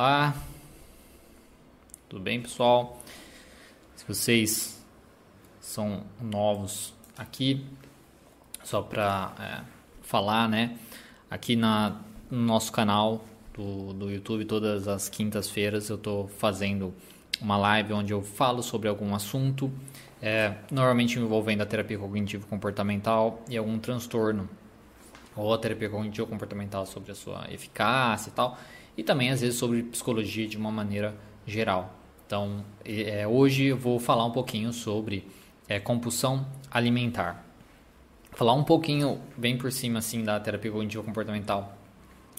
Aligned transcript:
Olá, 0.00 0.32
tudo 2.08 2.22
bem 2.22 2.40
pessoal? 2.40 3.02
Se 3.96 4.06
vocês 4.06 4.80
são 5.60 6.04
novos 6.20 6.94
aqui, 7.16 7.66
só 8.62 8.80
para 8.80 9.34
é, 9.40 9.64
falar, 10.00 10.48
né? 10.48 10.78
Aqui 11.28 11.56
na, 11.56 12.00
no 12.30 12.38
nosso 12.38 12.70
canal 12.70 13.24
do, 13.52 13.92
do 13.92 14.08
YouTube, 14.08 14.44
todas 14.44 14.86
as 14.86 15.08
quintas-feiras 15.08 15.88
eu 15.88 15.96
estou 15.96 16.28
fazendo 16.28 16.94
uma 17.40 17.56
live 17.56 17.92
onde 17.92 18.12
eu 18.12 18.22
falo 18.22 18.62
sobre 18.62 18.88
algum 18.88 19.16
assunto, 19.16 19.68
é, 20.22 20.58
normalmente 20.70 21.18
envolvendo 21.18 21.62
a 21.62 21.66
terapia 21.66 21.98
cognitivo-comportamental 21.98 23.42
e 23.50 23.56
algum 23.56 23.80
transtorno, 23.80 24.48
ou 25.34 25.52
a 25.52 25.58
terapia 25.58 25.90
cognitivo-comportamental 25.90 26.86
sobre 26.86 27.10
a 27.10 27.16
sua 27.16 27.52
eficácia 27.52 28.30
e 28.30 28.32
tal, 28.32 28.56
e 28.98 29.04
também 29.04 29.30
às 29.30 29.40
vezes 29.40 29.56
sobre 29.56 29.84
psicologia 29.84 30.48
de 30.48 30.56
uma 30.56 30.72
maneira 30.72 31.14
geral. 31.46 31.94
Então, 32.26 32.64
é, 32.84 33.26
hoje 33.28 33.66
eu 33.66 33.76
vou 33.76 34.00
falar 34.00 34.26
um 34.26 34.32
pouquinho 34.32 34.72
sobre 34.72 35.24
é, 35.68 35.78
compulsão 35.78 36.44
alimentar. 36.68 37.44
Falar 38.32 38.54
um 38.54 38.64
pouquinho, 38.64 39.22
bem 39.36 39.56
por 39.56 39.70
cima, 39.70 40.00
assim, 40.00 40.24
da 40.24 40.38
terapia 40.40 40.72
cognitivo-comportamental 40.72 41.78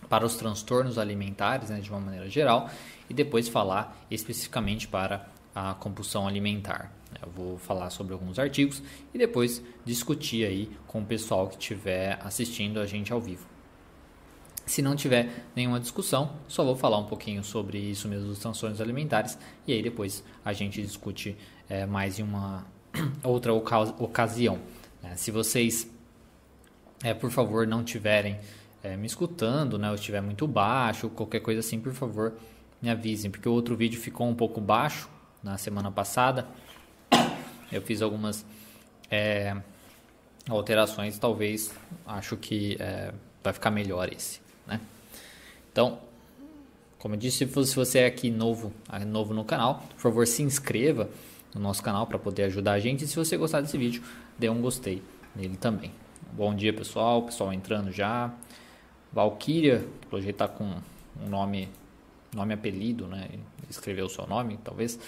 para 0.10 0.26
os 0.26 0.36
transtornos 0.36 0.98
alimentares, 0.98 1.70
né, 1.70 1.80
de 1.80 1.90
uma 1.90 2.00
maneira 2.00 2.30
geral, 2.30 2.70
e 3.10 3.14
depois 3.14 3.48
falar 3.48 3.98
especificamente 4.12 4.86
para 4.88 5.28
a 5.56 5.74
compulsão 5.74 6.28
alimentar. 6.28 6.92
Eu 7.22 7.32
vou 7.32 7.58
falar 7.58 7.90
sobre 7.90 8.14
alguns 8.14 8.38
artigos 8.38 8.84
e 9.14 9.18
depois 9.18 9.64
discutir 9.86 10.46
aí 10.46 10.70
com 10.86 11.02
o 11.02 11.06
pessoal 11.06 11.48
que 11.48 11.56
estiver 11.56 12.20
assistindo 12.22 12.82
a 12.82 12.86
gente 12.86 13.14
ao 13.14 13.22
vivo. 13.22 13.59
Se 14.70 14.84
não 14.84 14.96
tiver 14.96 15.48
nenhuma 15.56 15.80
discussão, 15.80 16.32
só 16.48 16.64
vou 16.64 16.76
falar 16.76 17.00
um 17.00 17.06
pouquinho 17.06 17.44
sobre 17.44 17.80
isso 17.80 18.08
mesmo 18.08 18.36
transtornos 18.36 18.80
alimentares 18.80 19.36
e 19.66 19.74
aí 19.74 19.82
depois 19.82 20.24
a 20.46 20.54
gente 20.54 20.80
discute 20.80 21.36
é, 21.68 21.88
mais 21.88 22.20
em 22.20 22.22
uma 22.22 22.68
outra 23.24 23.52
ocasião. 23.52 24.60
Né? 25.02 25.16
Se 25.16 25.32
vocês, 25.32 25.90
é, 27.04 27.16
por 27.16 27.32
favor, 27.32 27.66
não 27.66 27.84
tiverem 27.84 28.40
é, 28.84 28.96
me 28.96 29.08
escutando, 29.08 29.80
né, 29.80 29.90
ou 29.90 29.96
estiver 29.96 30.22
muito 30.22 30.48
baixo, 30.48 31.10
qualquer 31.10 31.40
coisa 31.40 31.62
assim, 31.62 31.80
por 31.80 31.94
favor, 31.94 32.34
me 32.80 32.92
avisem, 32.92 33.32
porque 33.32 33.50
o 33.50 33.54
outro 33.54 33.76
vídeo 33.76 34.00
ficou 34.00 34.30
um 34.30 34.36
pouco 34.36 34.62
baixo 34.62 35.10
na 35.42 35.58
semana 35.58 35.90
passada. 35.90 36.48
Eu 37.72 37.82
fiz 37.82 38.04
algumas 38.04 38.46
é, 39.10 39.58
alterações, 40.48 41.18
talvez 41.18 41.74
acho 42.06 42.38
que 42.38 42.78
é, 42.80 43.12
vai 43.44 43.52
ficar 43.52 43.72
melhor 43.72 44.14
esse. 44.14 44.48
Né? 44.70 44.80
Então, 45.72 46.00
como 47.00 47.16
eu 47.16 47.20
disse, 47.20 47.48
se 47.48 47.76
você 47.76 48.00
é 48.00 48.06
aqui 48.06 48.30
novo, 48.30 48.72
novo 49.08 49.34
no 49.34 49.44
canal, 49.44 49.84
por 49.96 50.02
favor 50.02 50.28
se 50.28 50.44
inscreva 50.44 51.10
no 51.56 51.62
nosso 51.62 51.82
canal 51.82 52.06
para 52.06 52.20
poder 52.20 52.44
ajudar 52.44 52.74
a 52.74 52.80
gente. 52.80 53.06
E 53.06 53.08
se 53.08 53.16
você 53.16 53.36
gostar 53.38 53.62
desse 53.62 53.78
vídeo, 53.78 54.04
dê 54.38 54.50
um 54.50 54.62
gostei 54.62 55.02
nele 55.36 55.58
também. 55.58 55.92
Bom 56.32 56.54
dia 56.54 56.74
pessoal, 56.74 57.24
pessoal 57.24 57.52
entrando 57.52 57.92
já. 57.92 58.34
Valkyria, 59.12 59.88
pelo 60.10 60.22
jeito 60.22 60.36
tá 60.36 60.48
com 60.48 60.76
um 61.20 61.30
nome, 61.30 61.70
nome 62.36 62.54
apelido, 62.54 63.08
né? 63.08 63.30
Escreveu 63.70 64.06
o 64.06 64.10
seu 64.10 64.28
nome, 64.28 64.60
talvez. 64.64 65.00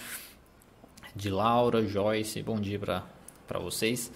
De 1.14 1.30
Laura, 1.30 1.86
Joyce, 1.86 2.42
bom 2.42 2.58
dia 2.58 2.78
para 2.78 3.58
vocês. 3.60 4.10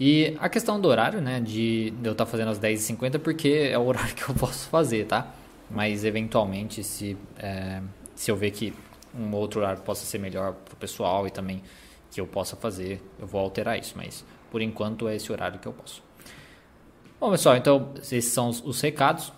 E 0.00 0.34
a 0.40 0.48
questão 0.48 0.80
do 0.80 0.88
horário, 0.88 1.20
né, 1.20 1.40
de, 1.40 1.92
eu 2.02 2.12
estar 2.12 2.24
tá 2.24 2.30
fazendo 2.30 2.48
às 2.48 2.58
10h50, 2.58 3.18
porque 3.18 3.68
é 3.70 3.78
o 3.78 3.84
horário 3.86 4.14
que 4.14 4.22
eu 4.22 4.34
posso 4.34 4.66
fazer, 4.70 5.04
tá? 5.04 5.30
Mas 5.70 6.06
eventualmente, 6.06 6.82
se, 6.82 7.18
é, 7.36 7.82
se 8.14 8.30
eu 8.30 8.36
ver 8.36 8.50
que 8.50 8.72
um 9.14 9.30
outro 9.34 9.60
horário 9.60 9.82
possa 9.82 10.06
ser 10.06 10.18
melhor 10.18 10.54
para 10.54 10.72
o 10.72 10.76
pessoal 10.76 11.26
e 11.26 11.30
também 11.30 11.62
que 12.10 12.18
eu 12.18 12.26
possa 12.26 12.56
fazer, 12.56 13.02
eu 13.18 13.26
vou 13.26 13.42
alterar 13.42 13.78
isso. 13.78 13.92
Mas 13.94 14.24
por 14.50 14.62
enquanto 14.62 15.06
é 15.06 15.14
esse 15.14 15.30
horário 15.30 15.60
que 15.60 15.68
eu 15.68 15.72
posso. 15.72 16.02
Bom, 17.20 17.30
pessoal, 17.30 17.56
então 17.56 17.92
esses 17.98 18.24
são 18.24 18.48
os, 18.48 18.64
os 18.64 18.80
recados. 18.80 19.30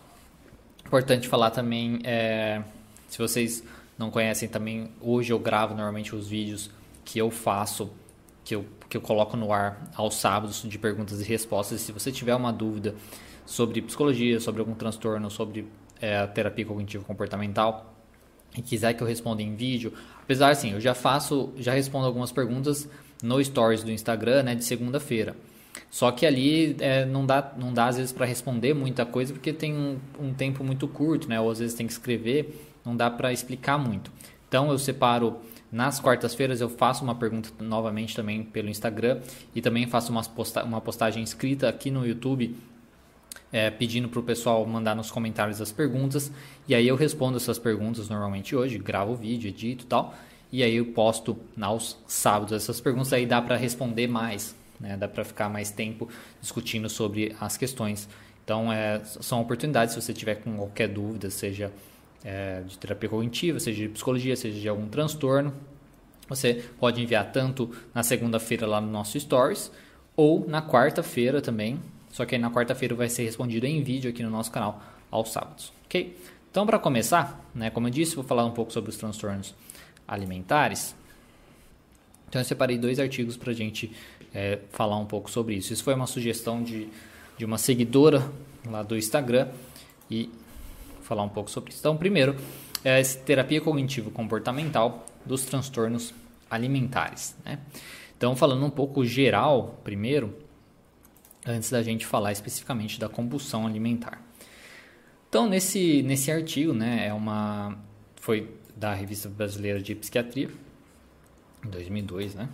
Importante 0.87 1.27
falar 1.27 1.51
também, 1.51 1.99
é, 2.05 2.63
se 3.09 3.19
vocês 3.19 3.65
não 3.99 4.13
conhecem 4.13 4.49
também, 4.49 4.93
hoje 5.01 5.33
eu 5.33 5.39
gravo 5.41 5.75
normalmente 5.75 6.15
os 6.15 6.29
vídeos 6.29 6.71
que 7.05 7.19
eu 7.19 7.31
faço 7.31 7.91
que 8.45 8.55
eu, 8.55 8.65
que 8.93 8.97
eu 8.99 9.01
coloco 9.01 9.39
no 9.39 9.55
ar 9.55 9.91
aos 9.95 10.17
sábados 10.17 10.63
de 10.69 10.79
perguntas 10.79 11.19
e 11.19 11.25
respostas. 11.25 11.81
Se 11.81 11.93
você 11.93 12.13
tiver 12.13 12.35
uma 12.35 12.53
dúvida 12.53 12.95
sobre 13.47 13.81
psicologia, 13.81 14.39
sobre 14.39 14.61
algum 14.61 14.75
transtorno, 14.75 15.31
sobre 15.31 15.67
é, 15.99 16.27
terapia 16.27 16.67
cognitivo-comportamental 16.67 17.91
e 18.55 18.61
quiser 18.61 18.93
que 18.93 19.03
eu 19.03 19.07
responda 19.07 19.41
em 19.41 19.57
vídeo, 19.57 19.95
apesar 20.23 20.51
assim, 20.51 20.73
eu 20.73 20.81
já 20.81 20.93
faço, 20.93 21.55
já 21.57 21.73
respondo 21.73 22.05
algumas 22.05 22.31
perguntas 22.33 22.87
no 23.23 23.43
stories 23.43 23.83
do 23.83 23.91
Instagram, 23.91 24.43
né, 24.43 24.55
de 24.55 24.63
segunda-feira. 24.63 25.35
Só 25.91 26.13
que 26.13 26.27
ali 26.27 26.77
é, 26.79 27.07
não, 27.07 27.25
dá, 27.25 27.51
não 27.57 27.73
dá 27.73 27.87
às 27.87 27.97
vezes 27.97 28.13
para 28.13 28.27
responder 28.27 28.75
muita 28.75 29.07
coisa 29.07 29.33
porque 29.33 29.55
tem 29.55 29.73
um, 29.73 29.99
um, 30.21 30.35
tempo 30.35 30.63
muito 30.63 30.87
curto, 30.87 31.31
né? 31.31 31.41
Ou 31.41 31.51
às 31.51 31.61
vezes 31.61 31.75
tem 31.75 31.87
que 31.87 31.95
escrever, 31.95 32.75
não 32.85 32.95
dá 32.95 33.11
para 33.11 33.33
explicar 33.33 33.79
muito. 33.79 34.13
Então 34.47 34.71
eu 34.71 34.79
separo 34.79 35.39
nas 35.73 35.99
quartas-feiras 35.99 36.61
eu 36.61 36.69
faço 36.69 37.03
uma 37.03 37.15
pergunta 37.15 37.49
novamente 37.59 38.15
também 38.15 38.45
pelo 38.45 38.69
Instagram 38.69 39.21
e 39.55 39.63
também 39.63 39.87
faço 39.87 40.13
uma, 40.13 40.23
posta 40.23 40.63
uma 40.63 40.83
postagem 40.83 41.23
escrita 41.23 41.67
aqui 41.67 41.91
no 41.91 42.07
YouTube 42.07 42.55
é, 43.51 43.71
pedindo 43.71 44.07
para 44.07 44.21
o 44.21 44.23
pessoal 44.23 44.65
mandar 44.67 44.95
nos 44.95 45.11
comentários 45.11 45.63
as 45.63 45.73
perguntas 45.73 46.31
e 46.69 46.75
aí 46.75 46.87
eu 46.87 46.95
respondo 46.95 47.39
essas 47.39 47.59
perguntas 47.59 48.11
normalmente 48.11 48.55
hoje, 48.55 48.77
gravo 48.77 49.13
o 49.13 49.17
vídeo, 49.17 49.49
edito 49.49 49.85
e 49.85 49.87
tal 49.87 50.15
e 50.53 50.63
aí 50.63 50.77
eu 50.77 50.85
posto 50.85 51.39
aos 51.59 51.97
sábados 52.07 52.53
essas 52.53 52.79
perguntas 52.79 53.11
aí 53.15 53.25
dá 53.25 53.41
para 53.41 53.57
responder 53.57 54.07
mais, 54.07 54.55
né? 54.79 54.95
dá 54.99 55.09
para 55.09 55.25
ficar 55.25 55.49
mais 55.49 55.71
tempo 55.71 56.07
discutindo 56.39 56.91
sobre 56.91 57.35
as 57.41 57.57
questões. 57.57 58.07
Então 58.45 58.71
é, 58.71 59.03
são 59.05 59.41
oportunidades 59.41 59.95
se 59.95 60.03
você 60.03 60.13
tiver 60.13 60.35
com 60.35 60.55
qualquer 60.55 60.89
dúvida, 60.89 61.31
seja 61.31 61.73
é, 62.25 62.63
de 62.63 62.79
terapia 62.79 63.09
cognitiva, 63.09 63.59
seja 63.59 63.83
de 63.83 63.89
psicologia, 63.89 64.37
seja 64.37 64.61
de 64.61 64.69
algum 64.69 64.89
transtorno, 64.89 65.53
você 66.29 66.65
pode 66.79 67.03
enviar 67.03 67.31
tanto 67.33 67.71
na 67.95 68.03
segunda-feira 68.03 68.67
lá 68.67 68.81
no 68.81 68.91
nosso 68.91 69.19
Stories 69.19 69.71
ou 70.17 70.47
na 70.49 70.63
quarta-feira 70.63 71.41
também. 71.41 71.79
Só 72.11 72.25
que 72.25 72.35
aí 72.35 72.41
na 72.41 72.51
quarta-feira 72.51 72.95
vai 72.95 73.09
ser 73.09 73.25
respondido 73.25 73.67
em 73.67 73.83
vídeo 73.83 74.11
aqui 74.11 74.23
no 74.23 74.31
nosso 74.31 74.51
canal 74.51 74.83
aos 75.11 75.31
sábados, 75.31 75.73
ok? 75.87 76.17
Então, 76.51 76.67
para 76.67 76.79
começar, 76.79 77.43
né, 77.55 77.71
como 77.71 77.87
eu 77.87 77.91
disse, 77.91 78.15
vou 78.15 78.25
falar 78.25 78.45
um 78.45 78.51
pouco 78.51 78.73
sobre 78.73 78.91
os 78.91 78.97
transtornos 78.97 79.55
alimentares. 80.07 80.95
Então, 82.29 82.41
eu 82.41 82.45
separei 82.45 82.77
dois 82.77 83.01
artigos 83.01 83.37
para 83.37 83.51
a 83.51 83.55
gente 83.55 83.91
é, 84.35 84.59
falar 84.71 84.99
um 84.99 85.07
pouco 85.07 85.31
sobre 85.31 85.55
isso. 85.55 85.73
Isso 85.73 85.83
foi 85.83 85.95
uma 85.95 86.07
sugestão 86.07 86.63
de, 86.63 86.89
de 87.39 87.45
uma 87.45 87.57
seguidora 87.57 88.31
lá 88.67 88.83
do 88.83 88.97
Instagram 88.97 89.49
e 90.11 90.31
falar 91.03 91.23
um 91.23 91.29
pouco 91.29 91.51
sobre 91.51 91.71
isso. 91.71 91.81
Então, 91.81 91.97
primeiro, 91.97 92.37
é 92.85 93.01
a 93.01 93.05
terapia 93.05 93.61
cognitivo-comportamental 93.61 95.07
dos 95.25 95.45
transtornos 95.45 96.15
alimentares. 96.51 97.37
Né? 97.45 97.59
Então, 98.17 98.37
falando 98.37 98.65
um 98.65 98.71
pouco 98.71 99.05
geral, 99.05 99.81
primeiro, 99.83 100.37
antes 101.47 101.71
da 101.71 101.83
gente 101.83 102.07
falar 102.07 102.33
especificamente 102.33 102.99
da 102.99 103.09
compulsão 103.09 103.67
alimentar. 103.67 104.23
Então, 105.29 105.49
nesse, 105.49 106.03
nesse 106.03 106.31
artigo, 106.31 106.73
né, 106.73 107.07
é 107.07 107.13
uma, 107.13 107.79
foi 108.17 108.51
da 108.77 108.93
Revista 108.93 109.29
Brasileira 109.29 109.81
de 109.81 109.95
Psiquiatria, 109.95 110.51
em 111.65 111.71
2002, 111.71 112.35
né? 112.35 112.49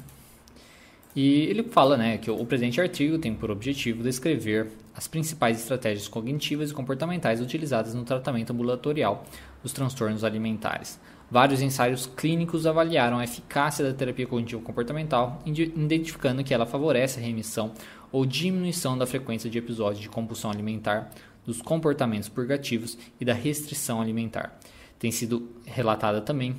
E 1.16 1.44
ele 1.44 1.62
fala 1.64 1.96
né, 1.96 2.18
que 2.18 2.30
o 2.30 2.44
presente 2.44 2.80
artigo 2.80 3.18
tem 3.18 3.34
por 3.34 3.50
objetivo 3.50 4.02
descrever 4.02 4.68
as 4.94 5.08
principais 5.08 5.58
estratégias 5.58 6.08
cognitivas 6.08 6.70
e 6.70 6.74
comportamentais 6.74 7.40
utilizadas 7.40 7.94
no 7.94 8.04
tratamento 8.04 8.52
ambulatorial 8.52 9.24
dos 9.62 9.72
transtornos 9.72 10.22
alimentares. 10.22 11.00
Vários 11.30 11.60
ensaios 11.60 12.06
clínicos 12.06 12.66
avaliaram 12.66 13.18
a 13.18 13.24
eficácia 13.24 13.84
da 13.84 13.92
terapia 13.92 14.26
cognitivo-comportamental, 14.26 15.42
identificando 15.44 16.42
que 16.42 16.54
ela 16.54 16.64
favorece 16.64 17.20
a 17.20 17.22
remissão 17.22 17.72
ou 18.10 18.24
diminuição 18.24 18.96
da 18.96 19.06
frequência 19.06 19.50
de 19.50 19.58
episódios 19.58 20.00
de 20.00 20.08
compulsão 20.08 20.50
alimentar, 20.50 21.10
dos 21.44 21.60
comportamentos 21.60 22.28
purgativos 22.28 22.98
e 23.20 23.24
da 23.24 23.34
restrição 23.34 24.00
alimentar. 24.00 24.58
Tem 24.98 25.10
sido 25.10 25.50
relatada 25.64 26.20
também 26.20 26.56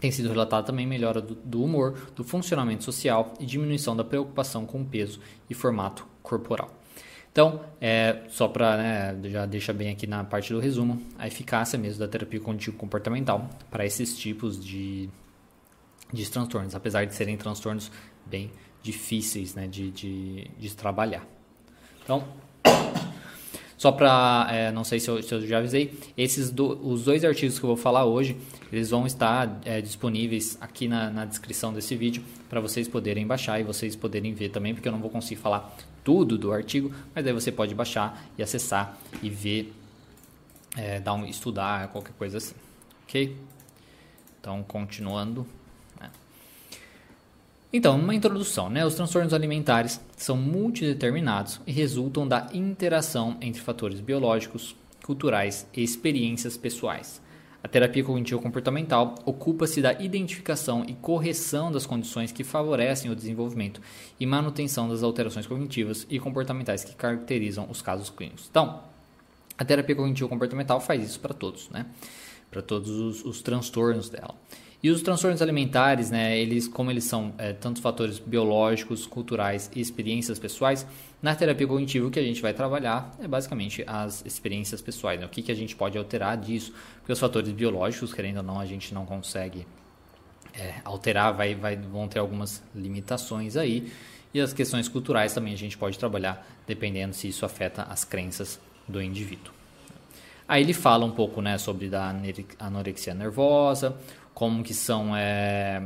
tem 0.00 0.10
sido 0.10 0.28
relatada 0.30 0.66
também 0.66 0.86
melhora 0.86 1.20
do, 1.20 1.34
do, 1.34 1.62
humor, 1.62 2.10
do 2.16 2.24
funcionamento 2.24 2.82
social 2.82 3.34
e 3.38 3.44
diminuição 3.44 3.94
da 3.94 4.02
preocupação 4.02 4.64
com 4.64 4.84
peso 4.84 5.20
e 5.48 5.54
formato 5.54 6.06
corporal. 6.22 6.74
Então, 7.30 7.60
é, 7.80 8.22
só 8.28 8.48
para, 8.48 8.76
né, 8.76 9.20
já 9.30 9.46
deixa 9.46 9.72
bem 9.72 9.90
aqui 9.90 10.06
na 10.06 10.24
parte 10.24 10.52
do 10.52 10.58
resumo, 10.58 11.00
a 11.16 11.28
eficácia 11.28 11.78
mesmo 11.78 12.00
da 12.00 12.08
terapia 12.08 12.40
cognitivo-comportamental 12.40 13.48
para 13.70 13.86
esses 13.86 14.18
tipos 14.18 14.62
de, 14.62 15.08
de 16.12 16.28
transtornos, 16.28 16.74
apesar 16.74 17.04
de 17.04 17.14
serem 17.14 17.36
transtornos 17.36 17.92
bem 18.26 18.50
difíceis 18.82 19.54
né, 19.54 19.68
de, 19.68 19.90
de, 19.92 20.50
de 20.58 20.74
trabalhar. 20.74 21.24
Então, 22.02 22.24
Só 23.80 23.90
para, 23.90 24.46
é, 24.50 24.70
não 24.70 24.84
sei 24.84 25.00
se 25.00 25.08
eu, 25.08 25.22
se 25.22 25.34
eu, 25.34 25.40
já 25.46 25.56
avisei, 25.56 25.98
esses 26.14 26.50
do, 26.50 26.86
os 26.86 27.04
dois 27.04 27.24
artigos 27.24 27.58
que 27.58 27.64
eu 27.64 27.68
vou 27.68 27.78
falar 27.78 28.04
hoje, 28.04 28.36
eles 28.70 28.90
vão 28.90 29.06
estar 29.06 29.58
é, 29.64 29.80
disponíveis 29.80 30.58
aqui 30.60 30.86
na, 30.86 31.08
na 31.08 31.24
descrição 31.24 31.72
desse 31.72 31.96
vídeo 31.96 32.22
para 32.46 32.60
vocês 32.60 32.86
poderem 32.86 33.26
baixar 33.26 33.58
e 33.58 33.62
vocês 33.62 33.96
poderem 33.96 34.34
ver 34.34 34.50
também, 34.50 34.74
porque 34.74 34.86
eu 34.86 34.92
não 34.92 34.98
vou 34.98 35.08
conseguir 35.08 35.40
falar 35.40 35.74
tudo 36.04 36.36
do 36.36 36.52
artigo, 36.52 36.92
mas 37.14 37.26
aí 37.26 37.32
você 37.32 37.50
pode 37.50 37.74
baixar 37.74 38.22
e 38.36 38.42
acessar 38.42 38.98
e 39.22 39.30
ver, 39.30 39.72
é, 40.76 41.00
dar 41.00 41.14
um, 41.14 41.24
estudar, 41.24 41.88
qualquer 41.88 42.12
coisa 42.18 42.36
assim, 42.36 42.54
ok? 43.04 43.34
Então, 44.38 44.62
continuando. 44.62 45.46
Então, 47.72 47.96
uma 47.96 48.14
introdução, 48.14 48.68
né? 48.68 48.84
Os 48.84 48.96
transtornos 48.96 49.32
alimentares 49.32 50.00
são 50.16 50.36
multideterminados 50.36 51.60
e 51.64 51.70
resultam 51.70 52.26
da 52.26 52.48
interação 52.52 53.36
entre 53.40 53.62
fatores 53.62 54.00
biológicos, 54.00 54.74
culturais 55.04 55.64
e 55.72 55.80
experiências 55.80 56.56
pessoais. 56.56 57.22
A 57.62 57.68
terapia 57.68 58.02
cognitivo-comportamental 58.02 59.14
ocupa-se 59.24 59.80
da 59.80 59.92
identificação 59.92 60.84
e 60.88 60.94
correção 60.94 61.70
das 61.70 61.86
condições 61.86 62.32
que 62.32 62.42
favorecem 62.42 63.08
o 63.08 63.14
desenvolvimento 63.14 63.80
e 64.18 64.26
manutenção 64.26 64.88
das 64.88 65.04
alterações 65.04 65.46
cognitivas 65.46 66.06
e 66.10 66.18
comportamentais 66.18 66.82
que 66.82 66.94
caracterizam 66.96 67.68
os 67.70 67.80
casos 67.80 68.10
clínicos. 68.10 68.48
Então, 68.50 68.80
a 69.56 69.64
terapia 69.64 69.94
cognitivo-comportamental 69.94 70.80
faz 70.80 71.04
isso 71.04 71.20
para 71.20 71.34
todos, 71.34 71.68
né? 71.68 71.86
Para 72.50 72.62
todos 72.62 72.90
os, 72.90 73.24
os 73.24 73.42
transtornos 73.42 74.08
dela. 74.08 74.34
E 74.82 74.88
os 74.88 75.02
transtornos 75.02 75.42
alimentares, 75.42 76.10
né, 76.10 76.38
eles, 76.38 76.66
como 76.66 76.90
eles 76.90 77.04
são 77.04 77.34
é, 77.36 77.52
tantos 77.52 77.82
fatores 77.82 78.18
biológicos, 78.18 79.06
culturais 79.06 79.70
e 79.74 79.80
experiências 79.80 80.38
pessoais, 80.38 80.86
na 81.20 81.34
terapia 81.34 81.66
cognitiva 81.66 82.06
o 82.06 82.10
que 82.10 82.18
a 82.18 82.22
gente 82.22 82.40
vai 82.40 82.54
trabalhar 82.54 83.14
é 83.22 83.28
basicamente 83.28 83.84
as 83.86 84.24
experiências 84.24 84.80
pessoais, 84.80 85.20
né, 85.20 85.26
o 85.26 85.28
que, 85.28 85.42
que 85.42 85.52
a 85.52 85.54
gente 85.54 85.76
pode 85.76 85.98
alterar 85.98 86.38
disso, 86.38 86.72
porque 86.98 87.12
os 87.12 87.20
fatores 87.20 87.52
biológicos, 87.52 88.14
querendo 88.14 88.38
ou 88.38 88.42
não, 88.42 88.58
a 88.58 88.64
gente 88.64 88.94
não 88.94 89.04
consegue 89.04 89.66
é, 90.54 90.76
alterar, 90.82 91.34
vai, 91.34 91.54
vai, 91.54 91.76
vão 91.76 92.08
ter 92.08 92.18
algumas 92.18 92.62
limitações 92.74 93.58
aí, 93.58 93.92
e 94.32 94.40
as 94.40 94.54
questões 94.54 94.88
culturais 94.88 95.34
também 95.34 95.52
a 95.52 95.58
gente 95.58 95.76
pode 95.76 95.98
trabalhar, 95.98 96.46
dependendo 96.66 97.14
se 97.14 97.28
isso 97.28 97.44
afeta 97.44 97.82
as 97.82 98.02
crenças 98.02 98.58
do 98.88 99.02
indivíduo. 99.02 99.52
Aí 100.50 100.64
ele 100.64 100.72
fala 100.72 101.04
um 101.04 101.12
pouco 101.12 101.40
né, 101.40 101.58
sobre 101.58 101.88
da 101.88 102.12
anorexia 102.58 103.14
nervosa, 103.14 103.96
como 104.40 104.62
que 104.62 104.72
são 104.72 105.14
é, 105.14 105.82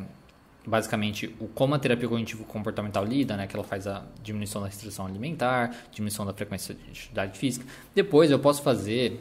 basicamente 0.64 1.34
o 1.40 1.48
como 1.48 1.74
a 1.74 1.78
terapia 1.78 2.08
cognitivo 2.08 2.44
comportamental 2.44 3.04
lida, 3.04 3.36
né, 3.36 3.48
que 3.48 3.56
ela 3.56 3.64
faz 3.64 3.84
a 3.84 4.04
diminuição 4.22 4.62
da 4.62 4.68
restrição 4.68 5.04
alimentar, 5.04 5.74
diminuição 5.90 6.24
da 6.24 6.32
frequência 6.32 6.72
de 6.72 6.88
atividade 6.88 7.36
física. 7.36 7.66
Depois 7.92 8.30
eu 8.30 8.38
posso 8.38 8.62
fazer 8.62 9.20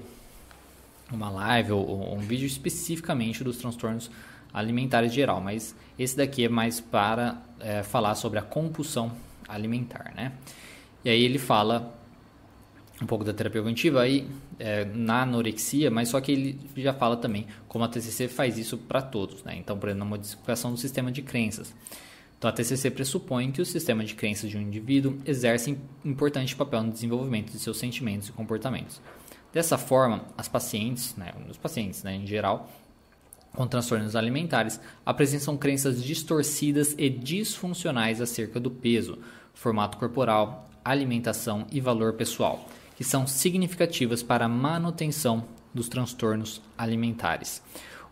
uma 1.12 1.32
live 1.32 1.72
ou, 1.72 1.84
ou 1.84 2.16
um 2.16 2.20
vídeo 2.20 2.46
especificamente 2.46 3.44
dos 3.44 3.58
transtornos 3.58 4.12
alimentares 4.54 5.12
em 5.12 5.16
geral, 5.16 5.42
mas 5.42 5.76
esse 5.98 6.16
daqui 6.16 6.46
é 6.46 6.50
mais 6.50 6.80
para 6.80 7.42
é, 7.60 7.82
falar 7.82 8.14
sobre 8.14 8.38
a 8.38 8.44
compulsão 8.44 9.12
alimentar, 9.48 10.14
né? 10.16 10.34
E 11.04 11.10
aí 11.10 11.24
ele 11.24 11.40
fala 11.40 11.92
um 13.04 13.08
pouco 13.08 13.24
da 13.24 13.34
terapia 13.34 13.62
cognitiva 13.62 14.02
aí 14.02 14.28
é, 14.58 14.86
na 14.86 15.24
anorexia, 15.24 15.92
mas 15.92 16.10
só 16.10 16.22
que 16.22 16.32
ele 16.32 16.60
já 16.78 16.94
fala 16.94 17.18
também 17.18 17.46
como 17.68 17.84
a 17.84 17.88
TCC 17.88 18.28
faz 18.28 18.58
isso 18.58 18.78
para 18.78 19.02
todos, 19.02 19.44
né? 19.44 19.56
Então, 19.58 19.78
por 19.78 19.90
exemplo, 19.90 20.06
na 20.06 20.10
modificação 20.10 20.72
do 20.72 20.78
sistema 20.78 21.12
de 21.12 21.22
crenças. 21.22 21.74
Então, 22.38 22.50
a 22.50 22.54
TCC 22.54 22.90
pressupõe 22.90 23.52
que 23.52 23.62
o 23.62 23.66
sistema 23.66 24.04
de 24.04 24.16
crenças 24.16 24.50
de 24.50 24.58
um 24.58 24.62
indivíduo 24.62 25.18
exerce 25.26 25.78
importante 26.04 26.56
papel 26.56 26.84
no 26.84 26.92
desenvolvimento 26.92 27.52
de 27.52 27.60
seus 27.60 27.78
sentimentos 27.78 28.30
e 28.30 28.32
comportamentos. 28.32 29.02
Dessa 29.52 29.78
forma, 29.78 30.26
as 30.38 30.48
pacientes, 30.48 31.16
né, 31.16 31.34
os 31.50 31.58
pacientes 31.58 32.04
né, 32.04 32.16
em 32.16 32.26
geral, 32.26 32.70
com 33.54 33.68
transtornos 33.68 34.16
alimentares, 34.16 34.80
apresentam 35.06 35.56
crenças 35.56 36.04
distorcidas 36.04 36.96
e 36.98 37.10
disfuncionais 37.10 38.20
acerca 38.20 38.60
do 38.60 38.72
peso, 38.72 39.20
formato 39.54 39.98
corporal, 39.98 40.70
alimentação 40.84 41.68
e 41.72 41.80
valor 41.80 42.14
pessoal 42.14 42.68
que 42.96 43.04
são 43.04 43.26
significativas 43.28 44.22
para 44.24 44.46
a 44.46 44.50
manutenção 44.50 45.46
dos 45.74 45.90
transtornos 45.90 46.62
alimentares. 46.78 47.62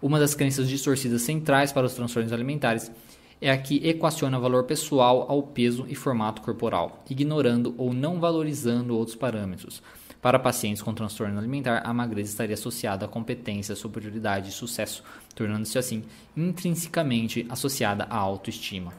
Uma 0.02 0.20
das 0.20 0.34
crenças 0.34 0.68
distorcidas 0.68 1.22
centrais 1.22 1.72
para 1.72 1.86
os 1.86 1.94
transtornos 1.94 2.34
alimentares 2.34 2.92
é 3.40 3.52
a 3.52 3.58
que 3.58 3.88
equaciona 3.88 4.40
valor 4.40 4.64
pessoal 4.64 5.26
ao 5.30 5.42
peso 5.44 5.86
e 5.88 5.96
formato 5.96 6.42
corporal, 6.42 7.04
ignorando 7.10 7.74
ou 7.78 7.94
não 7.94 8.20
valorizando 8.20 8.96
outros 8.96 9.16
parâmetros. 9.16 9.82
Para 10.22 10.38
pacientes 10.38 10.84
com 10.84 10.94
transtorno 10.94 11.40
alimentar, 11.40 11.82
a 11.84 11.92
magreza 11.92 12.30
estaria 12.30 12.54
associada 12.54 13.06
à 13.06 13.08
competência, 13.08 13.76
superioridade 13.76 14.50
e 14.50 14.52
sucesso, 14.52 15.04
tornando-se 15.34 15.80
assim 15.80 16.04
intrinsecamente 16.38 17.46
associada 17.50 18.04
à 18.04 18.18
autoestima. 18.18 18.94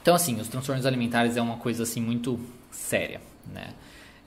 Então, 0.00 0.14
assim, 0.14 0.40
os 0.40 0.46
transtornos 0.46 0.86
alimentares 0.86 1.36
é 1.36 1.42
uma 1.42 1.56
coisa 1.56 1.82
assim 1.82 2.00
muito 2.00 2.38
séria, 2.70 3.20
né? 3.52 3.74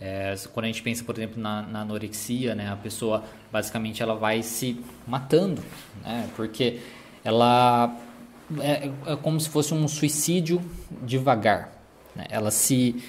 É, 0.01 0.33
quando 0.53 0.65
a 0.65 0.67
gente 0.67 0.81
pensa, 0.81 1.03
por 1.03 1.15
exemplo, 1.17 1.41
na, 1.41 1.61
na, 1.63 1.81
anorexia, 1.81 2.55
né, 2.55 2.71
a 2.71 2.75
pessoa 2.75 3.23
basicamente 3.51 4.01
ela 4.01 4.15
vai 4.15 4.41
se 4.41 4.79
matando, 5.05 5.61
né, 6.01 6.29
porque 6.35 6.79
ela 7.23 7.97
é, 8.61 8.89
é, 9.05 9.15
como 9.17 9.39
se 9.39 9.49
fosse 9.49 9.73
um 9.73 9.87
suicídio 9.87 10.61
devagar. 11.01 11.71
Né, 12.15 12.25
ela 12.29 12.49
se 12.49 13.03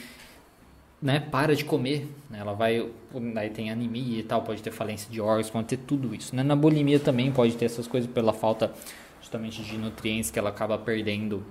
né, 1.00 1.18
para 1.18 1.54
de 1.56 1.64
comer, 1.64 2.08
né, 2.28 2.40
ela 2.40 2.52
vai, 2.52 2.86
aí 3.36 3.50
tem 3.50 3.70
anemia 3.70 4.18
e 4.18 4.22
tal, 4.22 4.42
pode 4.42 4.62
ter 4.62 4.70
falência 4.70 5.10
de 5.10 5.20
órgãos, 5.20 5.48
pode 5.48 5.66
ter 5.66 5.78
tudo 5.78 6.14
isso. 6.14 6.34
Né? 6.36 6.42
Na 6.42 6.54
bulimia 6.54 7.00
também 7.00 7.32
pode 7.32 7.56
ter 7.56 7.64
essas 7.64 7.86
coisas 7.86 8.10
pela 8.10 8.32
falta 8.32 8.72
justamente 9.20 9.62
de 9.62 9.78
nutrientes 9.78 10.30
que 10.30 10.38
ela 10.38 10.50
acaba 10.50 10.76
perdendo 10.76 11.44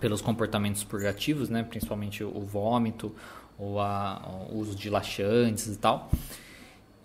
pelos 0.00 0.20
comportamentos 0.20 0.84
purgativos, 0.84 1.48
né, 1.48 1.62
principalmente 1.62 2.22
o 2.22 2.40
vômito 2.40 3.14
ou 3.58 3.80
a, 3.80 4.46
uso 4.52 4.74
de 4.74 4.88
laxantes 4.88 5.66
e 5.66 5.76
tal, 5.76 6.10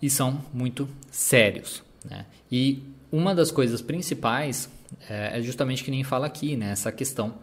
e 0.00 0.08
são 0.08 0.40
muito 0.52 0.88
sérios. 1.10 1.82
Né? 2.04 2.26
E 2.50 2.82
uma 3.10 3.34
das 3.34 3.50
coisas 3.50 3.82
principais 3.82 4.70
é, 5.08 5.38
é 5.38 5.42
justamente 5.42 5.82
que 5.82 5.90
nem 5.90 6.04
fala 6.04 6.26
aqui, 6.26 6.56
né? 6.56 6.70
essa 6.70 6.92
questão 6.92 7.34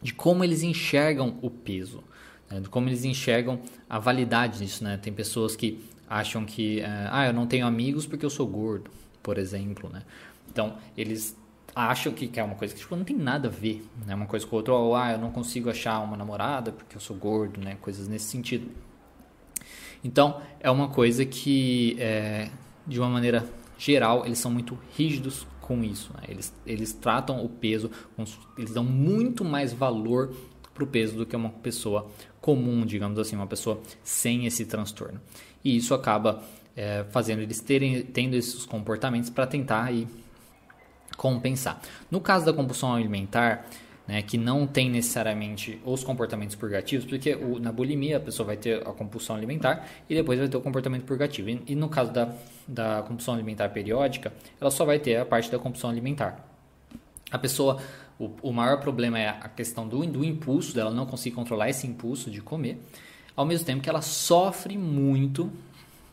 de 0.00 0.12
como 0.12 0.42
eles 0.42 0.62
enxergam 0.62 1.38
o 1.42 1.50
peso, 1.50 2.02
né? 2.50 2.60
de 2.60 2.68
como 2.68 2.88
eles 2.88 3.04
enxergam 3.04 3.60
a 3.88 3.98
validade 3.98 4.58
disso. 4.58 4.82
Né? 4.82 4.96
Tem 4.96 5.12
pessoas 5.12 5.54
que 5.54 5.84
acham 6.08 6.44
que, 6.44 6.80
é, 6.80 7.08
ah, 7.10 7.26
eu 7.26 7.32
não 7.32 7.46
tenho 7.46 7.66
amigos 7.66 8.06
porque 8.06 8.24
eu 8.24 8.30
sou 8.30 8.46
gordo, 8.46 8.90
por 9.22 9.38
exemplo. 9.38 9.88
Né? 9.88 10.02
Então, 10.50 10.76
eles 10.96 11.36
acham 11.74 12.12
que, 12.12 12.28
que 12.28 12.38
é 12.38 12.44
uma 12.44 12.54
coisa 12.54 12.74
que 12.74 12.80
tipo, 12.80 12.94
não 12.94 13.04
tem 13.04 13.16
nada 13.16 13.48
a 13.48 13.50
ver, 13.50 13.84
né? 14.06 14.14
Uma 14.14 14.26
coisa 14.26 14.46
com 14.46 14.56
outra, 14.56 14.74
ou 14.74 14.94
ah, 14.94 15.12
eu 15.12 15.18
não 15.18 15.30
consigo 15.30 15.70
achar 15.70 15.98
uma 16.00 16.16
namorada 16.16 16.72
porque 16.72 16.96
eu 16.96 17.00
sou 17.00 17.16
gordo, 17.16 17.60
né? 17.60 17.76
Coisas 17.80 18.08
nesse 18.08 18.26
sentido. 18.26 18.70
Então, 20.04 20.40
é 20.60 20.70
uma 20.70 20.88
coisa 20.88 21.24
que, 21.24 21.96
é, 21.98 22.50
de 22.86 22.98
uma 22.98 23.08
maneira 23.08 23.48
geral, 23.78 24.26
eles 24.26 24.38
são 24.38 24.50
muito 24.50 24.78
rígidos 24.96 25.46
com 25.60 25.82
isso. 25.84 26.12
Né? 26.14 26.24
Eles, 26.28 26.52
eles 26.66 26.92
tratam 26.92 27.44
o 27.44 27.48
peso, 27.48 27.90
eles 28.58 28.72
dão 28.72 28.84
muito 28.84 29.44
mais 29.44 29.72
valor 29.72 30.34
para 30.74 30.84
o 30.84 30.86
peso 30.86 31.16
do 31.16 31.26
que 31.26 31.36
uma 31.36 31.50
pessoa 31.50 32.10
comum, 32.40 32.84
digamos 32.84 33.18
assim, 33.18 33.36
uma 33.36 33.46
pessoa 33.46 33.80
sem 34.02 34.46
esse 34.46 34.66
transtorno. 34.66 35.20
E 35.64 35.76
isso 35.76 35.94
acaba 35.94 36.42
é, 36.76 37.04
fazendo 37.10 37.40
eles 37.40 37.60
terem 37.60 38.02
tendo 38.02 38.34
esses 38.34 38.64
comportamentos 38.64 39.30
para 39.30 39.46
tentar 39.46 39.84
aí 39.84 40.08
compensar. 41.22 41.80
No 42.10 42.20
caso 42.20 42.44
da 42.44 42.52
compulsão 42.52 42.92
alimentar, 42.92 43.64
né, 44.08 44.22
que 44.22 44.36
não 44.36 44.66
tem 44.66 44.90
necessariamente 44.90 45.80
os 45.84 46.02
comportamentos 46.02 46.56
purgativos, 46.56 47.06
porque 47.06 47.36
o, 47.36 47.60
na 47.60 47.70
bulimia 47.70 48.16
a 48.16 48.20
pessoa 48.20 48.44
vai 48.44 48.56
ter 48.56 48.82
a 48.82 48.90
compulsão 48.90 49.36
alimentar 49.36 49.86
e 50.10 50.16
depois 50.16 50.40
vai 50.40 50.48
ter 50.48 50.56
o 50.56 50.60
comportamento 50.60 51.04
purgativo. 51.04 51.48
E, 51.48 51.62
e 51.68 51.74
no 51.76 51.88
caso 51.88 52.12
da, 52.12 52.34
da 52.66 53.02
compulsão 53.02 53.34
alimentar 53.34 53.68
periódica, 53.68 54.32
ela 54.60 54.72
só 54.72 54.84
vai 54.84 54.98
ter 54.98 55.16
a 55.16 55.24
parte 55.24 55.48
da 55.48 55.60
compulsão 55.60 55.90
alimentar. 55.90 56.44
A 57.30 57.38
pessoa, 57.38 57.80
o, 58.18 58.32
o 58.42 58.52
maior 58.52 58.80
problema 58.80 59.16
é 59.16 59.28
a 59.28 59.48
questão 59.48 59.86
do, 59.86 60.04
do 60.04 60.24
impulso, 60.24 60.74
dela 60.74 60.90
não 60.90 61.06
conseguir 61.06 61.36
controlar 61.36 61.70
esse 61.70 61.86
impulso 61.86 62.32
de 62.32 62.42
comer, 62.42 62.80
ao 63.36 63.46
mesmo 63.46 63.64
tempo 63.64 63.80
que 63.80 63.88
ela 63.88 64.02
sofre 64.02 64.76
muito 64.76 65.52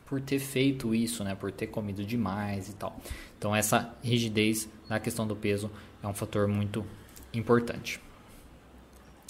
por 0.06 0.22
ter 0.22 0.39
feito 0.39 0.94
isso, 0.94 1.24
né, 1.24 1.36
por 1.36 1.51
ter 1.51 1.68
comido 1.68 2.04
demais 2.04 2.70
e 2.70 2.74
tal. 2.74 3.00
Então 3.39 3.55
essa 3.55 3.96
rigidez 4.03 4.69
na 4.89 5.00
questão 5.00 5.25
do 5.25 5.36
peso 5.36 5.72
é 6.03 6.08
um 6.08 6.13
fator 6.13 6.46
muito 6.48 6.86
importante. 7.34 8.01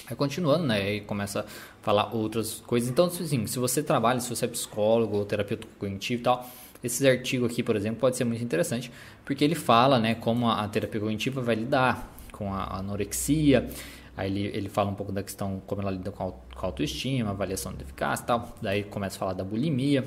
Aí 0.07 0.15
continuando, 0.15 0.65
né, 0.65 0.95
e 0.95 1.01
começa 1.01 1.41
a 1.41 1.45
falar 1.83 2.15
outras 2.15 2.55
coisas. 2.65 2.89
Então, 2.89 3.05
assim, 3.05 3.45
se 3.45 3.59
você 3.59 3.83
trabalha, 3.83 4.19
se 4.19 4.27
você 4.27 4.45
é 4.45 4.47
psicólogo 4.47 5.17
ou 5.17 5.25
terapeuta 5.25 5.67
cognitivo 5.77 6.21
e 6.21 6.23
tal, 6.23 6.49
esse 6.83 7.07
artigo 7.07 7.45
aqui, 7.45 7.61
por 7.61 7.75
exemplo, 7.75 7.99
pode 7.99 8.17
ser 8.17 8.23
muito 8.23 8.43
interessante, 8.43 8.91
porque 9.23 9.43
ele 9.43 9.53
fala, 9.53 9.99
né, 9.99 10.15
como 10.15 10.49
a 10.49 10.67
terapia 10.67 10.99
cognitiva 10.99 11.41
vai 11.41 11.55
lidar 11.55 12.11
com 12.31 12.51
a 12.51 12.77
anorexia, 12.77 13.69
aí 14.17 14.31
ele, 14.31 14.57
ele 14.57 14.69
fala 14.69 14.89
um 14.89 14.95
pouco 14.95 15.11
da 15.11 15.21
questão 15.21 15.61
como 15.67 15.81
ela 15.81 15.91
lida 15.91 16.09
com 16.09 16.23
a 16.55 16.65
autoestima, 16.65 17.29
avaliação 17.29 17.71
de 17.73 17.83
eficácia 17.83 18.23
e 18.23 18.25
tal, 18.25 18.57
daí 18.59 18.83
começa 18.83 19.17
a 19.17 19.19
falar 19.19 19.33
da 19.33 19.43
bulimia, 19.43 20.03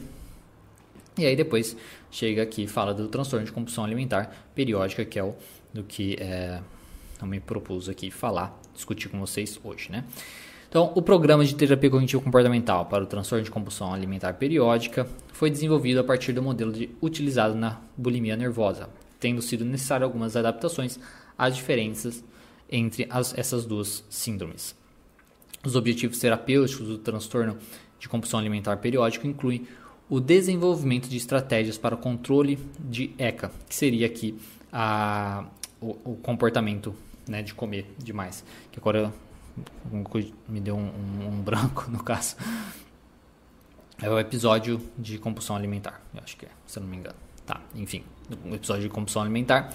E 1.18 1.26
aí 1.26 1.36
depois 1.36 1.76
chega 2.10 2.42
aqui 2.42 2.66
fala 2.66 2.94
do 2.94 3.08
transtorno 3.08 3.44
de 3.44 3.52
compulsão 3.52 3.84
alimentar 3.84 4.34
periódica, 4.54 5.04
que 5.04 5.18
é 5.18 5.24
o 5.24 5.34
do 5.72 5.82
que 5.82 6.16
é, 6.20 6.60
eu 7.20 7.26
me 7.26 7.40
propus 7.40 7.88
aqui 7.88 8.10
falar, 8.10 8.58
discutir 8.74 9.08
com 9.08 9.18
vocês 9.18 9.58
hoje, 9.62 9.90
né? 9.90 10.04
Então, 10.68 10.90
o 10.94 11.02
programa 11.02 11.44
de 11.44 11.54
terapia 11.54 11.90
cognitivo-comportamental 11.90 12.86
para 12.86 13.04
o 13.04 13.06
transtorno 13.06 13.44
de 13.44 13.50
compulsão 13.50 13.92
alimentar 13.92 14.32
periódica 14.34 15.06
foi 15.30 15.50
desenvolvido 15.50 16.00
a 16.00 16.04
partir 16.04 16.32
do 16.32 16.42
modelo 16.42 16.72
de, 16.72 16.88
utilizado 17.02 17.54
na 17.54 17.78
bulimia 17.94 18.36
nervosa, 18.36 18.88
tendo 19.20 19.42
sido 19.42 19.66
necessário 19.66 20.06
algumas 20.06 20.34
adaptações 20.34 20.98
às 21.36 21.54
diferenças 21.54 22.24
entre 22.70 23.06
as, 23.10 23.36
essas 23.36 23.66
duas 23.66 24.02
síndromes. 24.08 24.74
Os 25.62 25.76
objetivos 25.76 26.18
terapêuticos 26.18 26.88
do 26.88 26.96
transtorno 26.96 27.58
de 27.98 28.08
compulsão 28.08 28.40
alimentar 28.40 28.78
periódica 28.78 29.28
incluem 29.28 29.66
o 30.12 30.20
desenvolvimento 30.20 31.08
de 31.08 31.16
estratégias 31.16 31.78
para 31.78 31.94
o 31.94 31.98
controle 31.98 32.58
de 32.78 33.14
ECA, 33.16 33.50
que 33.66 33.74
seria 33.74 34.04
aqui 34.04 34.38
a, 34.70 35.46
o, 35.80 35.96
o 36.04 36.16
comportamento 36.16 36.94
né, 37.26 37.40
de 37.40 37.54
comer 37.54 37.90
demais. 37.96 38.44
Que 38.70 38.78
agora 38.78 39.10
me 40.46 40.60
deu 40.60 40.76
um, 40.76 40.82
um, 40.82 41.28
um, 41.28 41.40
branco 41.40 41.90
no 41.90 42.04
caso. 42.04 42.36
É 44.02 44.10
o 44.10 44.18
episódio 44.18 44.82
de 44.98 45.16
compulsão 45.16 45.56
alimentar, 45.56 46.02
eu 46.14 46.20
acho 46.22 46.36
que 46.36 46.44
é, 46.44 46.50
se 46.66 46.78
eu 46.78 46.82
não 46.82 46.90
me 46.90 46.98
engano. 46.98 47.16
Tá, 47.46 47.62
enfim, 47.74 48.04
o 48.44 48.54
episódio 48.54 48.82
de 48.82 48.90
compulsão 48.90 49.22
alimentar 49.22 49.72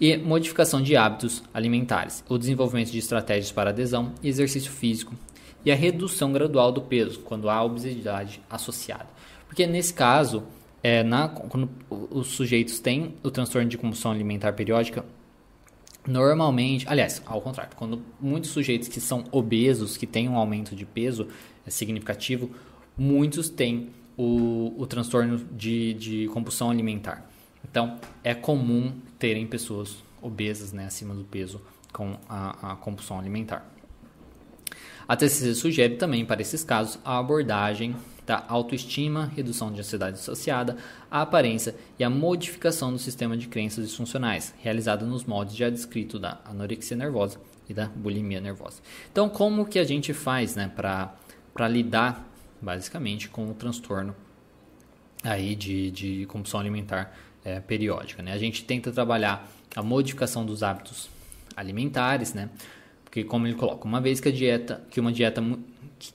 e 0.00 0.16
modificação 0.16 0.82
de 0.82 0.96
hábitos 0.96 1.44
alimentares, 1.54 2.24
o 2.28 2.36
desenvolvimento 2.36 2.90
de 2.90 2.98
estratégias 2.98 3.52
para 3.52 3.70
adesão 3.70 4.12
e 4.20 4.28
exercício 4.28 4.72
físico 4.72 5.14
e 5.64 5.70
a 5.70 5.76
redução 5.76 6.32
gradual 6.32 6.72
do 6.72 6.80
peso 6.80 7.20
quando 7.20 7.48
há 7.48 7.62
obesidade 7.62 8.42
associada. 8.50 9.15
Porque 9.56 9.66
nesse 9.66 9.94
caso, 9.94 10.42
é, 10.82 11.02
na, 11.02 11.30
quando 11.30 11.70
os 11.88 12.26
sujeitos 12.26 12.78
têm 12.78 13.14
o 13.22 13.30
transtorno 13.30 13.66
de 13.66 13.78
compulsão 13.78 14.12
alimentar 14.12 14.52
periódica, 14.52 15.02
normalmente, 16.06 16.86
aliás, 16.86 17.22
ao 17.24 17.40
contrário, 17.40 17.74
quando 17.74 18.02
muitos 18.20 18.50
sujeitos 18.50 18.86
que 18.86 19.00
são 19.00 19.24
obesos, 19.32 19.96
que 19.96 20.06
têm 20.06 20.28
um 20.28 20.36
aumento 20.36 20.76
de 20.76 20.84
peso 20.84 21.28
é 21.66 21.70
significativo, 21.70 22.50
muitos 22.98 23.48
têm 23.48 23.88
o, 24.14 24.74
o 24.76 24.86
transtorno 24.86 25.38
de, 25.38 25.94
de 25.94 26.28
compulsão 26.34 26.70
alimentar. 26.70 27.26
Então, 27.64 27.98
é 28.22 28.34
comum 28.34 28.92
terem 29.18 29.46
pessoas 29.46 30.04
obesas, 30.20 30.70
né, 30.70 30.84
acima 30.84 31.14
do 31.14 31.24
peso, 31.24 31.62
com 31.94 32.18
a, 32.28 32.72
a 32.72 32.76
compulsão 32.76 33.18
alimentar. 33.18 33.66
A 35.08 35.16
TCC 35.16 35.54
sugere 35.54 35.96
também, 35.96 36.26
para 36.26 36.42
esses 36.42 36.62
casos, 36.62 36.98
a 37.02 37.16
abordagem 37.16 37.96
da 38.26 38.44
autoestima, 38.48 39.30
redução 39.34 39.72
de 39.72 39.80
ansiedade 39.80 40.18
associada, 40.18 40.76
a 41.08 41.22
aparência 41.22 41.76
e 41.98 42.02
a 42.02 42.10
modificação 42.10 42.92
do 42.92 42.98
sistema 42.98 43.36
de 43.36 43.46
crenças 43.46 43.86
disfuncionais, 43.86 44.52
realizada 44.58 45.06
nos 45.06 45.24
moldes 45.24 45.56
já 45.56 45.70
descritos 45.70 46.20
da 46.20 46.40
anorexia 46.44 46.96
nervosa 46.96 47.38
e 47.68 47.72
da 47.72 47.86
bulimia 47.86 48.40
nervosa. 48.40 48.82
Então, 49.12 49.28
como 49.28 49.64
que 49.64 49.78
a 49.78 49.84
gente 49.84 50.12
faz 50.12 50.56
né, 50.56 50.70
para 50.74 51.68
lidar, 51.68 52.28
basicamente, 52.60 53.28
com 53.28 53.48
o 53.48 53.54
transtorno 53.54 54.14
aí 55.22 55.54
de, 55.54 55.90
de 55.92 56.26
compulsão 56.26 56.58
alimentar 56.58 57.16
é, 57.44 57.60
periódica? 57.60 58.22
Né? 58.22 58.32
A 58.32 58.38
gente 58.38 58.64
tenta 58.64 58.90
trabalhar 58.90 59.48
a 59.74 59.82
modificação 59.82 60.44
dos 60.44 60.64
hábitos 60.64 61.08
alimentares, 61.56 62.34
né? 62.34 62.50
Porque 63.16 63.24
como 63.24 63.46
ele 63.46 63.54
coloca, 63.54 63.88
uma 63.88 63.98
vez 63.98 64.20
que 64.20 64.28
a 64.28 64.30
dieta, 64.30 64.84
que 64.90 65.00
uma 65.00 65.10
dieta 65.10 65.42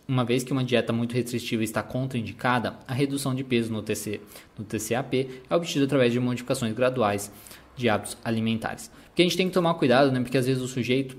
uma 0.08 0.24
vez 0.24 0.44
que 0.44 0.52
uma 0.52 0.64
dieta 0.64 0.94
muito 0.94 1.16
restritiva 1.16 1.64
está 1.64 1.82
contraindicada, 1.82 2.78
a 2.88 2.94
redução 2.94 3.34
de 3.34 3.44
peso 3.44 3.74
no, 3.74 3.82
TC, 3.82 4.22
no 4.56 4.64
TCAP 4.64 5.28
é 5.50 5.56
obtida 5.56 5.86
através 5.86 6.14
de 6.14 6.20
modificações 6.20 6.76
graduais 6.76 7.32
de 7.76 7.90
hábitos 7.90 8.16
alimentares. 8.24 8.92
Porque 9.08 9.24
a 9.24 9.26
gente 9.26 9.36
tem 9.36 9.48
que 9.48 9.54
tomar 9.54 9.74
cuidado, 9.74 10.12
né? 10.12 10.22
Porque 10.22 10.38
às 10.38 10.46
vezes 10.46 10.62
o 10.62 10.68
sujeito 10.68 11.18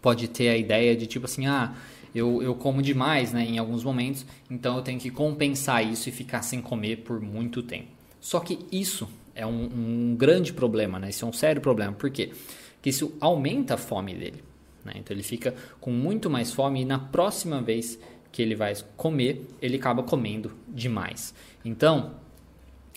pode 0.00 0.28
ter 0.28 0.50
a 0.50 0.56
ideia 0.56 0.96
de 0.96 1.08
tipo 1.08 1.24
assim, 1.24 1.48
ah, 1.48 1.74
eu, 2.14 2.40
eu 2.40 2.54
como 2.54 2.80
demais, 2.80 3.32
né? 3.32 3.44
Em 3.44 3.58
alguns 3.58 3.82
momentos, 3.82 4.24
então 4.48 4.76
eu 4.76 4.82
tenho 4.82 5.00
que 5.00 5.10
compensar 5.10 5.84
isso 5.84 6.08
e 6.08 6.12
ficar 6.12 6.42
sem 6.42 6.62
comer 6.62 6.98
por 6.98 7.20
muito 7.20 7.64
tempo. 7.64 7.88
Só 8.20 8.38
que 8.38 8.60
isso 8.70 9.08
é 9.34 9.44
um, 9.44 9.64
um 10.12 10.16
grande 10.16 10.52
problema, 10.52 11.00
né? 11.00 11.08
Isso 11.08 11.24
é 11.24 11.28
um 11.28 11.32
sério 11.32 11.60
problema. 11.60 11.94
Por 11.94 12.10
quê? 12.12 12.26
Porque 12.28 12.65
isso 12.88 13.16
aumenta 13.20 13.74
a 13.74 13.76
fome 13.76 14.14
dele. 14.14 14.42
Né? 14.84 14.92
Então 14.96 15.14
ele 15.14 15.22
fica 15.22 15.54
com 15.80 15.90
muito 15.90 16.30
mais 16.30 16.52
fome 16.52 16.82
e 16.82 16.84
na 16.84 16.98
próxima 16.98 17.60
vez 17.60 17.98
que 18.30 18.42
ele 18.42 18.54
vai 18.54 18.74
comer, 18.96 19.46
ele 19.60 19.76
acaba 19.76 20.02
comendo 20.02 20.54
demais. 20.68 21.34
Então, 21.64 22.14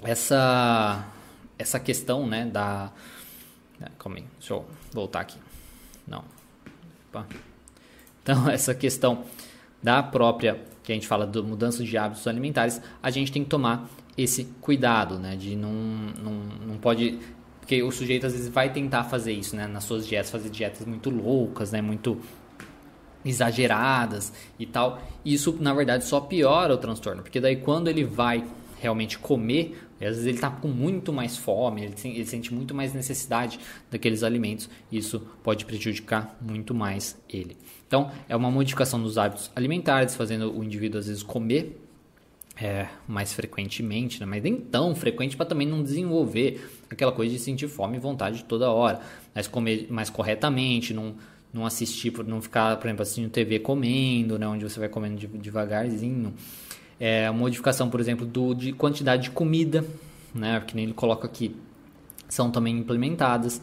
essa, 0.03 1.07
essa 1.57 1.79
questão 1.79 2.27
né, 2.27 2.45
da. 2.45 2.91
Calma 3.97 4.17
aí, 4.17 4.25
deixa 4.37 4.53
eu 4.53 4.65
voltar 4.91 5.21
aqui. 5.21 5.37
Não. 6.05 6.23
Opa. 7.07 7.25
Então, 8.21 8.47
essa 8.51 8.75
questão 8.75 9.23
da 9.81 10.03
própria, 10.03 10.61
que 10.83 10.91
a 10.91 10.95
gente 10.95 11.07
fala 11.07 11.25
da 11.25 11.41
mudança 11.41 11.83
de 11.83 11.97
hábitos 11.97 12.27
alimentares, 12.27 12.81
a 13.01 13.09
gente 13.09 13.31
tem 13.31 13.43
que 13.43 13.49
tomar 13.49 13.89
esse 14.17 14.43
cuidado, 14.59 15.17
né? 15.17 15.35
De 15.35 15.55
não, 15.55 15.71
não, 15.71 16.33
não 16.67 16.77
pode 16.77 17.17
porque 17.69 17.83
o 17.83 17.91
sujeito 17.91 18.25
às 18.25 18.33
vezes 18.33 18.47
vai 18.49 18.73
tentar 18.73 19.03
fazer 19.03 19.31
isso, 19.31 19.55
né? 19.55 19.67
Nas 19.67 19.83
suas 19.83 20.07
dietas, 20.07 20.31
fazer 20.31 20.49
dietas 20.49 20.87
muito 20.87 21.11
loucas, 21.11 21.71
né? 21.71 21.79
Muito 21.79 22.17
exageradas 23.23 24.33
e 24.57 24.65
tal. 24.65 24.99
Isso, 25.23 25.55
na 25.61 25.71
verdade, 25.71 26.03
só 26.03 26.19
piora 26.19 26.73
o 26.73 26.77
transtorno. 26.79 27.21
Porque 27.21 27.39
daí 27.39 27.57
quando 27.57 27.87
ele 27.87 28.03
vai 28.03 28.43
realmente 28.79 29.19
comer, 29.19 29.87
às 30.01 30.07
vezes 30.07 30.25
ele 30.25 30.37
está 30.37 30.49
com 30.49 30.67
muito 30.67 31.13
mais 31.13 31.37
fome, 31.37 31.83
ele, 31.83 31.95
ele, 32.05 32.25
sente 32.25 32.51
muito 32.51 32.73
mais 32.73 32.91
necessidade 32.91 33.59
daqueles 33.91 34.23
alimentos, 34.23 34.67
isso 34.91 35.19
pode 35.43 35.63
prejudicar 35.63 36.35
muito 36.41 36.73
mais 36.73 37.21
ele. 37.29 37.55
Então, 37.87 38.09
é 38.27 38.35
uma 38.35 38.49
modificação 38.49 38.99
dos 38.99 39.15
hábitos 39.19 39.51
alimentares, 39.55 40.15
fazendo 40.15 40.57
o 40.57 40.63
indivíduo 40.63 40.99
às 40.99 41.05
vezes 41.05 41.21
comer 41.21 41.79
é, 42.59 42.87
mais 43.07 43.31
frequentemente, 43.31 44.19
né? 44.19 44.25
mas 44.25 44.41
nem 44.41 44.55
tão 44.55 44.95
frequente 44.95 45.37
para 45.37 45.45
também 45.45 45.67
não 45.67 45.83
desenvolver 45.83 46.78
aquela 46.89 47.11
coisa 47.11 47.33
de 47.33 47.39
sentir 47.39 47.67
fome 47.67 47.97
e 47.97 47.99
vontade 47.99 48.43
toda 48.45 48.71
hora, 48.71 48.99
mas 49.33 49.47
comer 49.47 49.87
mais 49.89 50.09
corretamente, 50.09 50.93
não, 50.93 51.15
não 51.53 51.65
assistir, 51.65 52.11
não 52.25 52.41
ficar, 52.41 52.77
por 52.77 52.87
exemplo, 52.87 53.03
assistindo 53.03 53.29
TV 53.29 53.59
comendo, 53.59 54.37
né? 54.39 54.47
onde 54.47 54.63
você 54.63 54.79
vai 54.79 54.89
comendo 54.89 55.27
devagarzinho. 55.27 56.33
É, 56.99 57.29
modificação, 57.31 57.89
por 57.89 57.99
exemplo, 57.99 58.25
do, 58.25 58.53
de 58.53 58.73
quantidade 58.73 59.23
de 59.23 59.31
comida, 59.31 59.85
né? 60.33 60.61
que 60.65 60.75
nem 60.75 60.85
ele 60.85 60.93
coloca 60.93 61.25
aqui, 61.25 61.55
são 62.27 62.51
também 62.51 62.77
implementadas 62.77 63.61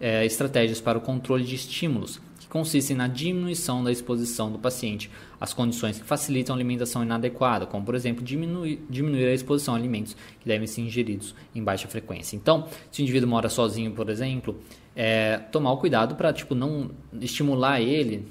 é, 0.00 0.24
estratégias 0.24 0.80
para 0.80 0.98
o 0.98 1.00
controle 1.00 1.44
de 1.44 1.54
estímulos 1.54 2.20
consistem 2.56 2.96
na 2.96 3.06
diminuição 3.06 3.84
da 3.84 3.92
exposição 3.92 4.50
do 4.50 4.58
paciente 4.58 5.10
às 5.38 5.52
condições 5.52 5.98
que 5.98 6.06
facilitam 6.06 6.54
a 6.54 6.56
alimentação 6.56 7.02
inadequada, 7.02 7.66
como 7.66 7.84
por 7.84 7.94
exemplo 7.94 8.24
diminuir, 8.24 8.82
diminuir 8.88 9.26
a 9.26 9.34
exposição 9.34 9.74
a 9.74 9.76
alimentos 9.76 10.16
que 10.40 10.48
devem 10.48 10.66
ser 10.66 10.80
ingeridos 10.80 11.34
em 11.54 11.62
baixa 11.62 11.86
frequência. 11.86 12.34
Então, 12.34 12.66
se 12.90 13.00
o 13.00 13.02
indivíduo 13.02 13.28
mora 13.28 13.50
sozinho, 13.50 13.92
por 13.92 14.08
exemplo, 14.08 14.58
é, 14.94 15.36
tomar 15.52 15.72
o 15.72 15.76
cuidado 15.76 16.14
para 16.14 16.32
tipo 16.32 16.54
não 16.54 16.90
estimular 17.20 17.78
ele 17.82 18.26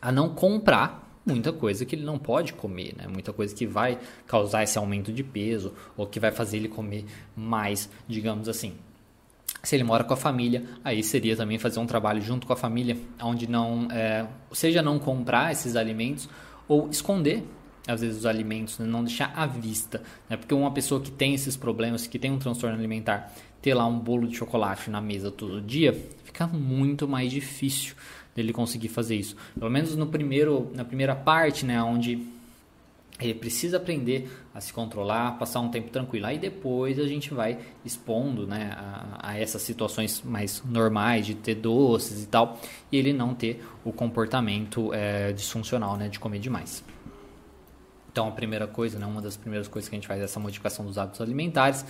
a 0.00 0.12
não 0.12 0.28
comprar 0.28 1.02
muita 1.26 1.52
coisa 1.52 1.84
que 1.84 1.96
ele 1.96 2.04
não 2.04 2.18
pode 2.18 2.52
comer, 2.52 2.94
né? 2.96 3.08
Muita 3.08 3.32
coisa 3.32 3.52
que 3.52 3.66
vai 3.66 3.98
causar 4.28 4.62
esse 4.62 4.78
aumento 4.78 5.12
de 5.12 5.24
peso 5.24 5.72
ou 5.96 6.06
que 6.06 6.20
vai 6.20 6.30
fazer 6.30 6.58
ele 6.58 6.68
comer 6.68 7.04
mais, 7.34 7.90
digamos 8.06 8.48
assim. 8.48 8.74
Se 9.64 9.74
ele 9.74 9.82
mora 9.84 10.04
com 10.04 10.14
a 10.14 10.16
família, 10.16 10.62
aí 10.84 11.02
seria 11.02 11.36
também 11.36 11.58
fazer 11.58 11.80
um 11.80 11.86
trabalho 11.86 12.20
junto 12.20 12.46
com 12.46 12.52
a 12.52 12.56
família, 12.56 12.96
onde 13.20 13.48
não, 13.48 13.88
é, 13.90 14.26
seja 14.52 14.82
não 14.82 14.98
comprar 14.98 15.52
esses 15.52 15.74
alimentos 15.74 16.28
ou 16.68 16.88
esconder 16.90 17.42
às 17.86 18.00
vezes 18.00 18.18
os 18.18 18.26
alimentos, 18.26 18.78
né? 18.78 18.86
não 18.86 19.04
deixar 19.04 19.32
à 19.36 19.46
vista, 19.46 20.02
né? 20.28 20.36
porque 20.36 20.54
uma 20.54 20.70
pessoa 20.70 21.00
que 21.00 21.10
tem 21.10 21.34
esses 21.34 21.56
problemas, 21.56 22.06
que 22.06 22.18
tem 22.18 22.30
um 22.30 22.38
transtorno 22.38 22.76
alimentar, 22.76 23.32
ter 23.60 23.74
lá 23.74 23.86
um 23.86 23.98
bolo 23.98 24.26
de 24.26 24.36
chocolate 24.36 24.90
na 24.90 25.00
mesa 25.00 25.30
todo 25.30 25.60
dia, 25.60 25.92
fica 26.24 26.46
muito 26.46 27.06
mais 27.06 27.30
difícil 27.30 27.94
dele 28.34 28.52
conseguir 28.52 28.88
fazer 28.88 29.16
isso. 29.16 29.36
Pelo 29.58 29.70
menos 29.70 29.94
no 29.96 30.06
primeiro, 30.06 30.70
na 30.74 30.84
primeira 30.84 31.14
parte, 31.14 31.64
né, 31.64 31.82
onde 31.82 32.26
ele 33.20 33.34
precisa 33.34 33.76
aprender 33.76 34.28
a 34.52 34.60
se 34.60 34.72
controlar, 34.72 35.38
passar 35.38 35.60
um 35.60 35.68
tempo 35.68 35.90
tranquilo. 35.90 36.26
Aí 36.26 36.38
depois 36.38 36.98
a 36.98 37.06
gente 37.06 37.32
vai 37.32 37.58
expondo 37.84 38.46
né, 38.46 38.72
a, 38.76 39.30
a, 39.30 39.38
essas 39.38 39.62
situações 39.62 40.20
mais 40.22 40.62
normais 40.64 41.24
de 41.24 41.34
ter 41.34 41.54
doces 41.54 42.24
e 42.24 42.26
tal, 42.26 42.58
e 42.90 42.96
ele 42.96 43.12
não 43.12 43.34
ter 43.34 43.64
o 43.84 43.92
comportamento 43.92 44.92
é, 44.92 45.32
disfuncional 45.32 45.96
né, 45.96 46.08
de 46.08 46.18
comer 46.18 46.40
demais. 46.40 46.84
Então 48.10 48.28
a 48.28 48.32
primeira 48.32 48.66
coisa, 48.66 48.98
né, 48.98 49.06
uma 49.06 49.22
das 49.22 49.36
primeiras 49.36 49.68
coisas 49.68 49.88
que 49.88 49.94
a 49.94 49.98
gente 49.98 50.08
faz 50.08 50.20
é 50.20 50.24
essa 50.24 50.40
modificação 50.40 50.84
dos 50.84 50.98
hábitos 50.98 51.20
alimentares. 51.20 51.84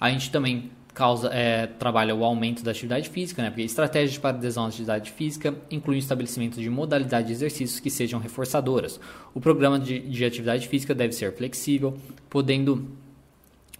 A 0.00 0.10
gente 0.10 0.30
também 0.30 0.70
causa, 0.94 1.28
é, 1.32 1.66
trabalha 1.66 2.14
o 2.14 2.24
aumento 2.24 2.62
da 2.62 2.70
atividade 2.70 3.10
física, 3.10 3.42
né? 3.42 3.50
porque 3.50 3.62
estratégias 3.62 4.16
para 4.16 4.30
adesão 4.30 4.64
à 4.64 4.68
atividade 4.68 5.10
física 5.10 5.52
incluem 5.70 5.98
o 5.98 6.00
estabelecimento 6.00 6.60
de 6.60 6.70
modalidades 6.70 7.26
de 7.26 7.32
exercícios 7.32 7.80
que 7.80 7.90
sejam 7.90 8.20
reforçadoras. 8.20 9.00
O 9.34 9.40
programa 9.40 9.78
de, 9.78 9.98
de 9.98 10.24
atividade 10.24 10.68
física 10.68 10.94
deve 10.94 11.12
ser 11.12 11.34
flexível, 11.34 11.96
podendo 12.30 12.88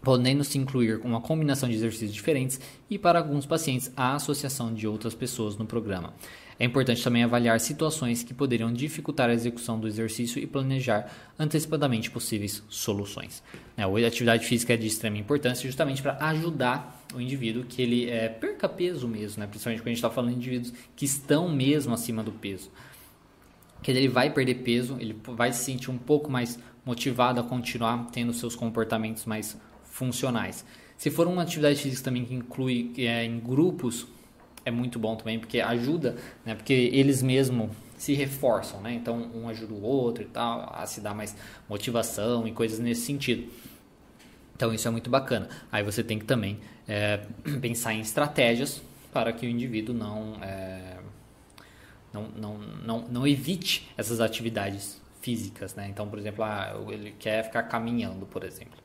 podendo-se 0.04 0.58
incluir 0.58 1.00
uma 1.02 1.20
combinação 1.20 1.68
de 1.68 1.74
exercícios 1.74 2.12
diferentes 2.12 2.60
e, 2.90 2.98
para 2.98 3.18
alguns 3.18 3.46
pacientes, 3.46 3.90
a 3.96 4.14
associação 4.14 4.72
de 4.72 4.86
outras 4.86 5.14
pessoas 5.14 5.56
no 5.56 5.64
programa. 5.64 6.12
É 6.58 6.64
importante 6.64 7.02
também 7.02 7.24
avaliar 7.24 7.58
situações 7.58 8.22
que 8.22 8.32
poderiam 8.32 8.72
dificultar 8.72 9.28
a 9.28 9.34
execução 9.34 9.78
do 9.78 9.88
exercício 9.88 10.40
e 10.40 10.46
planejar 10.46 11.10
antecipadamente 11.36 12.10
possíveis 12.10 12.62
soluções. 12.68 13.42
Né, 13.76 13.84
a 13.84 14.06
atividade 14.06 14.46
física 14.46 14.74
é 14.74 14.76
de 14.76 14.86
extrema 14.86 15.18
importância 15.18 15.66
justamente 15.66 16.00
para 16.00 16.16
ajudar 16.28 17.04
o 17.12 17.20
indivíduo 17.20 17.64
que 17.64 17.82
ele 17.82 18.08
é, 18.08 18.28
perca 18.28 18.68
peso 18.68 19.08
mesmo, 19.08 19.40
né? 19.40 19.46
principalmente 19.48 19.80
quando 19.80 19.88
a 19.88 19.90
gente 19.90 19.98
está 19.98 20.10
falando 20.10 20.30
de 20.30 20.36
indivíduos 20.36 20.72
que 20.94 21.04
estão 21.04 21.48
mesmo 21.48 21.92
acima 21.92 22.22
do 22.22 22.30
peso. 22.30 22.70
Que 23.82 23.90
ele 23.90 24.08
vai 24.08 24.30
perder 24.30 24.56
peso, 24.56 24.96
ele 25.00 25.16
vai 25.26 25.52
se 25.52 25.64
sentir 25.64 25.90
um 25.90 25.98
pouco 25.98 26.30
mais 26.30 26.58
motivado 26.86 27.40
a 27.40 27.42
continuar 27.42 28.10
tendo 28.12 28.32
seus 28.32 28.54
comportamentos 28.54 29.24
mais 29.24 29.56
funcionais. 29.94 30.64
Se 30.96 31.08
for 31.08 31.28
uma 31.28 31.42
atividade 31.42 31.80
física 31.80 32.02
também 32.02 32.24
que 32.24 32.34
inclui 32.34 32.92
é, 32.98 33.24
em 33.24 33.38
grupos, 33.38 34.06
é 34.64 34.70
muito 34.70 34.98
bom 34.98 35.14
também, 35.14 35.38
porque 35.38 35.60
ajuda, 35.60 36.16
né? 36.44 36.54
Porque 36.54 36.72
eles 36.72 37.22
mesmos 37.22 37.70
se 37.96 38.12
reforçam, 38.12 38.80
né? 38.80 38.92
Então 38.92 39.30
um 39.34 39.48
ajuda 39.48 39.72
o 39.72 39.82
outro 39.82 40.24
e 40.24 40.26
tal, 40.26 40.68
a 40.74 40.84
se 40.84 41.00
dar 41.00 41.14
mais 41.14 41.36
motivação 41.68 42.46
e 42.46 42.52
coisas 42.52 42.80
nesse 42.80 43.02
sentido. 43.02 43.48
Então 44.56 44.74
isso 44.74 44.88
é 44.88 44.90
muito 44.90 45.08
bacana. 45.08 45.48
Aí 45.70 45.84
você 45.84 46.02
tem 46.02 46.18
que 46.18 46.24
também 46.24 46.58
é, 46.88 47.20
pensar 47.62 47.94
em 47.94 48.00
estratégias 48.00 48.82
para 49.12 49.32
que 49.32 49.46
o 49.46 49.48
indivíduo 49.48 49.94
não, 49.94 50.42
é, 50.42 50.96
não, 52.12 52.28
não, 52.30 52.58
não, 52.58 53.00
não 53.08 53.26
evite 53.26 53.88
essas 53.96 54.20
atividades 54.20 55.00
físicas, 55.20 55.74
né? 55.76 55.86
Então, 55.88 56.08
por 56.08 56.18
exemplo, 56.18 56.42
ah, 56.42 56.84
ele 56.88 57.14
quer 57.16 57.44
ficar 57.44 57.62
caminhando, 57.62 58.26
por 58.26 58.42
exemplo. 58.42 58.83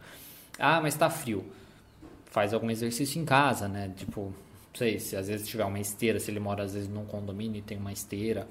Ah, 0.60 0.82
mas 0.82 0.94
está 0.94 1.10
frio. 1.10 1.46
Faz 2.26 2.54
algum 2.54 2.70
exercício 2.70 3.20
em 3.22 3.26
casa, 3.26 3.68
né? 3.68 3.92
Tipo, 3.96 4.22
não 4.22 4.76
sei, 4.76 5.00
se 5.00 5.16
às 5.16 5.28
vezes 5.28 5.48
tiver 5.48 5.66
uma 5.66 5.80
esteira, 5.80 6.20
se 6.20 6.30
ele 6.30 6.40
mora 6.40 6.64
às 6.64 6.74
vezes 6.74 6.90
num 6.90 7.06
condomínio 7.06 7.60
e 7.60 7.62
tem 7.62 7.78
uma 7.78 7.92
esteira. 7.92 8.48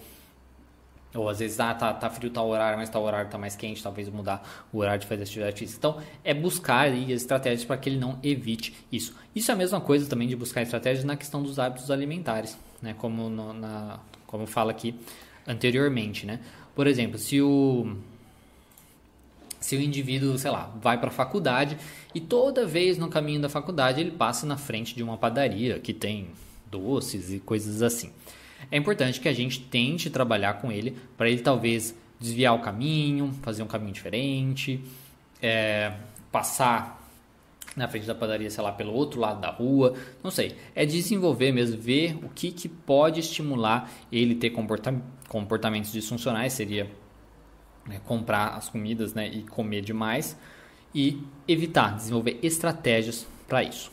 Ou 1.15 1.29
às 1.29 1.39
vezes, 1.39 1.59
ah, 1.59 1.73
tá, 1.75 1.93
tá 1.95 2.11
frio 2.11 2.31
tal 2.31 2.49
horário, 2.49 2.79
mas 2.79 2.91
tal 2.91 3.03
horário 3.03 3.31
tá 3.31 3.39
mais 3.39 3.57
quente, 3.57 3.83
talvez 3.83 4.09
mudar 4.11 4.67
o 4.73 4.79
horário 4.79 5.01
de 5.01 5.07
fazer 5.07 5.23
atividade 5.23 5.59
física. 5.59 5.79
Então, 5.79 6.03
é 6.23 6.35
buscar 6.35 6.81
aí 6.81 7.13
estratégias 7.13 7.65
para 7.65 7.79
que 7.79 7.89
ele 7.89 7.99
não 7.99 8.19
evite 8.23 8.75
isso. 8.93 9.17
Isso 9.35 9.51
é 9.51 9.55
a 9.55 9.57
mesma 9.57 9.81
coisa 9.81 10.09
também 10.09 10.29
de 10.29 10.37
buscar 10.37 10.61
estratégias 10.61 11.05
na 11.05 11.17
questão 11.17 11.43
dos 11.43 11.59
hábitos 11.59 11.91
alimentares, 11.91 12.59
né? 12.83 12.95
Como, 12.99 13.31
no, 13.31 13.55
na, 13.55 14.01
como 14.27 14.47
fala 14.47 14.71
aqui 14.71 14.95
anteriormente, 15.47 16.27
né? 16.27 16.41
Por 16.75 16.87
exemplo, 16.87 17.19
se 17.19 17.41
o 17.41 17.97
se 19.61 19.77
o 19.77 19.81
indivíduo, 19.81 20.39
sei 20.39 20.51
lá, 20.51 20.73
vai 20.81 20.99
para 20.99 21.09
a 21.09 21.13
faculdade 21.13 21.77
e 22.15 22.21
toda 22.21 22.67
vez 22.67 22.97
no 22.99 23.09
caminho 23.09 23.41
da 23.41 23.49
faculdade 23.49 24.01
ele 24.01 24.11
passa 24.11 24.47
na 24.47 24.57
frente 24.57 24.95
de 24.95 25.03
uma 25.03 25.17
padaria 25.17 25.79
que 25.79 25.93
tem 25.93 26.29
doces 26.71 27.33
e 27.33 27.41
coisas 27.41 27.83
assim. 27.83 28.13
É 28.71 28.77
importante 28.77 29.21
que 29.21 29.29
a 29.29 29.33
gente 29.33 29.61
tente 29.61 30.11
trabalhar 30.11 30.55
com 30.55 30.71
ele 30.71 30.97
para 31.17 31.29
ele 31.29 31.41
talvez 31.41 31.95
desviar 32.21 32.55
o 32.55 32.61
caminho, 32.61 33.33
fazer 33.43 33.63
um 33.63 33.67
caminho 33.67 33.93
diferente, 33.93 34.81
é, 35.41 35.93
passar 36.33 36.99
na 37.77 37.87
frente 37.87 38.07
da 38.07 38.15
padaria, 38.15 38.51
sei 38.51 38.63
lá, 38.63 38.73
pelo 38.73 38.93
outro 38.93 39.21
lado 39.21 39.41
da 39.41 39.51
rua, 39.51 39.95
não 40.23 40.31
sei. 40.31 40.57
É 40.75 40.85
desenvolver 40.85 41.53
mesmo, 41.53 41.81
ver 41.81 42.19
o 42.25 42.29
que, 42.29 42.51
que 42.51 42.69
pode 42.69 43.21
estimular 43.21 43.91
ele 44.11 44.35
ter 44.35 44.51
comportamentos 44.51 45.93
disfuncionais, 45.93 46.53
seria 46.53 46.91
né, 47.89 48.01
comprar 48.05 48.49
as 48.49 48.69
comidas 48.69 49.15
né, 49.15 49.29
e 49.29 49.43
comer 49.43 49.83
demais 49.83 50.37
e 50.95 51.23
evitar, 51.47 51.95
desenvolver 51.95 52.39
estratégias 52.43 53.27
para 53.47 53.63
isso. 53.63 53.91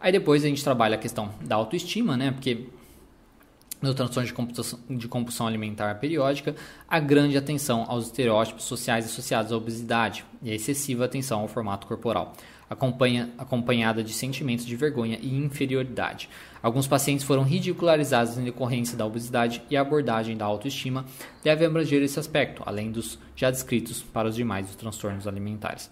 Aí 0.00 0.12
depois 0.12 0.44
a 0.44 0.48
gente 0.48 0.62
trabalha 0.62 0.94
a 0.94 0.98
questão 0.98 1.30
da 1.40 1.56
autoestima, 1.56 2.16
né? 2.16 2.30
Porque 2.30 2.66
no 3.82 3.94
transtorno 3.94 4.26
de 4.26 4.32
compulsão, 4.32 4.78
de 4.88 5.08
compulsão 5.08 5.46
alimentar 5.46 5.94
periódica, 5.96 6.54
a 6.88 6.98
grande 6.98 7.36
atenção 7.36 7.84
aos 7.88 8.06
estereótipos 8.06 8.64
sociais 8.64 9.06
associados 9.06 9.52
à 9.52 9.56
obesidade 9.56 10.24
e 10.42 10.50
a 10.50 10.54
excessiva 10.54 11.04
atenção 11.04 11.40
ao 11.40 11.48
formato 11.48 11.86
corporal 11.86 12.34
acompanha, 12.68 13.30
acompanhada 13.38 14.02
de 14.02 14.12
sentimentos 14.12 14.66
de 14.66 14.76
vergonha 14.76 15.18
e 15.20 15.36
inferioridade. 15.36 16.28
Alguns 16.62 16.86
pacientes 16.86 17.24
foram 17.24 17.42
ridicularizados 17.42 18.36
em 18.36 18.44
decorrência 18.44 18.96
da 18.96 19.06
obesidade 19.06 19.62
e 19.70 19.76
a 19.76 19.80
abordagem 19.80 20.36
da 20.36 20.44
autoestima 20.44 21.04
deve 21.42 21.64
abranger 21.64 22.02
esse 22.02 22.18
aspecto, 22.18 22.62
além 22.66 22.90
dos 22.90 23.18
já 23.34 23.50
descritos 23.50 24.02
para 24.02 24.28
os 24.28 24.34
demais 24.34 24.74
transtornos 24.74 25.26
alimentares. 25.26 25.90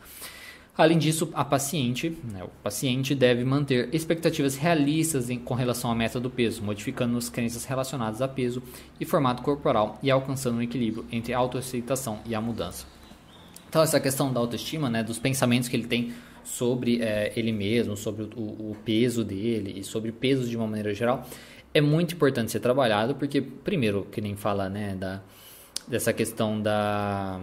Além 0.77 0.99
disso, 0.99 1.31
a 1.33 1.43
paciente, 1.43 2.19
né, 2.23 2.45
o 2.45 2.49
paciente 2.63 3.15
deve 3.15 3.43
manter 3.45 3.89
expectativas 3.95 4.57
realistas 4.57 5.31
em, 5.31 5.39
com 5.39 5.55
relação 5.55 5.91
à 5.91 5.95
meta 5.95 6.21
do 6.21 6.29
peso, 6.29 6.63
modificando 6.63 7.17
as 7.17 7.31
crenças 7.31 7.65
relacionadas 7.65 8.21
a 8.21 8.29
peso 8.29 8.63
e 9.01 9.07
formato 9.07 9.43
corporal 9.43 9.99
e 10.03 10.11
alcançando 10.11 10.59
um 10.59 10.63
equilíbrio 10.63 11.07
entre 11.11 11.33
a 11.33 11.39
autoaceitação 11.39 12.19
e 12.27 12.35
a 12.35 12.43
mudança. 12.43 12.85
Então, 13.71 13.81
essa 13.81 13.99
questão 13.99 14.31
da 14.31 14.39
autoestima, 14.39 14.91
né, 14.91 15.03
dos 15.03 15.19
pensamentos 15.19 15.67
que 15.67 15.77
ele 15.77 15.87
tem 15.87 16.13
sobre 16.47 17.03
é, 17.03 17.33
ele 17.37 17.53
mesmo, 17.53 17.97
sobre 17.97 18.23
o, 18.23 18.71
o, 18.71 18.77
peso 18.85 19.25
dele 19.25 19.81
e 19.81 19.85
sobre 19.85 20.13
peso 20.13 20.49
de 20.49 20.57
uma 20.57 20.67
maneira 20.67 20.95
geral, 20.95 21.29
é 21.75 21.81
muito 21.81 22.15
importante 22.15 22.53
ser 22.53 22.61
trabalhado, 22.61 23.17
porque, 23.17 23.43
primeiro, 23.43 24.07
que 24.11 24.21
nem 24.21 24.37
fala, 24.37 24.69
né, 24.69 24.95
da, 24.95 25.21
dessa 25.89 26.13
questão 26.13 26.61
da 26.61 27.41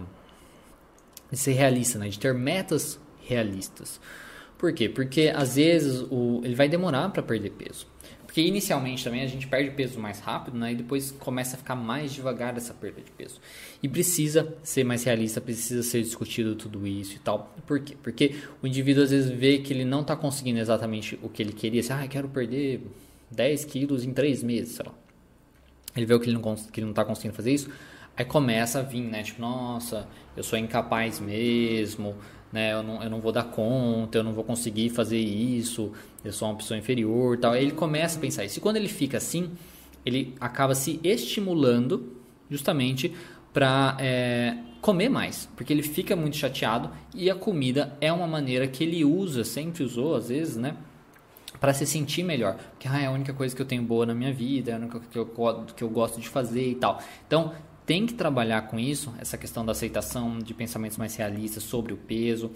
de 1.30 1.38
ser 1.38 1.52
realista, 1.52 1.98
né, 1.98 2.08
de 2.08 2.18
ter 2.18 2.32
metas 2.32 2.98
realistas. 3.26 4.00
Por 4.56 4.72
quê? 4.72 4.88
Porque 4.88 5.32
às 5.34 5.56
vezes 5.56 6.00
o, 6.10 6.40
ele 6.42 6.54
vai 6.54 6.68
demorar 6.68 7.10
para 7.10 7.22
perder 7.22 7.50
peso. 7.50 7.86
Porque 8.34 8.48
inicialmente 8.48 9.04
também 9.04 9.22
a 9.22 9.28
gente 9.28 9.46
perde 9.46 9.70
peso 9.70 10.00
mais 10.00 10.18
rápido, 10.18 10.58
né? 10.58 10.72
E 10.72 10.74
depois 10.74 11.12
começa 11.12 11.54
a 11.54 11.56
ficar 11.56 11.76
mais 11.76 12.12
devagar 12.12 12.56
essa 12.56 12.74
perda 12.74 13.00
de 13.00 13.08
peso. 13.12 13.40
E 13.80 13.88
precisa 13.88 14.52
ser 14.60 14.82
mais 14.82 15.04
realista, 15.04 15.40
precisa 15.40 15.84
ser 15.84 16.02
discutido 16.02 16.56
tudo 16.56 16.84
isso 16.84 17.14
e 17.14 17.20
tal. 17.20 17.54
Por 17.64 17.78
quê? 17.78 17.96
Porque 18.02 18.34
o 18.60 18.66
indivíduo 18.66 19.04
às 19.04 19.12
vezes 19.12 19.30
vê 19.30 19.58
que 19.58 19.72
ele 19.72 19.84
não 19.84 20.00
está 20.00 20.16
conseguindo 20.16 20.58
exatamente 20.58 21.16
o 21.22 21.28
que 21.28 21.44
ele 21.44 21.52
queria. 21.52 21.78
Assim, 21.78 21.92
ah, 21.92 22.08
quero 22.08 22.28
perder 22.28 22.84
10 23.30 23.66
quilos 23.66 24.04
em 24.04 24.12
3 24.12 24.42
meses, 24.42 24.74
sei 24.74 24.84
lá. 24.84 24.92
Ele 25.96 26.04
vê 26.04 26.18
que 26.18 26.28
ele 26.28 26.36
não, 26.36 26.56
que 26.56 26.80
ele 26.80 26.86
não 26.86 26.90
está 26.90 27.04
conseguindo 27.04 27.36
fazer 27.36 27.52
isso. 27.52 27.70
Aí 28.16 28.24
começa 28.24 28.80
a 28.80 28.82
vir, 28.82 29.02
né? 29.02 29.22
Tipo, 29.22 29.40
nossa, 29.40 30.08
eu 30.36 30.42
sou 30.42 30.58
incapaz 30.58 31.18
mesmo, 31.18 32.14
né? 32.52 32.72
Eu 32.72 32.82
não, 32.82 33.02
eu 33.02 33.10
não 33.10 33.20
vou 33.20 33.32
dar 33.32 33.44
conta, 33.44 34.18
eu 34.18 34.22
não 34.22 34.32
vou 34.32 34.44
conseguir 34.44 34.90
fazer 34.90 35.18
isso, 35.18 35.92
eu 36.24 36.32
sou 36.32 36.48
uma 36.48 36.56
pessoa 36.56 36.78
inferior 36.78 37.36
tal. 37.38 37.52
Aí 37.52 37.64
ele 37.64 37.72
começa 37.72 38.18
a 38.18 38.20
pensar 38.20 38.44
isso. 38.44 38.58
E 38.58 38.62
quando 38.62 38.76
ele 38.76 38.88
fica 38.88 39.18
assim, 39.18 39.50
ele 40.06 40.34
acaba 40.40 40.74
se 40.74 41.00
estimulando 41.02 42.16
justamente 42.48 43.12
para 43.52 43.96
é, 43.98 44.56
comer 44.80 45.08
mais, 45.08 45.48
porque 45.56 45.72
ele 45.72 45.82
fica 45.82 46.14
muito 46.14 46.36
chateado 46.36 46.90
e 47.14 47.30
a 47.30 47.34
comida 47.34 47.96
é 48.00 48.12
uma 48.12 48.26
maneira 48.26 48.66
que 48.68 48.84
ele 48.84 49.04
usa, 49.04 49.42
sempre 49.42 49.82
usou 49.82 50.14
às 50.14 50.28
vezes, 50.28 50.56
né? 50.56 50.76
para 51.60 51.72
se 51.72 51.86
sentir 51.86 52.22
melhor, 52.22 52.56
porque 52.56 52.86
ah, 52.86 53.00
é 53.00 53.06
a 53.06 53.10
única 53.10 53.32
coisa 53.32 53.56
que 53.56 53.62
eu 53.62 53.64
tenho 53.64 53.82
boa 53.82 54.04
na 54.04 54.14
minha 54.14 54.32
vida, 54.32 54.72
é 54.72 54.74
a 54.74 54.76
única 54.76 55.00
que 55.00 55.18
eu, 55.18 55.26
que 55.74 55.82
eu 55.82 55.88
gosto 55.88 56.20
de 56.20 56.28
fazer 56.28 56.68
e 56.68 56.74
tal. 56.74 57.00
Então, 57.26 57.54
tem 57.86 58.06
que 58.06 58.14
trabalhar 58.14 58.62
com 58.62 58.78
isso, 58.78 59.14
essa 59.18 59.36
questão 59.36 59.64
da 59.64 59.72
aceitação 59.72 60.38
de 60.38 60.54
pensamentos 60.54 60.96
mais 60.96 61.14
realistas 61.16 61.62
sobre 61.62 61.92
o 61.92 61.96
peso 61.96 62.50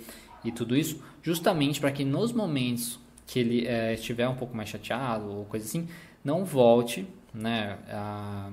e 0.45 0.51
tudo 0.51 0.77
isso, 0.77 1.03
justamente 1.23 1.81
para 1.81 1.93
que 1.93 2.05
nos 2.05 2.33
momentos 2.33 2.99
que 3.27 3.39
ele 3.39 3.67
é, 3.67 3.95
estiver 3.95 4.27
um 4.29 4.35
pouco 4.35 4.57
mais 4.57 4.71
chateado 4.71 5.31
ou 5.31 5.45
coisa 5.45 5.67
assim, 5.67 5.87
não 6.25 6.45
volte 6.45 7.07
né, 7.35 7.79
a, 7.91 8.51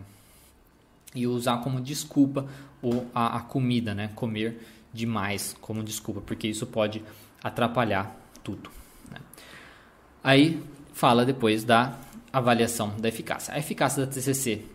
e 1.13 1.25
usar 1.25 1.57
como 1.59 1.79
desculpa 1.79 2.45
o, 2.83 3.05
a, 3.13 3.37
a 3.37 3.39
comida, 3.39 3.95
né, 3.95 4.11
comer 4.13 4.59
demais 4.93 5.55
como 5.61 5.81
desculpa, 5.81 6.21
porque 6.21 6.47
isso 6.47 6.67
pode 6.67 7.01
atrapalhar 7.41 8.15
tudo. 8.43 8.69
Né. 9.09 9.19
Aí 10.21 10.61
fala 10.91 11.25
depois 11.25 11.63
da 11.63 11.97
avaliação 12.33 12.97
da 12.97 13.07
eficácia. 13.07 13.53
A 13.53 13.59
eficácia 13.59 14.05
da 14.05 14.11
TCC 14.11 14.74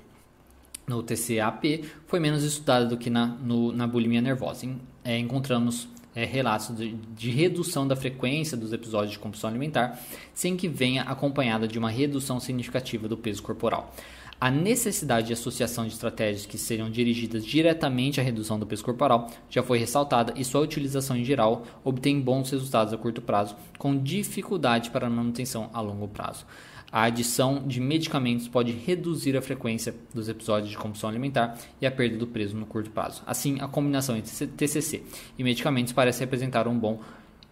no 0.90 1.04
TCAP 1.04 1.84
foi 2.08 2.18
menos 2.18 2.42
estudada 2.42 2.84
do 2.84 2.96
que 2.96 3.08
na, 3.08 3.26
no, 3.26 3.70
na 3.70 3.86
bulimia 3.86 4.20
nervosa. 4.20 4.66
Em, 4.66 4.80
é, 5.04 5.16
encontramos 5.16 5.88
é, 6.14 6.24
relatos 6.24 6.76
de, 6.76 6.94
de, 7.16 7.30
redução 7.30 7.86
da 7.86 7.94
frequência 7.94 8.56
dos 8.56 8.72
episódios 8.72 9.12
de 9.12 9.18
compulsão 9.18 9.48
alimentar, 9.48 9.98
sem 10.34 10.56
que 10.56 10.68
venha 10.68 11.02
acompanhada 11.02 11.68
de 11.68 11.78
uma 11.78 11.88
redução 11.88 12.40
significativa 12.40 13.06
do 13.06 13.16
peso 13.16 13.40
corporal. 13.42 13.94
A 14.40 14.50
necessidade 14.50 15.28
de 15.28 15.32
associação 15.34 15.86
de 15.86 15.92
estratégias 15.92 16.46
que 16.46 16.58
seriam 16.58 16.90
dirigidas 16.90 17.44
diretamente 17.44 18.20
à 18.20 18.24
redução 18.24 18.58
do 18.58 18.66
peso 18.66 18.82
corporal 18.82 19.30
já 19.50 19.62
foi 19.62 19.78
ressaltada 19.78 20.32
e 20.34 20.42
sua 20.42 20.62
utilização 20.62 21.14
em 21.14 21.24
geral 21.24 21.64
obtém 21.84 22.18
bons 22.18 22.50
resultados 22.50 22.92
a 22.92 22.96
curto 22.96 23.20
prazo, 23.20 23.54
com 23.78 23.96
dificuldade 23.96 24.90
para 24.90 25.10
manutenção 25.10 25.70
a 25.72 25.80
longo 25.80 26.08
prazo. 26.08 26.46
A 26.92 27.04
adição 27.04 27.66
de 27.66 27.80
medicamentos 27.80 28.48
pode 28.48 28.72
reduzir 28.72 29.36
a 29.36 29.42
frequência 29.42 29.94
dos 30.12 30.28
episódios 30.28 30.70
de 30.70 30.76
compulsão 30.76 31.08
alimentar 31.08 31.56
e 31.80 31.86
a 31.86 31.90
perda 31.90 32.16
do 32.16 32.26
peso 32.26 32.56
no 32.56 32.66
curto 32.66 32.90
prazo. 32.90 33.22
Assim, 33.26 33.60
a 33.60 33.68
combinação 33.68 34.16
entre 34.16 34.46
TCC 34.46 35.02
e 35.38 35.44
medicamentos 35.44 35.92
parece 35.92 36.20
representar 36.20 36.66
um 36.66 36.78
bom 36.78 37.00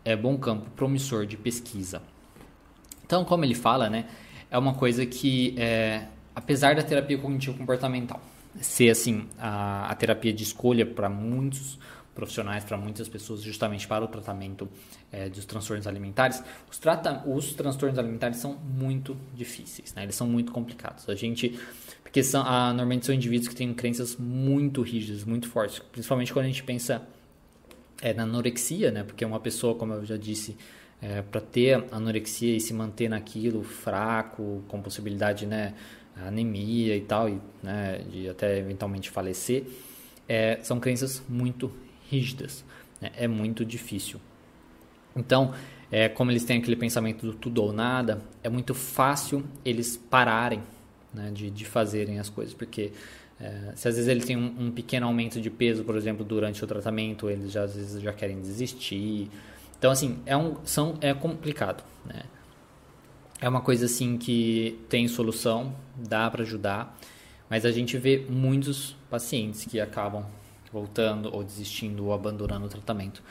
é, 0.04 0.16
bom 0.16 0.36
campo 0.38 0.70
promissor 0.70 1.26
de 1.26 1.36
pesquisa. 1.36 2.02
Então, 3.04 3.24
como 3.24 3.44
ele 3.44 3.54
fala, 3.54 3.88
né, 3.88 4.06
é 4.50 4.58
uma 4.58 4.74
coisa 4.74 5.04
que, 5.06 5.54
é, 5.58 6.06
apesar 6.34 6.74
da 6.74 6.82
terapia 6.82 7.18
cognitivo-comportamental 7.18 8.20
ser 8.60 8.90
assim 8.90 9.28
a, 9.38 9.86
a 9.90 9.94
terapia 9.94 10.32
de 10.32 10.42
escolha 10.42 10.84
para 10.84 11.08
muitos 11.08 11.78
profissionais, 12.18 12.64
para 12.64 12.76
muitas 12.76 13.08
pessoas, 13.08 13.42
justamente 13.42 13.86
para 13.86 14.04
o 14.04 14.08
tratamento 14.08 14.68
é, 15.12 15.28
dos 15.28 15.44
transtornos 15.44 15.86
alimentares, 15.86 16.42
os, 16.68 16.76
trata 16.76 17.22
os 17.24 17.54
transtornos 17.54 17.96
alimentares 17.96 18.38
são 18.38 18.54
muito 18.54 19.16
difíceis, 19.32 19.94
né? 19.94 20.02
eles 20.02 20.16
são 20.16 20.26
muito 20.26 20.50
complicados. 20.50 21.08
A 21.08 21.14
gente, 21.14 21.56
porque 22.02 22.24
são, 22.24 22.42
ah, 22.44 22.70
normalmente 22.70 23.06
são 23.06 23.14
indivíduos 23.14 23.46
que 23.46 23.54
têm 23.54 23.72
crenças 23.72 24.16
muito 24.16 24.82
rígidas, 24.82 25.22
muito 25.22 25.48
fortes, 25.48 25.78
principalmente 25.92 26.32
quando 26.32 26.46
a 26.46 26.48
gente 26.48 26.64
pensa 26.64 27.02
é, 28.02 28.12
na 28.12 28.24
anorexia, 28.24 28.90
né? 28.90 29.04
porque 29.04 29.24
uma 29.24 29.38
pessoa, 29.38 29.76
como 29.76 29.92
eu 29.92 30.04
já 30.04 30.16
disse, 30.16 30.56
é, 31.00 31.22
para 31.22 31.40
ter 31.40 31.84
anorexia 31.92 32.56
e 32.56 32.60
se 32.60 32.74
manter 32.74 33.08
naquilo 33.08 33.62
fraco, 33.62 34.64
com 34.66 34.82
possibilidade, 34.82 35.46
né, 35.46 35.74
anemia 36.16 36.96
e 36.96 37.02
tal, 37.02 37.28
e, 37.28 37.40
né, 37.62 38.04
de 38.10 38.28
até 38.28 38.58
eventualmente 38.58 39.08
falecer, 39.08 39.62
é, 40.28 40.58
são 40.64 40.80
crenças 40.80 41.22
muito 41.28 41.72
rígidas. 42.08 42.64
Né? 43.00 43.10
É 43.16 43.28
muito 43.28 43.64
difícil. 43.64 44.20
Então, 45.14 45.54
é, 45.90 46.08
como 46.08 46.30
eles 46.30 46.44
têm 46.44 46.58
aquele 46.58 46.76
pensamento 46.76 47.26
do 47.26 47.32
tudo 47.32 47.62
ou 47.62 47.72
nada, 47.72 48.22
é 48.42 48.48
muito 48.48 48.74
fácil 48.74 49.44
eles 49.64 49.96
pararem 49.96 50.62
né, 51.12 51.30
de, 51.32 51.50
de 51.50 51.64
fazerem 51.64 52.18
as 52.18 52.28
coisas, 52.28 52.54
porque 52.54 52.92
é, 53.40 53.72
se 53.74 53.88
às 53.88 53.94
vezes 53.94 54.08
ele 54.08 54.20
tem 54.20 54.36
um, 54.36 54.66
um, 54.66 54.70
pequeno 54.70 55.06
aumento 55.06 55.40
de 55.40 55.48
peso, 55.48 55.84
por 55.84 55.96
exemplo, 55.96 56.24
durante 56.24 56.62
o 56.62 56.66
tratamento, 56.66 57.30
eles 57.30 57.52
já, 57.52 57.62
às 57.62 57.74
vezes 57.74 58.02
já 58.02 58.12
querem 58.12 58.40
desistir. 58.40 59.30
Então, 59.78 59.90
assim, 59.90 60.18
é, 60.26 60.36
um, 60.36 60.56
são, 60.64 60.98
é 61.00 61.14
complicado. 61.14 61.82
Né? 62.04 62.22
É 63.40 63.48
uma 63.48 63.60
coisa 63.60 63.86
assim 63.86 64.18
que 64.18 64.78
tem 64.88 65.06
solução, 65.08 65.74
dá 65.96 66.28
para 66.30 66.42
ajudar, 66.42 66.98
mas 67.48 67.64
a 67.64 67.70
gente 67.70 67.96
vê 67.96 68.26
muitos 68.28 68.96
pacientes 69.08 69.64
que 69.64 69.80
acabam 69.80 70.26
voltando 70.72 71.34
ou 71.34 71.42
desistindo 71.42 72.06
ou 72.06 72.12
abandonando 72.12 72.66
o 72.66 72.68
tratamento 72.68 73.22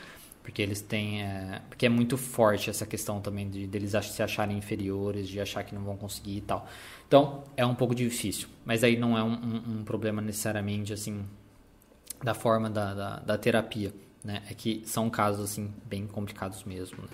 porque 0.42 0.62
eles 0.62 0.80
têm 0.80 1.22
é, 1.22 1.60
porque 1.68 1.84
é 1.84 1.88
muito 1.90 2.16
forte 2.16 2.70
essa 2.70 2.86
questão 2.86 3.20
também 3.20 3.50
de 3.50 3.66
deles 3.66 3.92
se 4.02 4.22
acharem 4.22 4.56
inferiores 4.56 5.28
de 5.28 5.38
achar 5.38 5.62
que 5.62 5.74
não 5.74 5.82
vão 5.82 5.96
conseguir 5.96 6.38
e 6.38 6.40
tal 6.40 6.66
então 7.06 7.44
é 7.56 7.66
um 7.66 7.74
pouco 7.74 7.94
difícil 7.94 8.48
mas 8.64 8.82
aí 8.82 8.96
não 8.96 9.16
é 9.16 9.22
um, 9.22 9.34
um, 9.34 9.80
um 9.80 9.84
problema 9.84 10.22
necessariamente 10.22 10.92
assim 10.92 11.24
da 12.22 12.32
forma 12.34 12.70
da, 12.70 12.94
da, 12.94 13.16
da, 13.20 13.38
terapia 13.38 13.92
né 14.24 14.42
é 14.50 14.54
que 14.54 14.82
são 14.86 15.10
casos 15.10 15.44
assim 15.44 15.70
bem 15.84 16.06
complicados 16.06 16.64
mesmo 16.64 16.96
né? 17.02 17.08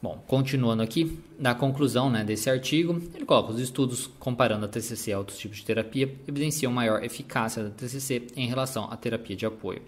Bom, 0.00 0.22
continuando 0.28 0.80
aqui, 0.80 1.18
na 1.40 1.56
conclusão 1.56 2.08
né, 2.08 2.22
desse 2.22 2.48
artigo, 2.48 3.02
ele 3.12 3.24
coloca 3.24 3.50
os 3.50 3.58
estudos 3.58 4.08
comparando 4.20 4.64
a 4.64 4.68
TCC 4.68 5.12
a 5.12 5.18
outros 5.18 5.36
tipos 5.36 5.56
de 5.56 5.64
terapia 5.64 6.14
evidenciam 6.26 6.70
maior 6.70 7.02
eficácia 7.02 7.64
da 7.64 7.70
TCC 7.70 8.28
em 8.36 8.46
relação 8.46 8.84
à 8.84 8.96
terapia 8.96 9.34
de 9.34 9.44
apoio 9.44 9.82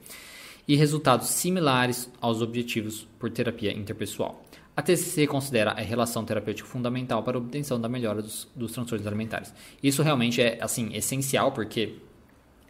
e 0.67 0.75
resultados 0.75 1.29
similares 1.29 2.11
aos 2.21 2.43
objetivos 2.43 3.07
por 3.21 3.31
terapia 3.31 3.73
interpessoal. 3.73 4.45
A 4.77 4.83
TCC 4.83 5.29
considera 5.29 5.73
a 5.73 5.81
relação 5.81 6.25
terapêutica 6.25 6.69
fundamental 6.69 7.23
para 7.23 7.37
a 7.37 7.41
obtenção 7.41 7.81
da 7.81 7.89
melhora 7.89 8.21
dos, 8.21 8.49
dos 8.55 8.73
transtornos 8.73 9.07
alimentares. 9.07 9.55
Isso 9.81 10.03
realmente 10.03 10.43
é 10.43 10.59
assim 10.61 10.93
essencial 10.93 11.53
porque, 11.53 11.97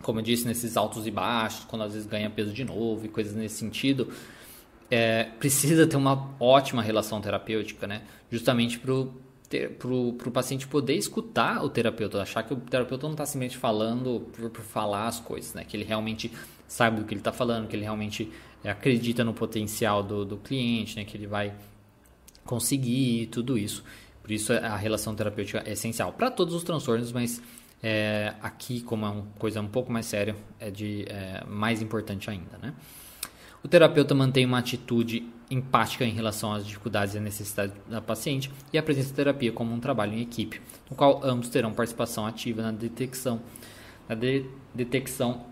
como 0.03 0.19
eu 0.19 0.23
disse, 0.23 0.47
nesses 0.47 0.77
altos 0.77 1.07
e 1.07 1.11
baixos, 1.11 1.65
quando 1.65 1.83
às 1.83 1.95
vezes 1.95 2.07
ganha 2.07 2.29
peso 2.29 2.53
de 2.53 2.65
novo 2.65 3.07
e 3.07 3.09
coisas 3.09 3.35
nesse 3.35 3.57
sentido, 3.57 4.09
é, 4.91 5.25
precisa 5.39 5.87
ter 5.87 5.97
uma 5.97 6.35
ótima 6.41 6.83
relação 6.83 7.21
terapêutica, 7.21 7.87
né? 7.87 8.03
Justamente 8.31 8.79
para 8.79 8.93
o 8.93 10.31
paciente 10.33 10.67
poder 10.67 10.95
escutar 10.95 11.63
o 11.65 11.69
terapeuta, 11.69 12.21
achar 12.21 12.43
que 12.43 12.53
o 12.53 12.57
terapeuta 12.57 13.07
não 13.07 13.13
está 13.13 13.25
simplesmente 13.25 13.57
falando 13.57 14.29
por, 14.33 14.51
por, 14.51 14.63
falar 14.63 15.07
as 15.07 15.21
coisas, 15.21 15.55
né? 15.55 15.65
Que 15.65 15.77
ele 15.77 15.85
realmente 15.85 16.33
sabe 16.67 17.01
do 17.01 17.07
que 17.07 17.15
ele 17.15 17.21
está 17.21 17.33
falando, 17.33 17.69
que 17.69 17.77
ele 17.77 17.85
realmente 17.85 18.31
acredita 18.65 19.25
no 19.25 19.33
potencial 19.33 20.03
do, 20.03 20.25
do 20.25 20.37
cliente, 20.37 20.97
né? 20.97 21.05
Que 21.05 21.17
ele 21.17 21.27
vai 21.27 21.55
conseguir 22.45 23.27
tudo 23.27 23.57
isso. 23.57 23.85
Por 24.23 24.33
isso 24.33 24.53
a 24.53 24.77
relação 24.77 25.15
terapêutica 25.15 25.63
é 25.65 25.73
essencial 25.73 26.13
para 26.13 26.31
todos 26.31 26.55
os 26.55 26.65
transtornos, 26.65 27.13
mas 27.13 27.41
é, 27.83 28.35
aqui 28.43 28.81
como 28.81 29.07
é 29.07 29.09
uma 29.09 29.27
coisa 29.39 29.61
um 29.61 29.69
pouco 29.69 29.91
mais 29.91 30.07
séria, 30.07 30.37
é 30.59 30.71
de 30.71 31.05
é, 31.09 31.45
mais 31.47 31.81
importante 31.81 32.29
ainda, 32.29 32.59
né? 32.59 32.75
O 33.63 33.69
terapeuta 33.69 34.15
mantém 34.15 34.47
uma 34.47 34.59
atitude 34.59 35.29
empática 35.51 36.05
em 36.05 36.13
relação 36.13 36.53
às 36.53 36.65
dificuldades 36.65 37.15
e 37.15 37.21
necessidades 37.21 37.75
da 37.89 38.01
paciente 38.01 38.51
e 38.73 38.79
apresenta 38.79 39.11
a 39.11 39.15
terapia 39.15 39.53
como 39.53 39.75
um 39.75 39.81
trabalho 39.81 40.15
em 40.15 40.23
equipe, 40.23 40.61
no 40.89 40.97
qual 40.97 41.21
ambos 41.25 41.49
terão 41.49 41.73
participação 41.73 42.25
ativa 42.25 42.63
na 42.63 42.71
detecção, 42.71 43.43
na 44.09 44.15
de, 44.15 44.47
detecção 44.75 45.45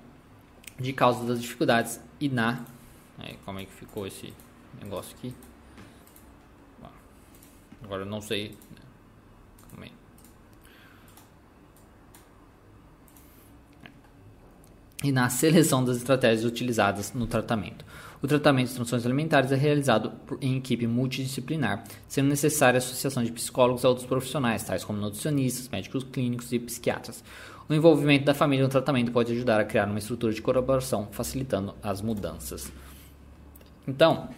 de 0.79 0.93
causas 0.93 1.27
das 1.27 1.41
dificuldades 1.41 2.01
e 2.21 2.29
na. 2.29 2.65
Como 3.45 3.59
é 3.59 3.65
que 3.65 3.73
ficou 3.73 4.07
esse 4.07 4.33
negócio 4.81 5.17
aqui? 5.19 5.35
Agora 7.83 8.03
eu 8.03 8.07
não 8.07 8.21
sei. 8.21 8.57
Aí. 9.81 9.93
E 15.03 15.13
na 15.13 15.29
seleção 15.29 15.85
das 15.85 15.97
estratégias 15.99 16.45
utilizadas 16.45 17.13
no 17.13 17.27
tratamento. 17.27 17.85
O 18.21 18.27
tratamento 18.27 18.69
de 18.69 18.75
transtornos 18.75 19.07
alimentares 19.07 19.53
é 19.53 19.57
realizado 19.57 20.13
em 20.41 20.57
equipe 20.57 20.87
multidisciplinar, 20.87 21.85
sendo 22.09 22.29
necessária 22.29 22.79
a 22.79 22.79
associação 22.79 23.23
de 23.23 23.31
psicólogos 23.31 23.85
a 23.85 23.89
outros 23.89 24.07
profissionais, 24.07 24.65
tais 24.65 24.83
como 24.83 24.99
nutricionistas, 24.99 25.69
médicos 25.69 26.03
clínicos 26.03 26.53
e 26.53 26.59
psiquiatras. 26.59 27.23
O 27.69 27.75
envolvimento 27.75 28.25
da 28.25 28.35
família 28.35 28.65
no 28.65 28.71
tratamento 28.71 29.13
pode 29.13 29.33
ajudar 29.33 29.61
a 29.61 29.65
criar 29.65 29.87
uma 29.87 29.99
estrutura 29.99 30.33
de 30.33 30.43
colaboração, 30.43 31.09
facilitando 31.13 31.75
as 31.83 32.01
mudanças. 32.01 32.73
Então, 33.87 34.29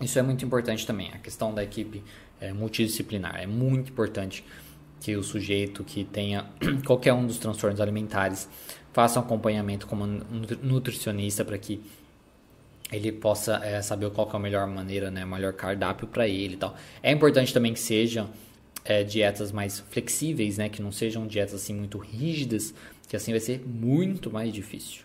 isso 0.00 0.18
é 0.18 0.22
muito 0.22 0.44
importante 0.44 0.86
também, 0.86 1.10
a 1.12 1.18
questão 1.18 1.52
da 1.52 1.64
equipe 1.64 2.02
é, 2.40 2.52
multidisciplinar. 2.52 3.40
É 3.40 3.46
muito 3.46 3.90
importante 3.90 4.44
que 5.00 5.16
o 5.16 5.22
sujeito 5.22 5.82
que 5.82 6.04
tenha 6.04 6.46
qualquer 6.86 7.12
um 7.12 7.26
dos 7.26 7.38
transtornos 7.38 7.80
alimentares 7.80 8.48
faça 8.92 9.18
um 9.18 9.22
acompanhamento 9.22 9.86
como 9.86 10.06
nutricionista 10.06 11.44
para 11.44 11.58
que 11.58 11.82
ele 12.92 13.10
possa 13.10 13.56
é, 13.64 13.80
saber 13.80 14.10
qual 14.10 14.28
é 14.30 14.36
a 14.36 14.38
melhor 14.38 14.66
maneira, 14.66 15.10
né, 15.10 15.24
melhor 15.24 15.54
cardápio 15.54 16.06
para 16.06 16.28
ele 16.28 16.54
e 16.54 16.56
tal. 16.58 16.76
É 17.02 17.10
importante 17.10 17.52
também 17.52 17.72
que 17.72 17.80
sejam 17.80 18.28
é, 18.84 19.02
dietas 19.02 19.50
mais 19.50 19.80
flexíveis, 19.80 20.58
né, 20.58 20.68
que 20.68 20.82
não 20.82 20.92
sejam 20.92 21.26
dietas 21.26 21.54
assim 21.54 21.74
muito 21.74 21.98
rígidas, 21.98 22.74
que 23.08 23.16
assim 23.16 23.30
vai 23.30 23.40
ser 23.40 23.60
muito 23.66 24.30
mais 24.30 24.52
difícil. 24.52 25.02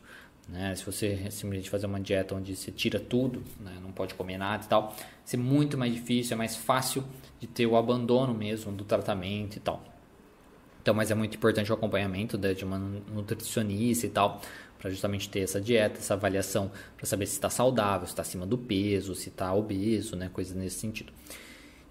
Né? 0.50 0.76
Se 0.76 0.86
você 0.86 1.17
simplesmente 1.30 1.69
fazer 1.69 1.88
uma 1.88 2.00
dieta 2.00 2.36
onde 2.36 2.56
você 2.56 2.71
tira 2.71 3.00
tudo, 3.00 3.41
né, 3.60 3.78
não 3.82 3.91
pode 3.91 4.13
comer 4.13 4.38
nada 4.38 4.65
e 4.65 4.67
tal, 4.67 4.89
vai 4.89 4.97
ser 5.26 5.38
muito 5.38 5.78
mais 5.78 5.93
difícil, 5.93 6.36
é 6.36 6.38
mais 6.38 6.56
fácil 6.56 7.04
de 7.39 7.47
ter 7.47 7.65
o 7.65 7.78
abandono 7.78 8.34
mesmo 8.34 8.71
do 8.71 8.84
tratamento 8.84 9.58
e 9.58 9.60
tal. 9.60 9.84
Então, 10.82 10.95
mas 10.95 11.12
é 11.12 11.15
muito 11.15 11.36
importante 11.36 11.69
o 11.69 11.76
acompanhamento 11.76 12.38
né, 12.38 12.54
de 12.54 12.63
uma 12.63 12.80
nutricionista 12.80 14.06
e 14.06 14.10
tal, 14.10 14.41
para 14.80 14.90
justamente 14.90 15.30
ter 15.30 15.42
essa 15.42 15.60
dieta, 15.60 16.00
essa 16.00 16.13
avaliação, 16.13 16.72
para 16.96 17.06
saber 17.06 17.26
se 17.26 17.34
está 17.34 17.50
saudável, 17.50 18.06
se 18.06 18.13
está 18.13 18.22
acima 18.22 18.46
do 18.46 18.58
peso, 18.58 19.16
se 19.16 19.30
está 19.30 19.54
obeso, 19.54 20.16
né, 20.16 20.30
coisas 20.32 20.56
nesse 20.56 20.80
sentido. 20.80 21.12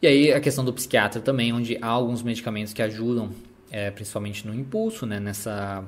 E 0.01 0.07
aí 0.07 0.33
a 0.33 0.40
questão 0.40 0.64
do 0.64 0.72
psiquiatra 0.72 1.20
também, 1.20 1.53
onde 1.53 1.79
há 1.81 1.88
alguns 1.88 2.22
medicamentos 2.22 2.72
que 2.72 2.83
ajudam, 2.83 3.31
é, 3.70 3.90
principalmente 3.90 4.46
no 4.46 4.55
impulso, 4.55 5.07
né, 5.07 5.18
nessa 5.18 5.85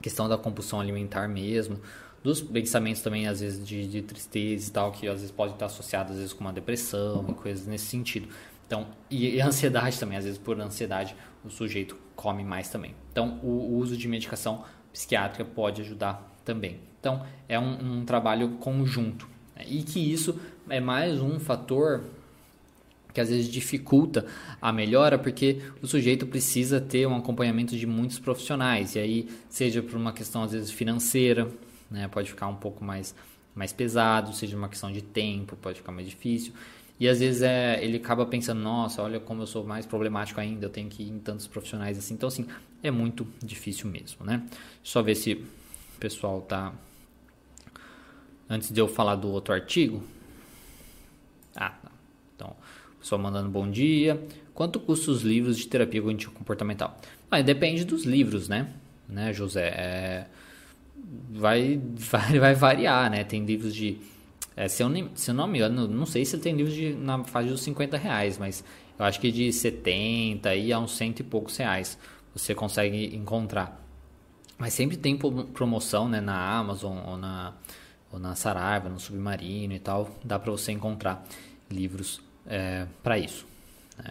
questão 0.00 0.28
da 0.28 0.36
compulsão 0.36 0.80
alimentar 0.80 1.28
mesmo, 1.28 1.80
dos 2.22 2.40
pensamentos 2.40 3.02
também, 3.02 3.26
às 3.26 3.40
vezes, 3.40 3.66
de, 3.66 3.86
de 3.86 4.02
tristeza 4.02 4.68
e 4.68 4.72
tal, 4.72 4.92
que 4.92 5.08
às 5.08 5.14
vezes 5.14 5.30
pode 5.30 5.54
estar 5.54 5.66
associado, 5.66 6.12
às 6.12 6.18
vezes, 6.18 6.32
com 6.32 6.40
uma 6.40 6.52
depressão 6.52 7.24
e 7.28 7.34
coisas 7.34 7.66
nesse 7.66 7.86
sentido. 7.86 8.28
Então, 8.66 8.86
e, 9.10 9.36
e 9.36 9.40
ansiedade 9.40 9.98
também, 9.98 10.16
às 10.16 10.24
vezes, 10.24 10.38
por 10.38 10.58
ansiedade, 10.60 11.16
o 11.44 11.50
sujeito 11.50 11.96
come 12.14 12.44
mais 12.44 12.68
também. 12.68 12.94
Então, 13.10 13.40
o, 13.42 13.48
o 13.48 13.76
uso 13.76 13.96
de 13.96 14.06
medicação 14.06 14.64
psiquiátrica 14.92 15.44
pode 15.44 15.82
ajudar 15.82 16.30
também. 16.44 16.78
Então, 17.00 17.24
é 17.48 17.58
um, 17.58 18.00
um 18.00 18.04
trabalho 18.04 18.50
conjunto. 18.60 19.26
Né? 19.56 19.64
E 19.68 19.82
que 19.82 19.98
isso 19.98 20.38
é 20.68 20.80
mais 20.80 21.20
um 21.20 21.38
fator 21.40 22.04
que 23.12 23.20
às 23.20 23.28
vezes 23.28 23.48
dificulta 23.48 24.26
a 24.60 24.72
melhora, 24.72 25.18
porque 25.18 25.60
o 25.82 25.86
sujeito 25.86 26.26
precisa 26.26 26.80
ter 26.80 27.06
um 27.06 27.16
acompanhamento 27.16 27.76
de 27.76 27.86
muitos 27.86 28.18
profissionais, 28.18 28.94
e 28.94 28.98
aí, 28.98 29.28
seja 29.50 29.82
por 29.82 29.96
uma 29.96 30.12
questão 30.12 30.42
às 30.42 30.52
vezes 30.52 30.70
financeira, 30.70 31.48
né, 31.90 32.08
pode 32.08 32.30
ficar 32.30 32.48
um 32.48 32.54
pouco 32.54 32.82
mais, 32.82 33.14
mais 33.54 33.72
pesado, 33.72 34.34
seja 34.34 34.56
uma 34.56 34.68
questão 34.68 34.90
de 34.90 35.02
tempo, 35.02 35.56
pode 35.56 35.78
ficar 35.78 35.92
mais 35.92 36.08
difícil. 36.08 36.54
E 36.98 37.08
às 37.08 37.18
vezes 37.18 37.42
é, 37.42 37.82
ele 37.84 37.96
acaba 37.96 38.24
pensando, 38.24 38.60
nossa, 38.60 39.02
olha 39.02 39.18
como 39.18 39.42
eu 39.42 39.46
sou 39.46 39.64
mais 39.64 39.84
problemático 39.84 40.40
ainda, 40.40 40.66
eu 40.66 40.70
tenho 40.70 40.88
que 40.88 41.02
ir 41.02 41.10
em 41.10 41.18
tantos 41.18 41.46
profissionais 41.46 41.98
assim. 41.98 42.14
Então, 42.14 42.28
assim, 42.28 42.46
é 42.82 42.90
muito 42.90 43.26
difícil 43.42 43.88
mesmo, 43.90 44.24
né? 44.24 44.42
Só 44.82 45.02
ver 45.02 45.14
se 45.14 45.34
o 45.34 46.00
pessoal 46.00 46.40
tá. 46.42 46.72
Antes 48.48 48.70
de 48.70 48.80
eu 48.80 48.88
falar 48.88 49.16
do 49.16 49.28
outro 49.30 49.54
artigo, 49.54 50.02
Ah, 51.54 51.74
então, 52.34 52.56
pessoal 53.00 53.20
mandando 53.20 53.48
bom 53.48 53.70
dia. 53.70 54.20
Quanto 54.54 54.80
custam 54.80 55.12
os 55.14 55.22
livros 55.22 55.56
de 55.58 55.66
terapia 55.66 56.00
cognitivo 56.00 56.32
comportamental? 56.32 56.98
Mas 57.30 57.44
depende 57.44 57.84
dos 57.84 58.04
livros, 58.04 58.48
né? 58.48 58.68
Né, 59.08 59.32
José? 59.32 59.68
É, 59.68 60.26
vai, 61.30 61.80
vai, 61.96 62.38
vai 62.38 62.54
variar, 62.54 63.10
né? 63.10 63.24
Tem 63.24 63.44
livros 63.44 63.74
de. 63.74 63.98
É, 64.56 64.68
se, 64.68 64.82
eu, 64.82 64.90
se 65.14 65.30
eu 65.30 65.34
não 65.34 65.46
me 65.46 65.58
engano, 65.58 65.88
não 65.88 66.06
sei 66.06 66.24
se 66.24 66.36
tem 66.38 66.54
livros 66.54 66.74
de, 66.74 66.92
na 66.94 67.24
fase 67.24 67.48
dos 67.48 67.62
50 67.62 67.96
reais, 67.96 68.36
mas 68.38 68.62
eu 68.98 69.04
acho 69.04 69.18
que 69.20 69.32
de 69.32 69.50
70 69.52 70.54
e 70.54 70.72
a 70.72 70.78
uns 70.78 70.92
cento 70.96 71.20
e 71.20 71.22
poucos 71.22 71.56
reais 71.56 71.98
você 72.34 72.54
consegue 72.54 73.14
encontrar. 73.16 73.80
Mas 74.58 74.74
sempre 74.74 74.96
tem 74.96 75.16
promoção 75.16 76.08
né, 76.08 76.20
na 76.20 76.56
Amazon 76.56 76.98
ou 77.06 77.16
na, 77.16 77.52
ou 78.12 78.18
na 78.18 78.34
Saraiva, 78.34 78.88
no 78.88 79.00
Submarino 79.00 79.72
e 79.72 79.78
tal. 79.78 80.10
Dá 80.22 80.38
para 80.38 80.50
você 80.50 80.72
encontrar 80.72 81.24
livros 81.70 82.20
é, 82.46 82.86
para 83.02 83.18
isso. 83.18 83.46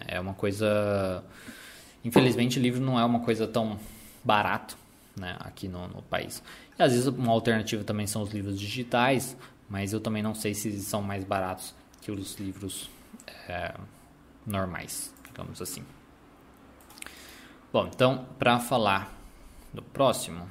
É 0.08 0.20
uma 0.20 0.34
coisa. 0.34 1.24
Infelizmente, 2.04 2.60
livro 2.60 2.82
não 2.82 3.00
é 3.00 3.06
uma 3.06 3.20
coisa 3.22 3.48
tão 3.48 3.80
barato 4.24 4.78
né, 5.16 5.36
aqui 5.40 5.68
no, 5.68 5.88
no 5.88 6.02
país. 6.02 6.44
E 6.78 6.84
às 6.84 6.92
vezes 6.92 7.08
uma 7.08 7.32
alternativa 7.32 7.84
também 7.84 8.08
são 8.08 8.22
os 8.22 8.32
livros 8.32 8.60
digitais, 8.60 9.38
mas 9.70 9.94
eu 9.94 10.00
também 10.00 10.24
não 10.24 10.34
sei 10.34 10.54
se 10.54 10.80
são 10.82 11.02
mais 11.02 11.24
baratos 11.24 11.74
que 12.02 12.12
os 12.12 12.36
livros 12.36 12.90
é, 13.48 13.74
normais, 14.46 15.14
digamos 15.28 15.62
assim. 15.62 15.84
Bom, 17.74 17.88
então, 17.88 18.26
para 18.38 18.60
falar 18.60 19.18
do 19.74 19.82
próximo, 19.82 20.46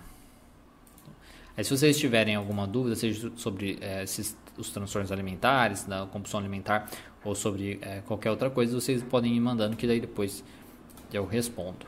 aí, 1.55 1.63
se 1.63 1.71
vocês 1.71 1.99
tiverem 1.99 2.35
alguma 2.35 2.67
dúvida, 2.67 2.97
seja 2.97 3.31
sobre 3.37 3.79
é, 3.83 4.03
esses, 4.05 4.35
os 4.57 4.71
transtornos 4.71 5.13
alimentares, 5.13 5.85
da 5.85 6.07
compulsão 6.07 6.41
alimentar, 6.41 6.91
ou 7.23 7.35
sobre 7.35 7.79
é, 7.83 8.01
qualquer 8.07 8.31
outra 8.31 8.49
coisa, 8.49 8.75
vocês 8.75 9.03
podem 9.03 9.37
ir 9.37 9.41
mandando 9.41 9.77
que 9.77 9.87
daí 9.87 10.01
depois 10.01 10.43
eu 11.13 11.27
respondo. 11.27 11.87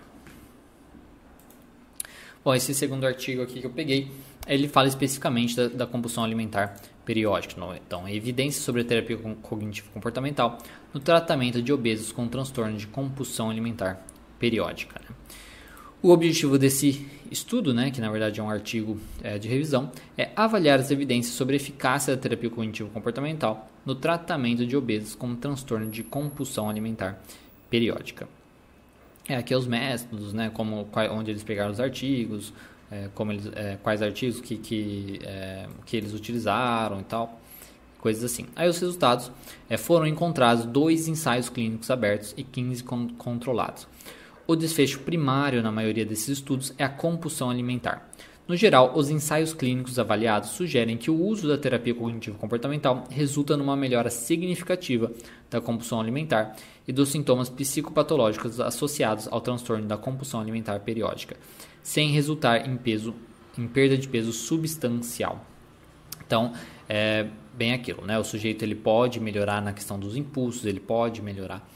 Bom, 2.45 2.55
esse 2.55 2.75
segundo 2.75 3.07
artigo 3.07 3.41
aqui 3.41 3.61
que 3.61 3.67
eu 3.67 3.71
peguei, 3.71 4.11
ele 4.47 4.69
fala 4.69 4.89
especificamente 4.89 5.57
da, 5.57 5.69
da 5.69 5.87
compulsão 5.87 6.25
alimentar 6.25 6.77
periódica. 7.07 7.55
Então, 7.77 8.07
evidência 8.07 8.61
sobre 8.61 8.83
a 8.83 8.85
terapia 8.85 9.17
cognitivo-comportamental 9.17 10.59
no 10.93 11.01
tratamento 11.01 11.63
de 11.63 11.73
obesos 11.73 12.13
com 12.13 12.29
transtorno 12.29 12.77
de 12.77 12.87
compulsão 12.87 13.49
alimentar 13.49 14.05
periódica. 14.43 15.01
Né? 15.01 15.15
O 16.03 16.11
objetivo 16.11 16.59
desse 16.59 17.07
estudo, 17.31 17.73
né, 17.73 17.93
que 17.93 18.01
na 18.01 18.11
verdade 18.11 18.41
é 18.41 18.43
um 18.43 18.51
artigo 18.51 18.99
é, 19.23 19.39
de 19.39 19.47
revisão, 19.47 19.93
é 20.19 20.31
avaliar 20.35 20.81
as 20.81 20.91
evidências 20.91 21.37
sobre 21.37 21.55
a 21.55 21.57
eficácia 21.57 22.17
da 22.17 22.21
terapia 22.21 22.51
cognitivo-comportamental 22.51 23.71
no 23.87 23.95
tratamento 23.95 24.67
de 24.67 24.77
obesos 24.77 25.15
com 25.15 25.37
transtorno 25.37 25.89
de 25.89 26.03
compulsão 26.03 26.69
alimentar 26.69 27.23
periódica. 27.71 28.29
É, 29.29 29.37
aqui 29.37 29.55
é 29.55 29.57
os 29.57 29.69
métodos, 29.69 30.33
né, 30.33 30.51
como, 30.53 30.89
onde 31.13 31.31
eles 31.31 31.45
pegaram 31.45 31.71
os 31.71 31.79
artigos, 31.79 32.53
é, 32.91 33.09
como 33.15 33.31
eles, 33.31 33.49
é, 33.55 33.79
quais 33.81 34.03
artigos 34.03 34.41
que, 34.41 34.57
que, 34.57 35.21
é, 35.23 35.69
que 35.87 35.97
eles 35.97 36.13
utilizaram 36.13 36.99
e 36.99 37.05
tal, 37.05 37.41
coisas 38.01 38.25
assim. 38.25 38.47
Aí 38.57 38.69
os 38.69 38.81
resultados 38.81 39.31
é, 39.71 39.77
foram 39.77 40.05
encontrados 40.05 40.65
dois 40.65 41.07
ensaios 41.07 41.49
clínicos 41.49 41.93
abertos 41.93 42.35
e 42.37 42.43
15 42.43 42.83
con 42.83 43.09
controlados. 43.17 43.87
O 44.47 44.57
desfecho 44.57 45.01
primário 45.01 45.63
na 45.63 45.71
maioria 45.71 46.05
desses 46.05 46.29
estudos 46.29 46.75
é 46.77 46.85
a 46.85 46.89
compulsão 46.89 47.49
alimentar. 47.49 48.11
No 48.47 48.57
geral, 48.57 48.93
os 48.97 49.09
ensaios 49.09 49.55
clínicos 49.55 50.01
avaliados 50.01 50.51
sugerem 50.51 50.97
que 50.97 51.11
o 51.11 51.25
uso 51.25 51.47
da 51.47 51.57
terapia 51.57 51.95
cognitivo-comportamental 51.95 53.05
resulta 53.09 53.57
numa 53.57 53.77
melhora 53.77 54.11
significativa 54.11 55.13
da 55.49 55.61
compulsão 55.61 56.01
alimentar 56.01 56.57
e 56.87 56.93
dos 56.93 57.11
sintomas 57.11 57.49
psicopatológicos 57.49 58.59
associados 58.59 59.29
ao 59.31 59.41
transtorno 59.41 59.87
da 59.87 59.97
compulsão 59.97 60.41
alimentar 60.41 60.81
periódica, 60.81 61.37
sem 61.85 62.11
resultar 62.11 62.69
em, 62.69 62.77
peso, 62.77 63.15
em 63.57 63.69
perda 63.69 63.97
de 63.97 64.09
peso 64.09 64.33
substancial. 64.33 65.47
Então, 66.27 66.53
é 66.89 67.29
bem 67.55 67.73
aquilo, 67.73 68.05
né? 68.05 68.19
O 68.19 68.25
sujeito 68.25 68.65
ele 68.65 68.75
pode 68.75 69.21
melhorar 69.21 69.63
na 69.63 69.73
questão 69.73 70.01
dos 70.01 70.17
impulsos, 70.17 70.65
ele 70.65 70.81
pode 70.81 71.23
melhorar 71.23 71.67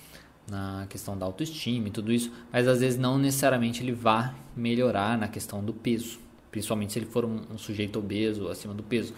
na 0.48 0.86
questão 0.88 1.16
da 1.18 1.26
autoestima 1.26 1.88
e 1.88 1.90
tudo 1.90 2.12
isso, 2.12 2.32
mas 2.52 2.68
às 2.68 2.80
vezes 2.80 2.98
não 2.98 3.18
necessariamente 3.18 3.82
ele 3.82 3.92
vai 3.92 4.34
melhorar 4.56 5.18
na 5.18 5.28
questão 5.28 5.64
do 5.64 5.72
peso, 5.72 6.18
principalmente 6.50 6.92
se 6.92 6.98
ele 6.98 7.06
for 7.06 7.24
um, 7.24 7.40
um 7.52 7.58
sujeito 7.58 7.98
obeso 7.98 8.48
acima 8.48 8.72
do 8.72 8.82
peso, 8.82 9.12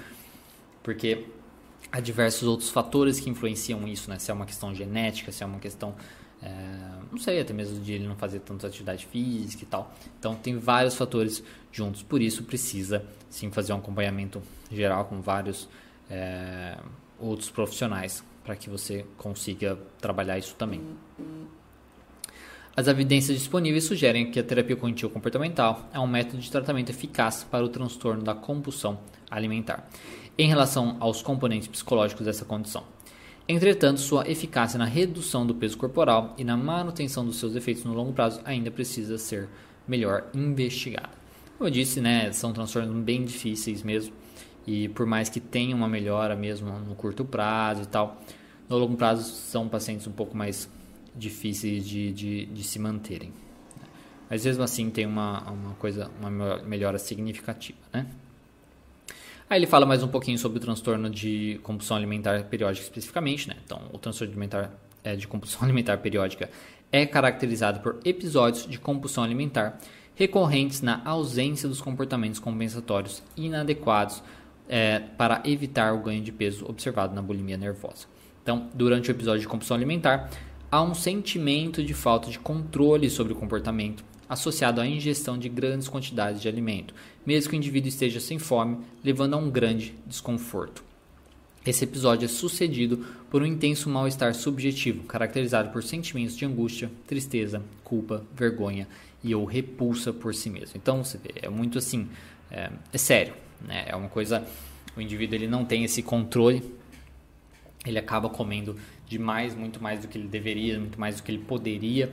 porque 0.83 1.27
há 1.93 2.01
diversos 2.01 2.49
outros 2.49 2.71
fatores 2.71 3.21
que 3.21 3.29
influenciam 3.29 3.87
isso, 3.87 4.09
né? 4.09 4.19
Se 4.19 4.31
é 4.31 4.35
uma 4.35 4.47
questão 4.47 4.75
genética, 4.75 5.31
se 5.31 5.43
é 5.43 5.47
uma 5.47 5.59
questão 5.59 5.95
é, 6.43 6.49
não 7.11 7.19
sei, 7.19 7.41
até 7.41 7.53
mesmo 7.53 7.81
de 7.81 7.93
ele 7.93 8.07
não 8.07 8.17
fazer 8.17 8.41
tanta 8.41 8.67
atividade 8.67 9.07
física 9.07 9.65
e 9.65 9.67
tal. 9.67 9.93
Então 10.19 10.35
tem 10.37 10.57
vários 10.57 10.95
fatores 10.95 11.43
juntos, 11.73 12.03
por 12.03 12.23
isso 12.23 12.45
precisa 12.45 13.05
sim 13.29 13.51
fazer 13.51 13.73
um 13.73 13.77
acompanhamento 13.77 14.43
geral 14.71 15.05
com 15.07 15.21
vários 15.21 15.69
é, 16.09 16.79
outros 17.19 17.51
profissionais 17.51 18.25
para 18.45 18.57
que 18.57 18.71
você 18.71 19.05
consiga 19.17 19.79
trabalhar 20.01 20.39
isso 20.39 20.55
também. 20.55 20.81
As 22.77 22.87
evidências 22.87 23.37
disponíveis 23.37 23.85
sugerem 23.85 24.31
que 24.31 24.39
a 24.39 24.43
terapia 24.43 24.77
cognitivo 24.77 25.11
comportamental 25.13 25.89
é 25.93 25.99
um 25.99 26.07
método 26.07 26.39
de 26.39 26.49
tratamento 26.49 26.91
eficaz 26.91 27.43
para 27.43 27.65
o 27.65 27.69
transtorno 27.69 28.23
da 28.23 28.37
compulsão 28.37 29.01
alimentar, 29.29 29.89
em 30.39 30.47
relação 30.47 30.97
aos 31.01 31.21
componentes 31.21 31.67
psicológicos 31.67 32.25
dessa 32.25 32.45
condição. 32.45 32.85
Entretanto, 33.49 34.01
sua 34.01 34.31
eficácia 34.31 34.79
na 34.79 34.85
redução 34.85 35.45
do 35.45 35.57
peso 35.57 35.77
corporal 35.77 36.35
e 36.39 36.45
na 36.45 36.57
manutenção 36.57 37.27
dos 37.27 37.41
seus 37.41 37.57
efeitos 37.57 37.83
no 37.83 37.95
longo 37.95 38.13
prazo 38.13 38.41
ainda 38.45 38.71
precisa 38.71 39.19
ser 39.19 39.49
melhor 39.89 40.27
investigada. 40.33 41.11
Como 41.57 41.67
eu 41.67 41.73
disse, 41.73 42.01
né, 42.01 42.31
são 42.31 42.53
transtornos 42.53 42.95
bem 43.03 43.25
difíceis 43.25 43.83
mesmo, 43.83 44.15
e 44.65 44.89
por 44.91 45.05
mais 45.05 45.29
que 45.29 45.41
tenha 45.41 45.75
uma 45.75 45.89
melhora 45.89 46.37
mesmo 46.37 46.71
no 46.79 46.95
curto 46.95 47.25
prazo 47.25 47.83
e 47.83 47.87
tal, 47.87 48.23
no 48.69 48.79
longo 48.79 48.97
prazo 48.97 49.25
são 49.25 49.67
pacientes 49.67 50.07
um 50.07 50.13
pouco 50.13 50.37
mais 50.37 50.71
difíceis 51.19 51.87
de, 51.87 52.13
de, 52.13 52.47
de 52.47 52.65
se 52.65 52.79
manterem. 52.79 53.33
Mas 54.31 54.45
mesmo 54.45 54.63
assim 54.63 54.91
tem 54.91 55.07
uma, 55.07 55.51
uma 55.51 55.75
coisa, 55.75 56.11
uma 56.21 56.59
melhora 56.59 56.99
significativa, 56.99 57.79
né? 57.93 58.07
Aí 59.51 59.59
ele 59.59 59.67
fala 59.67 59.87
mais 59.87 60.03
um 60.03 60.09
pouquinho 60.09 60.39
sobre 60.39 60.59
o 60.59 60.61
transtorno 60.61 61.09
de 61.09 61.59
compulsão 61.63 61.97
alimentar 61.97 62.45
periódica 62.45 62.85
especificamente, 62.85 63.49
né? 63.49 63.57
Então, 63.65 63.81
o 63.93 63.99
transtorno 63.99 64.31
alimentar, 64.33 64.71
é, 65.03 65.17
de 65.17 65.27
compulsão 65.27 65.63
alimentar 65.65 65.97
periódica 65.99 66.51
é 66.93 67.07
caracterizado 67.07 67.81
por 67.81 67.99
episódios 68.05 68.67
de 68.67 68.79
compulsão 68.79 69.25
alimentar 69.25 69.79
recorrentes 70.15 70.83
na 70.83 71.01
ausência 71.05 71.69
dos 71.69 71.81
comportamentos 71.81 72.39
compensatórios 72.39 73.23
inadequados 73.37 74.23
é, 74.69 74.99
para 74.99 75.41
evitar 75.47 75.95
o 75.95 76.01
ganho 76.01 76.23
de 76.23 76.33
peso 76.33 76.67
observado 76.69 77.15
na 77.15 77.23
bulimia 77.23 77.57
nervosa. 77.57 78.07
Então, 78.43 78.69
durante 78.75 79.11
o 79.11 79.13
episódio 79.13 79.41
de 79.41 79.49
compulsão 79.49 79.77
alimentar, 79.77 80.29
há 80.71 80.83
um 80.83 80.95
sentimento 80.95 81.83
de 81.83 81.95
falta 81.95 82.31
de 82.31 82.39
controle 82.39 83.09
sobre 83.09 83.33
o 83.33 83.37
comportamento 83.37 84.05
associado 84.29 84.81
à 84.81 84.87
ingestão 84.87 85.39
de 85.39 85.49
grandes 85.49 85.89
quantidades 85.89 86.43
de 86.43 86.49
alimento, 86.49 86.95
mesmo 87.25 87.49
que 87.49 87.57
o 87.57 87.59
indivíduo 87.59 87.89
esteja 87.89 88.21
sem 88.21 88.39
fome, 88.39 88.79
levando 89.03 89.33
a 89.33 89.39
um 89.39 89.51
grande 89.51 89.95
desconforto. 90.07 90.85
Esse 91.65 91.85
episódio 91.85 92.27
é 92.27 92.29
sucedido 92.29 93.07
por 93.31 93.41
um 93.41 93.47
intenso 93.47 93.89
mal-estar 93.89 94.35
subjetivo, 94.35 95.05
caracterizado 95.05 95.71
por 95.71 95.83
sentimentos 95.83 96.37
de 96.37 96.45
angústia, 96.45 96.91
tristeza, 97.07 97.63
culpa, 97.83 98.23
vergonha 98.37 98.87
e 99.25 99.35
ou 99.35 99.47
repulsa 99.47 100.13
por 100.13 100.35
si 100.35 100.51
mesmo. 100.51 100.77
Então, 100.77 101.03
você 101.03 101.17
vê, 101.19 101.31
é 101.43 101.49
muito 101.49 101.79
assim, 101.79 102.07
é, 102.51 102.71
é 102.93 102.99
sério, 102.99 103.35
né? 103.67 103.87
É 103.89 103.97
uma 103.97 104.09
coisa, 104.09 104.47
o 104.95 105.01
indivíduo 105.01 105.37
ele 105.37 105.49
não 105.49 105.65
tem 105.65 105.85
esse 105.85 106.03
controle 106.03 106.63
ele 107.85 107.99
acaba 107.99 108.29
comendo 108.29 108.77
demais, 109.09 109.55
muito 109.55 109.83
mais 109.83 110.01
do 110.01 110.09
que 110.09 110.19
ele 110.19 110.29
deveria, 110.29 110.79
muito 110.79 111.01
mais 111.01 111.17
do 111.17 111.23
que 111.23 111.31
ele 111.31 111.43
poderia. 111.43 112.13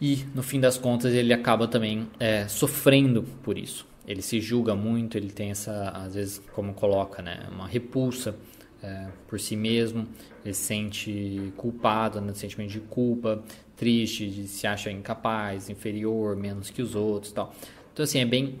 E 0.00 0.24
no 0.34 0.42
fim 0.42 0.58
das 0.58 0.78
contas 0.78 1.12
ele 1.12 1.32
acaba 1.32 1.68
também 1.68 2.08
é, 2.18 2.48
sofrendo 2.48 3.22
por 3.42 3.58
isso. 3.58 3.86
Ele 4.06 4.22
se 4.22 4.40
julga 4.40 4.74
muito, 4.74 5.16
ele 5.16 5.30
tem 5.30 5.50
essa, 5.50 5.90
às 5.90 6.14
vezes, 6.14 6.42
como 6.52 6.72
coloca, 6.72 7.22
né, 7.22 7.46
uma 7.52 7.68
repulsa 7.68 8.34
é, 8.82 9.08
por 9.28 9.38
si 9.38 9.54
mesmo, 9.54 10.08
ele 10.44 10.54
se 10.54 10.62
sente 10.62 11.52
culpado, 11.56 12.20
né, 12.20 12.32
sentimento 12.32 12.70
de 12.70 12.80
culpa, 12.80 13.42
triste, 13.76 14.28
de 14.28 14.48
se 14.48 14.66
acha 14.66 14.90
incapaz, 14.90 15.68
inferior, 15.68 16.34
menos 16.34 16.70
que 16.70 16.80
os 16.80 16.94
outros 16.94 17.32
tal. 17.32 17.54
Então, 17.92 18.02
assim, 18.02 18.20
é 18.20 18.24
bem 18.24 18.58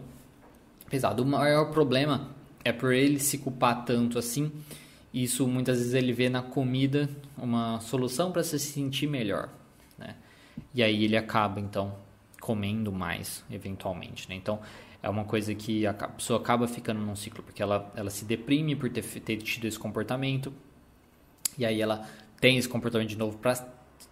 pesado. 0.90 1.22
O 1.22 1.26
maior 1.26 1.70
problema 1.70 2.30
é 2.62 2.72
por 2.72 2.92
ele 2.92 3.18
se 3.18 3.38
culpar 3.38 3.84
tanto 3.84 4.18
assim 4.18 4.52
isso 5.12 5.46
muitas 5.46 5.78
vezes 5.78 5.94
ele 5.94 6.12
vê 6.12 6.28
na 6.28 6.42
comida 6.42 7.08
uma 7.36 7.80
solução 7.80 8.30
para 8.30 8.42
se 8.42 8.58
sentir 8.58 9.06
melhor, 9.06 9.48
né? 9.98 10.16
E 10.74 10.82
aí 10.82 11.04
ele 11.04 11.16
acaba 11.16 11.60
então 11.60 11.94
comendo 12.40 12.92
mais 12.92 13.44
eventualmente, 13.50 14.28
né? 14.28 14.34
Então 14.34 14.60
é 15.02 15.08
uma 15.08 15.24
coisa 15.24 15.54
que 15.54 15.86
a 15.86 15.94
pessoa 15.94 16.38
acaba 16.38 16.68
ficando 16.68 17.00
num 17.00 17.16
ciclo 17.16 17.42
porque 17.42 17.62
ela 17.62 17.90
ela 17.96 18.10
se 18.10 18.24
deprime 18.24 18.76
por 18.76 18.88
ter, 18.90 19.02
ter 19.02 19.36
tido 19.38 19.66
esse 19.66 19.78
comportamento 19.78 20.52
e 21.58 21.64
aí 21.64 21.80
ela 21.80 22.06
tem 22.40 22.56
esse 22.56 22.68
comportamento 22.68 23.08
de 23.08 23.18
novo 23.18 23.36
para 23.38 23.54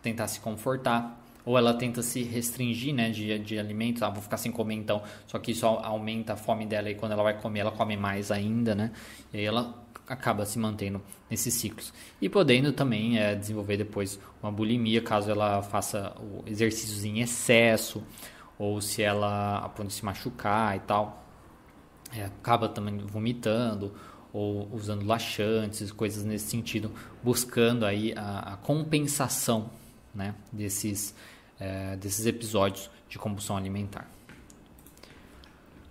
tentar 0.03 0.29
se 0.29 0.41
confortar, 0.41 1.25
ou 1.45 1.57
ela 1.57 1.73
tenta 1.73 2.03
se 2.03 2.23
restringir 2.23 2.95
né, 2.95 3.09
de, 3.09 3.39
de 3.39 3.59
alimentos, 3.59 4.03
ah, 4.03 4.11
vou 4.11 4.23
ficar 4.23 4.37
sem 4.37 4.53
comer 4.53 4.75
então, 4.75 5.03
só 5.27 5.39
que 5.39 5.53
isso 5.53 5.67
aumenta 5.67 6.35
a 6.35 6.37
fome 6.37 6.67
dela 6.67 6.91
e 6.91 6.95
quando 6.95 7.13
ela 7.13 7.23
vai 7.23 7.41
comer, 7.41 7.61
ela 7.61 7.73
come 7.73 7.97
mais 7.97 8.31
ainda, 8.31 8.75
né? 8.75 8.93
E 9.33 9.39
aí 9.39 9.45
ela 9.45 9.75
acaba 10.09 10.47
se 10.47 10.59
mantendo 10.59 11.01
nesses 11.31 11.55
ciclos. 11.55 11.93
E 12.21 12.29
podendo 12.29 12.73
também 12.73 13.19
é, 13.19 13.35
desenvolver 13.35 13.77
depois 13.77 14.19
uma 14.43 14.51
bulimia, 14.51 15.03
caso 15.03 15.31
ela 15.31 15.63
faça 15.63 16.17
exercícios 16.47 17.05
em 17.05 17.21
excesso, 17.21 18.03
ou 18.59 18.81
se 18.81 19.03
ela, 19.03 19.59
a 19.59 19.69
ponto 19.69 19.89
de 19.89 19.95
se 19.95 20.05
machucar 20.05 20.77
e 20.77 20.81
tal, 20.81 21.25
é, 22.17 22.25
acaba 22.25 22.69
também 22.69 22.99
vomitando, 22.99 23.95
ou 24.33 24.69
usando 24.73 25.07
laxantes, 25.07 25.93
coisas 25.93 26.25
nesse 26.25 26.49
sentido, 26.51 26.91
buscando 27.23 27.85
aí 27.85 28.13
a, 28.17 28.55
a 28.55 28.57
compensação 28.57 29.71
né, 30.15 30.35
desses, 30.53 31.15
é, 31.59 31.97
desses 31.97 32.27
episódios 32.27 32.91
de 33.09 33.19
compulsão 33.19 33.57
alimentar. 33.57 34.09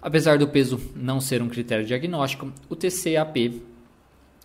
Apesar 0.02 0.38
do 0.38 0.48
peso 0.48 0.80
não 0.96 1.20
ser 1.20 1.42
um 1.42 1.50
critério 1.50 1.86
diagnóstico, 1.86 2.52
o 2.70 2.76
TCAP 2.76 3.62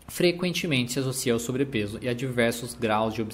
frequentemente 0.08 0.92
se 0.92 0.98
associa 0.98 1.32
ao 1.32 1.38
sobrepeso 1.38 1.98
e 2.00 2.08
a 2.08 2.14
diversos 2.14 2.74
graus 2.74 3.14
de 3.14 3.24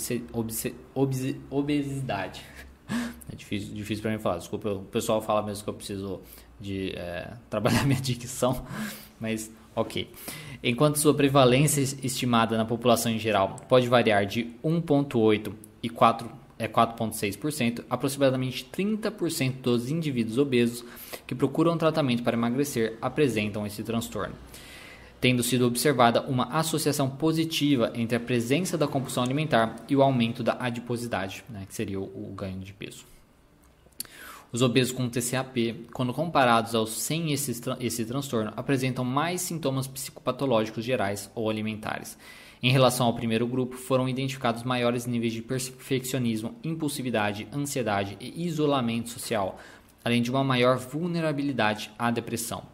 obesidade. 1.51 2.43
É 3.31 3.37
difícil, 3.37 3.75
difícil 3.75 4.01
para 4.01 4.13
mim 4.13 4.19
falar, 4.19 4.39
desculpa, 4.39 4.71
o 4.71 4.85
pessoal 4.85 5.21
fala 5.21 5.43
mesmo 5.43 5.63
que 5.63 5.69
eu 5.69 5.75
preciso 5.75 6.23
de 6.59 6.95
é, 6.97 7.35
trabalhar 7.51 7.85
minha 7.85 8.01
dicção, 8.01 8.65
mas 9.21 9.53
ok. 9.77 10.11
Enquanto 10.63 10.99
sua 10.99 11.13
prevalência 11.13 11.83
estimada 12.03 12.57
na 12.57 12.65
população 12.65 13.13
em 13.13 13.19
geral 13.19 13.57
pode 13.69 13.87
variar 13.87 14.25
de 14.25 14.47
1,8 14.65 15.53
e 15.83 15.91
4 15.91 16.31
é 16.59 16.67
4,6%, 16.67 17.85
aproximadamente 17.89 18.69
30% 18.77 19.61
dos 19.61 19.91
indivíduos 19.91 20.39
obesos 20.39 20.85
que 21.27 21.35
procuram 21.35 21.79
tratamento 21.79 22.23
para 22.23 22.37
emagrecer 22.37 22.99
apresentam 23.01 23.65
esse 23.65 23.83
transtorno, 23.85 24.35
tendo 25.21 25.43
sido 25.43 25.67
observada 25.67 26.23
uma 26.23 26.45
associação 26.45 27.11
positiva 27.11 27.93
entre 27.95 28.17
a 28.17 28.21
presença 28.21 28.79
da 28.79 28.87
compulsão 28.87 29.23
alimentar 29.23 29.77
e 29.89 29.97
o 29.97 30.03
aumento 30.03 30.43
da 30.43 30.57
adiposidade, 30.61 31.45
né, 31.49 31.65
que 31.67 31.75
seria 31.75 32.01
o, 32.01 32.05
o 32.05 32.33
ganho 32.35 32.61
de 32.61 32.73
peso. 32.73 33.05
Os 34.51 34.63
obesos 34.63 34.93
com 34.93 35.09
TCAP, 35.11 35.89
quando 35.93 36.15
comparados 36.15 36.75
aos 36.75 36.91
sem 36.93 37.33
esse, 37.33 37.61
esse 37.81 38.05
transtorno, 38.07 38.53
apresentam 38.57 39.05
mais 39.05 39.43
sintomas 39.43 39.87
psicopatológicos 39.87 40.85
gerais 40.85 41.31
ou 41.35 41.51
alimentares. 41.51 42.17
Em 42.63 42.73
relação 42.73 43.07
ao 43.07 43.15
primeiro 43.15 43.47
grupo, 43.47 43.77
foram 43.77 44.09
identificados 44.09 44.63
maiores 44.63 45.05
níveis 45.05 45.35
de 45.35 45.43
perfeccionismo, 45.43 46.57
impulsividade, 46.65 47.47
ansiedade 47.53 48.17
e 48.19 48.47
isolamento 48.47 49.11
social, 49.11 49.61
além 50.03 50.23
de 50.23 50.31
uma 50.31 50.43
maior 50.43 50.79
vulnerabilidade 50.79 51.91
à 51.99 52.11
depressão. 52.11 52.65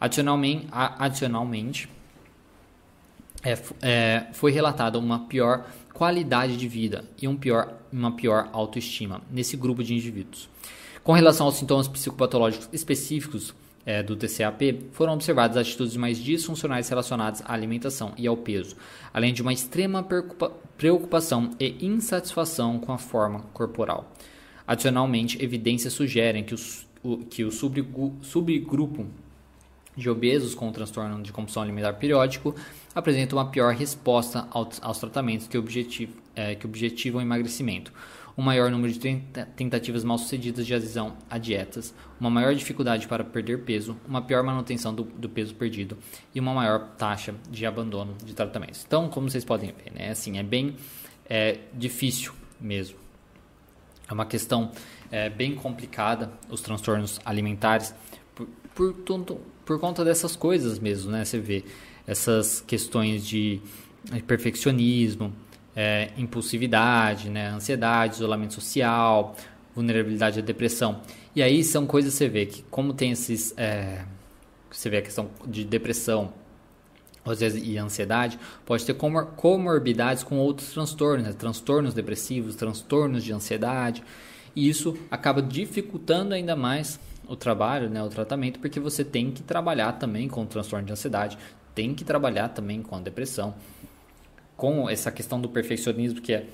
Adicionalmente, 0.00 0.66
adicionalmente 0.70 1.88
é, 3.42 3.58
é, 3.80 4.26
foi 4.32 4.52
relatada 4.52 4.98
uma 4.98 5.20
pior 5.20 5.66
qualidade 5.92 6.56
de 6.56 6.68
vida 6.68 7.04
e 7.20 7.26
um 7.26 7.36
pior, 7.36 7.72
uma 7.92 8.12
pior 8.12 8.48
autoestima 8.52 9.22
nesse 9.30 9.56
grupo 9.56 9.82
de 9.82 9.94
indivíduos. 9.94 10.48
Com 11.02 11.12
relação 11.12 11.46
aos 11.46 11.54
sintomas 11.54 11.88
psicopatológicos 11.88 12.68
específicos 12.72 13.54
é, 13.86 14.02
do 14.02 14.16
TCAP, 14.16 14.88
foram 14.92 15.14
observadas 15.14 15.56
atitudes 15.56 15.96
mais 15.96 16.18
disfuncionais 16.18 16.88
relacionadas 16.88 17.40
à 17.46 17.52
alimentação 17.54 18.12
e 18.18 18.26
ao 18.26 18.36
peso, 18.36 18.76
além 19.14 19.32
de 19.32 19.40
uma 19.40 19.52
extrema 19.52 20.06
preocupação 20.76 21.52
e 21.60 21.76
insatisfação 21.80 22.78
com 22.80 22.92
a 22.92 22.98
forma 22.98 23.42
corporal. 23.54 24.12
Adicionalmente, 24.66 25.42
evidências 25.42 25.92
sugerem 25.92 26.42
que, 26.42 26.52
os, 26.52 26.84
o, 27.02 27.18
que 27.18 27.44
o 27.44 27.52
subgrupo 27.52 29.06
de 29.96 30.10
obesos 30.10 30.54
com 30.54 30.70
transtorno 30.70 31.22
de 31.22 31.32
compulsão 31.32 31.62
alimentar 31.62 31.94
periódico 31.94 32.54
apresenta 32.94 33.34
uma 33.34 33.46
pior 33.50 33.74
resposta 33.74 34.46
aos, 34.50 34.98
tratamentos 34.98 35.46
que, 35.46 35.56
é, 36.34 36.54
que 36.54 36.66
objetivam 36.66 37.20
emagrecimento 37.20 37.92
um 38.36 38.42
maior 38.42 38.70
número 38.70 38.92
de 38.92 39.22
tentativas 39.56 40.04
mal 40.04 40.18
sucedidas 40.18 40.66
de 40.66 40.74
adesão 40.74 41.16
a 41.30 41.38
dietas, 41.38 41.94
uma 42.20 42.28
maior 42.28 42.54
dificuldade 42.54 43.08
para 43.08 43.24
perder 43.24 43.64
peso, 43.64 43.96
uma 44.06 44.20
pior 44.20 44.42
manutenção 44.42 44.94
do, 44.94 45.04
do 45.04 45.28
peso 45.28 45.54
perdido 45.54 45.96
e 46.34 46.40
uma 46.40 46.52
maior 46.52 46.90
taxa 46.98 47.34
de 47.50 47.64
abandono 47.64 48.14
de 48.22 48.34
tratamentos. 48.34 48.84
Então, 48.86 49.08
como 49.08 49.30
vocês 49.30 49.44
podem 49.44 49.72
ver, 49.72 49.92
né, 49.92 50.10
assim, 50.10 50.38
é 50.38 50.42
bem 50.42 50.76
é, 51.28 51.60
difícil 51.72 52.34
mesmo. 52.60 52.98
É 54.08 54.12
uma 54.12 54.26
questão 54.26 54.70
é, 55.10 55.30
bem 55.30 55.54
complicada, 55.54 56.30
os 56.50 56.60
transtornos 56.60 57.18
alimentares, 57.24 57.94
por, 58.34 58.46
por, 58.74 58.92
por 59.66 59.78
conta 59.80 60.04
dessas 60.04 60.36
coisas 60.36 60.78
mesmo, 60.78 61.10
né? 61.10 61.24
Você 61.24 61.38
vê 61.38 61.64
essas 62.06 62.60
questões 62.60 63.26
de 63.26 63.60
perfeccionismo, 64.26 65.32
é, 65.74 66.10
impulsividade, 66.16 67.28
né, 67.28 67.48
ansiedade, 67.48 68.14
isolamento 68.14 68.54
social, 68.54 69.34
vulnerabilidade 69.74 70.38
à 70.38 70.42
depressão. 70.42 71.02
E 71.34 71.42
aí 71.42 71.64
são 71.64 71.84
coisas 71.84 72.12
que 72.12 72.18
você 72.18 72.28
vê 72.28 72.46
que 72.46 72.62
como 72.70 72.94
tem 72.94 73.10
esses... 73.10 73.52
É, 73.58 74.04
você 74.70 74.88
vê 74.88 74.98
a 74.98 75.02
questão 75.02 75.28
de 75.46 75.64
depressão 75.64 76.32
às 77.24 77.40
vezes, 77.40 77.60
e 77.66 77.76
ansiedade, 77.76 78.38
pode 78.64 78.86
ter 78.86 78.94
comor 78.94 79.26
comorbidades 79.34 80.22
com 80.22 80.38
outros 80.38 80.70
transtornos, 80.70 81.26
né? 81.26 81.32
transtornos 81.32 81.92
depressivos, 81.92 82.54
transtornos 82.54 83.24
de 83.24 83.32
ansiedade, 83.32 84.04
e 84.54 84.68
isso 84.68 84.96
acaba 85.10 85.42
dificultando 85.42 86.34
ainda 86.34 86.54
mais 86.54 87.00
o 87.28 87.36
trabalho, 87.36 87.90
né, 87.90 88.02
o 88.02 88.08
tratamento, 88.08 88.60
porque 88.60 88.78
você 88.78 89.04
tem 89.04 89.30
que 89.30 89.42
trabalhar 89.42 89.92
também 89.92 90.28
com 90.28 90.42
o 90.42 90.46
transtorno 90.46 90.86
de 90.86 90.92
ansiedade, 90.92 91.36
tem 91.74 91.94
que 91.94 92.04
trabalhar 92.04 92.48
também 92.50 92.82
com 92.82 92.96
a 92.96 93.00
depressão 93.00 93.54
com 94.56 94.88
essa 94.88 95.12
questão 95.12 95.40
do 95.40 95.48
perfeccionismo, 95.48 96.20
que 96.20 96.32
é 96.32 96.46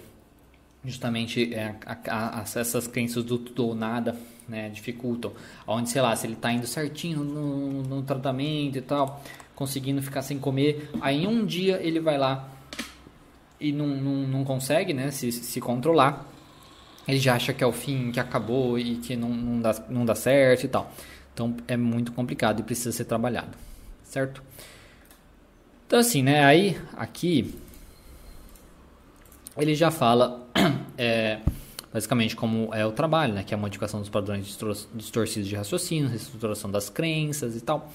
justamente 0.85 1.55
é, 1.55 1.77
a, 1.87 2.41
a, 2.41 2.43
essas 2.43 2.89
crenças 2.89 3.23
do 3.23 3.39
tudo 3.39 3.67
ou 3.69 3.75
nada 3.75 4.17
né, 4.49 4.69
dificultam. 4.69 5.33
Onde, 5.67 5.89
sei 5.89 6.03
lá, 6.03 6.15
se 6.17 6.27
ele 6.27 6.35
está 6.35 6.53
indo 6.53 6.67
certinho 6.67 7.23
no, 7.23 7.83
no, 7.85 8.03
tratamento 8.03 8.77
e 8.77 8.83
tal, 8.83 9.23
conseguindo 9.55 10.03
ficar 10.03 10.23
sem 10.23 10.39
comer, 10.39 10.91
aí 11.01 11.27
um 11.27 11.47
dia 11.47 11.79
ele 11.81 12.01
vai 12.01 12.19
lá 12.19 12.49
e 13.61 13.71
não, 13.71 13.87
não, 13.87 14.27
não 14.27 14.45
consegue 14.45 14.93
né, 14.93 15.13
se, 15.13 15.31
se 15.31 15.61
controlar, 15.61 16.27
ele 17.07 17.19
já 17.19 17.35
acha 17.35 17.53
que 17.53 17.63
é 17.63 17.67
o 17.67 17.73
fim, 17.73 18.11
que 18.11 18.21
acabou 18.21 18.79
e 18.79 18.97
que 18.97 19.17
não, 19.17 19.29
não, 19.29 19.61
dá, 19.61 19.85
não 19.89 20.05
dá 20.05 20.15
certo 20.15 20.65
e 20.65 20.69
tal. 20.69 20.93
Então 21.35 21.57
é 21.67 21.77
muito 21.77 22.13
complicado 22.13 22.61
e 22.61 22.63
precisa 22.63 22.93
ser 22.93 23.05
trabalhado, 23.05 23.57
certo? 24.05 24.43
Então 25.87 25.99
assim, 25.99 26.23
né, 26.23 26.45
aí 26.45 26.79
aqui 26.97 27.55
ele 29.57 29.75
já 29.75 29.91
fala 29.91 30.47
é, 30.97 31.41
basicamente 31.93 32.35
como 32.35 32.73
é 32.75 32.87
o 32.87 32.93
trabalho, 32.93 33.35
né? 33.35 33.45
que 33.45 33.53
é 33.53 33.57
a 33.57 33.61
modificação 33.61 34.01
dos 34.01 34.09
padrões 34.09 34.59
distorcidos 34.95 35.49
de 35.49 35.55
raciocínio, 35.55 36.09
reestruturação 36.09 36.71
das 36.71 36.89
crenças 36.89 37.55
e 37.57 37.61
tal, 37.61 37.93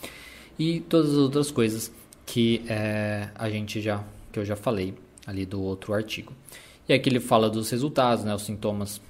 e 0.58 0.82
todas 0.82 1.12
as 1.12 1.18
outras 1.18 1.50
coisas 1.50 1.92
que 2.26 2.64
é, 2.68 3.30
a 3.36 3.50
gente 3.50 3.82
já 3.82 4.04
que 4.32 4.40
eu 4.40 4.46
já 4.46 4.56
falei 4.56 4.94
ali 5.26 5.46
do 5.46 5.62
outro 5.62 5.94
artigo. 5.94 6.34
E 6.88 6.94
aqui 6.94 7.10
ele 7.10 7.20
fala 7.20 7.50
dos 7.50 7.70
resultados, 7.70 8.24
né, 8.24 8.34
os 8.34 8.44
sintomas 8.44 9.02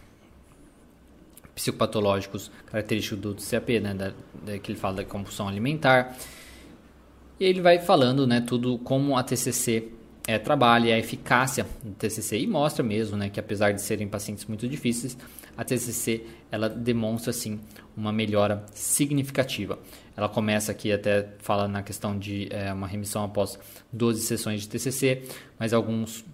psicopatológicos 1.53 2.51
característicos 2.67 3.19
do 3.19 3.33
TCAP, 3.33 3.79
né, 3.79 3.93
da, 3.93 4.13
da, 4.45 4.59
que 4.59 4.71
ele 4.71 4.79
fala 4.79 4.97
da 4.97 5.05
compulsão 5.05 5.47
alimentar. 5.47 6.15
E 7.39 7.45
ele 7.45 7.61
vai 7.61 7.79
falando, 7.79 8.25
né, 8.25 8.41
tudo 8.41 8.77
como 8.79 9.15
a 9.17 9.23
TCC 9.23 9.89
é, 10.27 10.37
trabalha 10.37 10.93
a 10.93 10.99
eficácia 10.99 11.65
do 11.81 11.93
TCC 11.93 12.39
e 12.39 12.47
mostra 12.47 12.83
mesmo 12.83 13.15
né, 13.15 13.29
que 13.29 13.39
apesar 13.39 13.71
de 13.71 13.81
serem 13.81 14.07
pacientes 14.07 14.45
muito 14.45 14.67
difíceis, 14.67 15.17
a 15.55 15.63
TCC 15.63 16.25
ela 16.51 16.67
demonstra 16.67 17.31
sim 17.31 17.59
uma 17.95 18.11
melhora 18.11 18.65
significativa. 18.73 19.79
Ela 20.15 20.27
começa 20.27 20.71
aqui 20.71 20.91
até 20.91 21.29
fala 21.39 21.67
na 21.67 21.81
questão 21.81 22.17
de 22.17 22.49
é, 22.51 22.73
uma 22.73 22.87
remissão 22.87 23.23
após 23.23 23.57
12 23.93 24.21
sessões 24.21 24.61
de 24.61 24.69
TCC, 24.69 25.23
mas 25.57 25.73
alguns 25.73 26.25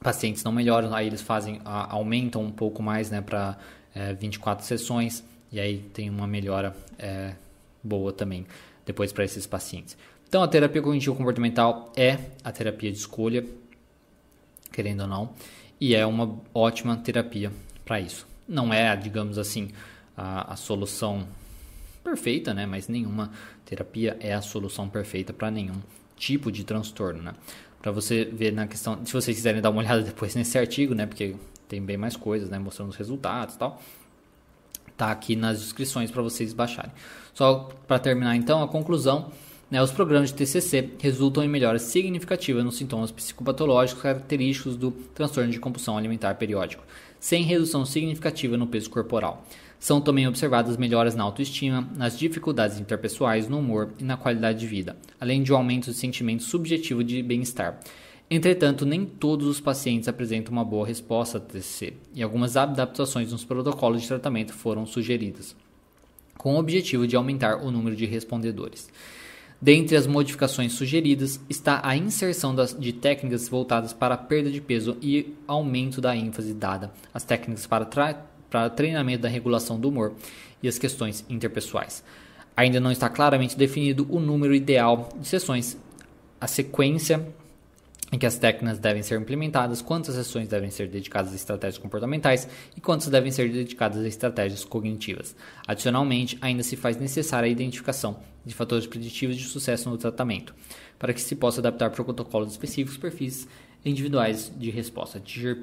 pacientes 0.00 0.42
não 0.42 0.52
melhoram, 0.52 0.94
aí 0.94 1.06
eles 1.06 1.20
fazem 1.20 1.60
a, 1.64 1.92
aumentam 1.92 2.42
um 2.42 2.50
pouco 2.50 2.82
mais 2.82 3.10
né, 3.10 3.20
para 3.20 3.56
é, 3.94 4.14
24 4.14 4.64
sessões 4.64 5.22
e 5.52 5.60
aí 5.60 5.78
tem 5.92 6.08
uma 6.08 6.26
melhora 6.26 6.74
é, 6.98 7.34
boa 7.82 8.12
também 8.12 8.46
depois 8.84 9.12
para 9.12 9.24
esses 9.24 9.46
pacientes. 9.46 9.96
Então, 10.28 10.42
a 10.42 10.48
terapia 10.48 10.80
cognitivo-comportamental 10.80 11.92
é 11.96 12.18
a 12.44 12.52
terapia 12.52 12.90
de 12.92 12.98
escolha, 12.98 13.44
querendo 14.70 15.00
ou 15.00 15.06
não, 15.08 15.30
e 15.80 15.94
é 15.94 16.06
uma 16.06 16.38
ótima 16.54 16.96
terapia 16.96 17.52
para 17.84 18.00
isso. 18.00 18.26
Não 18.46 18.72
é, 18.72 18.94
digamos 18.96 19.38
assim, 19.38 19.70
a, 20.16 20.52
a, 20.52 20.56
solução 20.56 21.26
perfeita, 22.04 22.54
né? 22.54 22.64
Mas 22.64 22.86
nenhuma 22.86 23.32
terapia 23.64 24.16
é 24.20 24.32
a 24.32 24.40
solução 24.40 24.88
perfeita 24.88 25.32
para 25.32 25.50
nenhum 25.50 25.80
tipo 26.16 26.52
de 26.52 26.62
transtorno, 26.62 27.22
né? 27.22 27.34
Para 27.80 27.90
você 27.90 28.24
ver 28.24 28.52
na 28.52 28.66
questão, 28.66 28.98
se 29.04 29.12
vocês 29.12 29.36
quiserem 29.36 29.60
dar 29.60 29.70
uma 29.70 29.80
olhada 29.82 30.02
depois 30.02 30.34
nesse 30.34 30.58
artigo, 30.58 30.94
né, 30.94 31.06
porque 31.06 31.34
tem 31.68 31.80
bem 31.80 31.96
mais 31.96 32.16
coisas, 32.16 32.48
né, 32.50 32.58
mostrando 32.58 32.90
os 32.90 32.96
resultados 32.96 33.54
e 33.54 33.58
tal. 33.58 33.80
Tá 34.96 35.10
aqui 35.10 35.34
nas 35.34 35.60
descrições 35.60 36.10
para 36.10 36.20
vocês 36.20 36.52
baixarem. 36.52 36.92
Só 37.32 37.70
para 37.86 37.98
terminar 37.98 38.36
então, 38.36 38.62
a 38.62 38.68
conclusão, 38.68 39.30
né, 39.70 39.82
os 39.82 39.90
programas 39.90 40.30
de 40.30 40.34
TCC 40.34 40.90
resultam 40.98 41.42
em 41.42 41.48
melhora 41.48 41.78
significativa 41.78 42.62
nos 42.62 42.76
sintomas 42.76 43.10
psicopatológicos 43.10 44.02
característicos 44.02 44.76
do 44.76 44.90
transtorno 44.90 45.50
de 45.50 45.58
compulsão 45.58 45.96
alimentar 45.96 46.34
periódico, 46.34 46.82
sem 47.18 47.44
redução 47.44 47.86
significativa 47.86 48.56
no 48.56 48.66
peso 48.66 48.90
corporal. 48.90 49.46
São 49.80 49.98
também 49.98 50.28
observadas 50.28 50.76
melhoras 50.76 51.14
na 51.14 51.24
autoestima, 51.24 51.88
nas 51.96 52.18
dificuldades 52.18 52.78
interpessoais, 52.78 53.48
no 53.48 53.58
humor 53.58 53.94
e 53.98 54.04
na 54.04 54.14
qualidade 54.14 54.60
de 54.60 54.66
vida, 54.66 54.94
além 55.18 55.42
de 55.42 55.50
um 55.54 55.56
aumento 55.56 55.86
do 55.86 55.94
sentimento 55.94 56.42
subjetivo 56.42 57.02
de 57.02 57.22
bem-estar. 57.22 57.80
Entretanto, 58.30 58.84
nem 58.84 59.06
todos 59.06 59.46
os 59.46 59.58
pacientes 59.58 60.06
apresentam 60.06 60.52
uma 60.52 60.66
boa 60.66 60.86
resposta 60.86 61.38
a 61.38 61.40
TCC, 61.40 61.94
e 62.14 62.22
algumas 62.22 62.58
adaptações 62.58 63.32
nos 63.32 63.42
protocolos 63.42 64.02
de 64.02 64.08
tratamento 64.08 64.52
foram 64.52 64.84
sugeridas, 64.84 65.56
com 66.36 66.54
o 66.54 66.58
objetivo 66.58 67.06
de 67.06 67.16
aumentar 67.16 67.56
o 67.56 67.70
número 67.70 67.96
de 67.96 68.04
respondedores. 68.04 68.90
Dentre 69.62 69.96
as 69.96 70.06
modificações 70.06 70.74
sugeridas 70.74 71.40
está 71.48 71.80
a 71.82 71.96
inserção 71.96 72.54
das, 72.54 72.74
de 72.78 72.92
técnicas 72.92 73.48
voltadas 73.48 73.94
para 73.94 74.14
a 74.14 74.18
perda 74.18 74.50
de 74.50 74.60
peso 74.60 74.96
e 75.02 75.34
aumento 75.46 76.00
da 76.00 76.14
ênfase 76.14 76.54
dada 76.54 76.92
às 77.12 77.24
técnicas 77.24 77.66
para 77.66 77.84
para 78.50 78.68
treinamento 78.68 79.22
da 79.22 79.28
regulação 79.28 79.78
do 79.78 79.88
humor 79.88 80.12
e 80.62 80.68
as 80.68 80.78
questões 80.78 81.24
interpessoais. 81.28 82.02
Ainda 82.56 82.80
não 82.80 82.90
está 82.90 83.08
claramente 83.08 83.56
definido 83.56 84.06
o 84.10 84.20
número 84.20 84.54
ideal 84.54 85.08
de 85.18 85.26
sessões, 85.26 85.78
a 86.40 86.46
sequência 86.46 87.26
em 88.12 88.18
que 88.18 88.26
as 88.26 88.36
técnicas 88.36 88.78
devem 88.78 89.02
ser 89.02 89.20
implementadas, 89.20 89.80
quantas 89.80 90.16
sessões 90.16 90.48
devem 90.48 90.70
ser 90.70 90.88
dedicadas 90.88 91.32
a 91.32 91.36
estratégias 91.36 91.78
comportamentais 91.78 92.48
e 92.76 92.80
quantas 92.80 93.08
devem 93.08 93.30
ser 93.30 93.50
dedicadas 93.50 94.04
a 94.04 94.08
estratégias 94.08 94.64
cognitivas. 94.64 95.36
Adicionalmente, 95.66 96.36
ainda 96.40 96.62
se 96.62 96.76
faz 96.76 96.96
necessária 96.96 97.46
a 97.46 97.50
identificação 97.50 98.18
de 98.44 98.54
fatores 98.54 98.86
preditivos 98.86 99.36
de 99.36 99.44
sucesso 99.44 99.88
no 99.88 99.96
tratamento, 99.96 100.54
para 100.98 101.12
que 101.12 101.20
se 101.20 101.36
possa 101.36 101.60
adaptar 101.60 101.90
protocolos 101.90 102.50
específicos, 102.50 102.96
perfis 102.96 103.46
individuais 103.84 104.52
de 104.56 104.70
resposta. 104.70 105.18
Atingir 105.18 105.56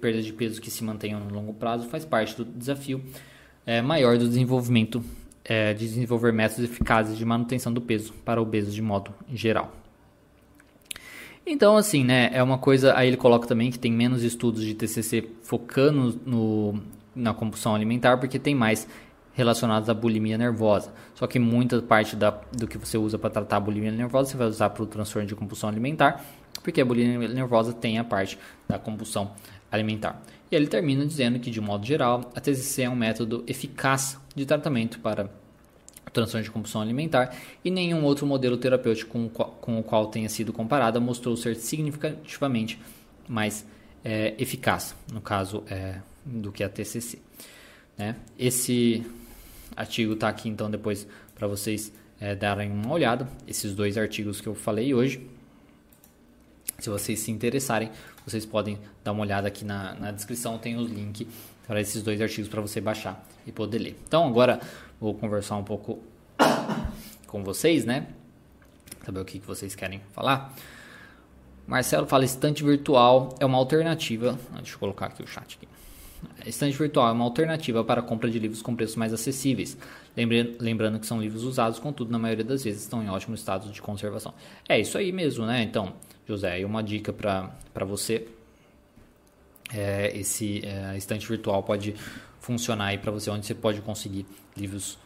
perda 0.00 0.22
de 0.22 0.32
peso 0.32 0.60
que 0.60 0.70
se 0.70 0.84
mantenham 0.84 1.20
no 1.20 1.34
longo 1.34 1.52
prazo 1.54 1.88
faz 1.88 2.04
parte 2.04 2.36
do 2.36 2.44
desafio 2.44 3.02
é, 3.66 3.80
maior 3.80 4.18
do 4.18 4.28
desenvolvimento 4.28 5.02
é, 5.44 5.74
de 5.74 5.86
desenvolver 5.86 6.32
métodos 6.32 6.64
eficazes 6.64 7.16
de 7.16 7.24
manutenção 7.24 7.72
do 7.72 7.80
peso 7.80 8.12
para 8.24 8.40
obesos 8.40 8.74
de 8.74 8.82
modo 8.82 9.12
geral. 9.32 9.72
Então, 11.46 11.76
assim, 11.76 12.02
né, 12.02 12.30
é 12.32 12.42
uma 12.42 12.56
coisa. 12.56 12.96
Aí 12.96 13.08
ele 13.08 13.18
coloca 13.18 13.46
também 13.46 13.70
que 13.70 13.78
tem 13.78 13.92
menos 13.92 14.22
estudos 14.22 14.64
de 14.64 14.74
TCC 14.74 15.28
focando 15.42 16.18
no, 16.24 16.80
na 17.14 17.34
compulsão 17.34 17.74
alimentar, 17.74 18.16
porque 18.16 18.38
tem 18.38 18.54
mais 18.54 18.88
relacionados 19.34 19.90
à 19.90 19.94
bulimia 19.94 20.38
nervosa. 20.38 20.92
Só 21.14 21.26
que 21.26 21.38
muita 21.38 21.82
parte 21.82 22.16
da, 22.16 22.30
do 22.30 22.66
que 22.66 22.78
você 22.78 22.96
usa 22.96 23.18
para 23.18 23.28
tratar 23.28 23.58
a 23.58 23.60
bulimia 23.60 23.90
nervosa 23.90 24.30
você 24.30 24.36
vai 24.38 24.46
usar 24.46 24.70
para 24.70 24.82
o 24.82 24.86
transtorno 24.86 25.28
de 25.28 25.34
compulsão 25.34 25.68
alimentar 25.68 26.24
porque 26.64 26.80
a 26.80 26.84
bulimia 26.84 27.28
nervosa 27.28 27.72
tem 27.72 27.98
a 27.98 28.04
parte 28.04 28.36
da 28.66 28.78
compulsão 28.78 29.30
alimentar. 29.70 30.20
E 30.50 30.56
ele 30.56 30.66
termina 30.66 31.06
dizendo 31.06 31.38
que, 31.38 31.50
de 31.50 31.60
modo 31.60 31.86
geral, 31.86 32.32
a 32.34 32.40
TCC 32.40 32.82
é 32.82 32.90
um 32.90 32.96
método 32.96 33.44
eficaz 33.46 34.18
de 34.34 34.44
tratamento 34.44 34.98
para 34.98 35.30
transtorno 36.12 36.44
de 36.44 36.50
compulsão 36.50 36.80
alimentar 36.80 37.36
e 37.64 37.70
nenhum 37.70 38.04
outro 38.04 38.26
modelo 38.26 38.56
terapêutico 38.56 39.10
com 39.10 39.26
o 39.26 39.30
qual, 39.30 39.50
com 39.60 39.78
o 39.80 39.82
qual 39.82 40.06
tenha 40.06 40.28
sido 40.28 40.52
comparada 40.52 41.00
mostrou 41.00 41.36
ser 41.36 41.56
significativamente 41.56 42.80
mais 43.28 43.66
é, 44.04 44.34
eficaz, 44.38 44.94
no 45.12 45.20
caso, 45.20 45.64
é, 45.68 45.96
do 46.24 46.52
que 46.52 46.62
a 46.62 46.68
TCC. 46.68 47.18
Né? 47.98 48.16
Esse 48.38 49.04
artigo 49.76 50.14
está 50.14 50.28
aqui, 50.28 50.48
então, 50.48 50.70
depois 50.70 51.06
para 51.34 51.48
vocês 51.48 51.92
é, 52.20 52.34
darem 52.34 52.70
uma 52.70 52.92
olhada. 52.92 53.28
Esses 53.46 53.74
dois 53.74 53.98
artigos 53.98 54.40
que 54.40 54.46
eu 54.46 54.54
falei 54.54 54.94
hoje. 54.94 55.28
Se 56.84 56.90
vocês 56.90 57.18
se 57.20 57.30
interessarem, 57.30 57.90
vocês 58.26 58.44
podem 58.44 58.78
dar 59.02 59.12
uma 59.12 59.22
olhada 59.22 59.48
aqui 59.48 59.64
na, 59.64 59.94
na 59.94 60.10
descrição, 60.10 60.58
tem 60.58 60.76
os 60.76 60.90
links 60.90 61.26
para 61.66 61.80
esses 61.80 62.02
dois 62.02 62.20
artigos 62.20 62.46
para 62.46 62.60
você 62.60 62.78
baixar 62.78 63.26
e 63.46 63.50
poder 63.50 63.78
ler. 63.78 63.98
Então 64.06 64.26
agora 64.26 64.60
vou 65.00 65.14
conversar 65.14 65.56
um 65.56 65.64
pouco 65.64 66.02
com 67.26 67.42
vocês, 67.42 67.86
né? 67.86 68.08
Saber 69.02 69.18
o 69.18 69.24
que, 69.24 69.38
que 69.38 69.46
vocês 69.46 69.74
querem 69.74 70.02
falar. 70.12 70.54
Marcelo 71.66 72.06
fala: 72.06 72.22
estante 72.26 72.62
virtual 72.62 73.34
é 73.40 73.46
uma 73.46 73.56
alternativa. 73.56 74.38
Deixa 74.56 74.74
eu 74.74 74.78
colocar 74.78 75.06
aqui 75.06 75.22
o 75.22 75.26
chat. 75.26 75.56
Aqui. 75.56 75.66
Estante 76.46 76.76
virtual 76.76 77.08
é 77.08 77.12
uma 77.12 77.24
alternativa 77.24 77.82
para 77.82 78.02
a 78.02 78.04
compra 78.04 78.30
de 78.30 78.38
livros 78.38 78.60
com 78.60 78.76
preços 78.76 78.96
mais 78.96 79.14
acessíveis. 79.14 79.78
Lembrando 80.60 81.00
que 81.00 81.06
são 81.06 81.18
livros 81.18 81.44
usados, 81.44 81.78
contudo, 81.78 82.12
na 82.12 82.18
maioria 82.18 82.44
das 82.44 82.62
vezes 82.62 82.82
estão 82.82 83.02
em 83.02 83.08
ótimo 83.08 83.34
estado 83.34 83.70
de 83.70 83.80
conservação. 83.80 84.34
É 84.68 84.78
isso 84.78 84.98
aí 84.98 85.12
mesmo, 85.12 85.46
né? 85.46 85.62
Então, 85.62 85.94
José. 86.26 86.60
E 86.60 86.64
uma 86.64 86.82
dica 86.82 87.12
para 87.12 87.84
você: 87.84 88.26
é, 89.72 90.16
esse 90.16 90.62
é, 90.64 90.96
estante 90.96 91.26
virtual 91.28 91.62
pode 91.62 91.94
funcionar 92.40 92.86
aí 92.86 92.98
para 92.98 93.10
você, 93.10 93.30
onde 93.30 93.46
você 93.46 93.54
pode 93.54 93.80
conseguir 93.80 94.26
livros 94.56 94.98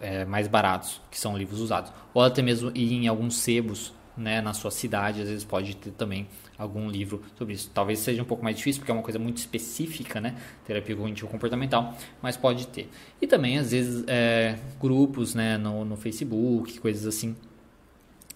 é, 0.00 0.24
mais 0.24 0.48
baratos, 0.48 1.00
que 1.10 1.18
são 1.18 1.36
livros 1.36 1.60
usados. 1.60 1.92
Ou 2.14 2.22
até 2.22 2.42
mesmo 2.42 2.70
ir 2.74 2.92
em 2.92 3.08
alguns 3.08 3.36
sebos 3.36 3.92
né, 4.16 4.40
na 4.40 4.52
sua 4.52 4.70
cidade, 4.70 5.22
às 5.22 5.28
vezes 5.28 5.44
pode 5.44 5.76
ter 5.76 5.92
também 5.92 6.26
algum 6.56 6.90
livro 6.90 7.22
sobre 7.36 7.54
isso. 7.54 7.70
Talvez 7.72 8.00
seja 8.00 8.20
um 8.20 8.24
pouco 8.24 8.42
mais 8.42 8.56
difícil, 8.56 8.80
porque 8.80 8.90
é 8.90 8.94
uma 8.94 9.02
coisa 9.02 9.18
muito 9.18 9.36
específica, 9.36 10.20
né? 10.20 10.34
Terapia 10.66 10.96
cognitivo-comportamental, 10.96 11.96
mas 12.20 12.36
pode 12.36 12.66
ter. 12.66 12.90
E 13.22 13.26
também, 13.26 13.58
às 13.58 13.70
vezes, 13.70 14.04
é, 14.08 14.58
grupos 14.80 15.34
né, 15.34 15.56
no, 15.56 15.84
no 15.84 15.96
Facebook, 15.96 16.80
coisas 16.80 17.06
assim, 17.06 17.36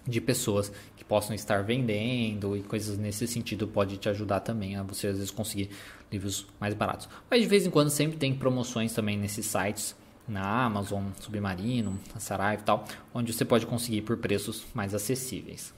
de 0.05 0.19
pessoas 0.19 0.71
que 0.97 1.03
possam 1.03 1.35
estar 1.35 1.63
vendendo 1.63 2.57
e 2.57 2.61
coisas 2.61 2.97
nesse 2.97 3.27
sentido 3.27 3.67
pode 3.67 3.97
te 3.97 4.09
ajudar 4.09 4.41
também 4.41 4.75
a 4.75 4.83
você 4.83 5.07
às 5.07 5.15
vezes 5.15 5.31
conseguir 5.31 5.69
livros 6.11 6.45
mais 6.59 6.73
baratos. 6.73 7.07
Mas 7.29 7.41
de 7.41 7.47
vez 7.47 7.65
em 7.65 7.69
quando 7.69 7.89
sempre 7.89 8.17
tem 8.17 8.33
promoções 8.33 8.93
também 8.93 9.17
nesses 9.17 9.45
sites, 9.45 9.95
na 10.27 10.65
Amazon, 10.65 11.05
Submarino, 11.19 11.99
na 12.13 12.19
Saraiva 12.19 12.61
e 12.61 12.65
tal, 12.65 12.85
onde 13.13 13.33
você 13.33 13.43
pode 13.43 13.65
conseguir 13.65 14.01
por 14.01 14.17
preços 14.17 14.65
mais 14.73 14.93
acessíveis. 14.93 15.73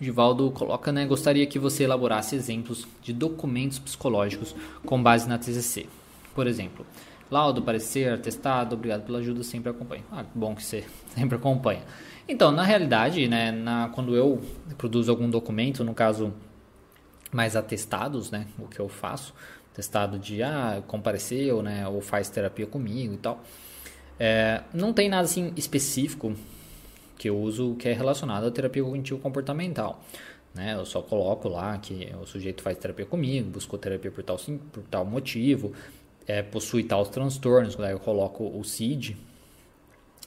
O 0.00 0.04
Givaldo 0.04 0.50
coloca, 0.52 0.92
né, 0.92 1.04
gostaria 1.06 1.44
que 1.46 1.58
você 1.58 1.82
elaborasse 1.82 2.36
exemplos 2.36 2.86
de 3.02 3.12
documentos 3.12 3.80
psicológicos 3.80 4.54
com 4.86 5.02
base 5.02 5.28
na 5.28 5.38
TCC. 5.38 5.86
Por 6.36 6.46
exemplo, 6.46 6.86
laudo, 7.28 7.62
parecer, 7.62 8.12
atestado, 8.12 8.76
obrigado 8.76 9.04
pela 9.04 9.18
ajuda, 9.18 9.42
sempre 9.42 9.70
acompanho. 9.70 10.04
Ah, 10.12 10.24
bom 10.32 10.54
que 10.54 10.62
você 10.62 10.84
sempre 11.16 11.36
acompanha. 11.36 11.82
Então, 12.28 12.52
na 12.52 12.62
realidade, 12.62 13.26
né, 13.26 13.50
na, 13.50 13.88
quando 13.88 14.14
eu 14.14 14.38
produzo 14.76 15.10
algum 15.10 15.30
documento, 15.30 15.82
no 15.82 15.94
caso 15.94 16.34
mais 17.32 17.56
atestados, 17.56 18.30
né, 18.30 18.46
o 18.58 18.68
que 18.68 18.78
eu 18.78 18.88
faço, 18.88 19.34
testado 19.72 20.18
de 20.18 20.42
ah, 20.42 20.82
compareceu, 20.86 21.62
né, 21.62 21.88
ou 21.88 22.02
faz 22.02 22.28
terapia 22.28 22.66
comigo 22.66 23.14
e 23.14 23.16
tal, 23.16 23.42
é, 24.20 24.62
não 24.74 24.92
tem 24.92 25.08
nada 25.08 25.22
assim 25.22 25.52
específico 25.56 26.34
que 27.16 27.30
eu 27.30 27.38
uso 27.40 27.74
que 27.76 27.88
é 27.88 27.92
relacionado 27.94 28.46
à 28.46 28.50
terapia 28.50 28.82
cognitivo 28.84 29.18
comportamental. 29.20 30.02
Né? 30.54 30.74
Eu 30.74 30.84
só 30.84 31.00
coloco 31.00 31.48
lá 31.48 31.78
que 31.78 32.12
o 32.20 32.26
sujeito 32.26 32.62
faz 32.62 32.76
terapia 32.76 33.06
comigo, 33.06 33.48
buscou 33.48 33.78
terapia 33.78 34.10
por 34.10 34.22
tal, 34.22 34.36
por 34.72 34.82
tal 34.84 35.04
motivo, 35.04 35.72
é, 36.26 36.42
possui 36.42 36.84
tais 36.84 37.08
transtornos, 37.08 37.74
daí 37.76 37.92
eu 37.92 37.98
coloco 37.98 38.44
o 38.44 38.62
CID, 38.62 39.16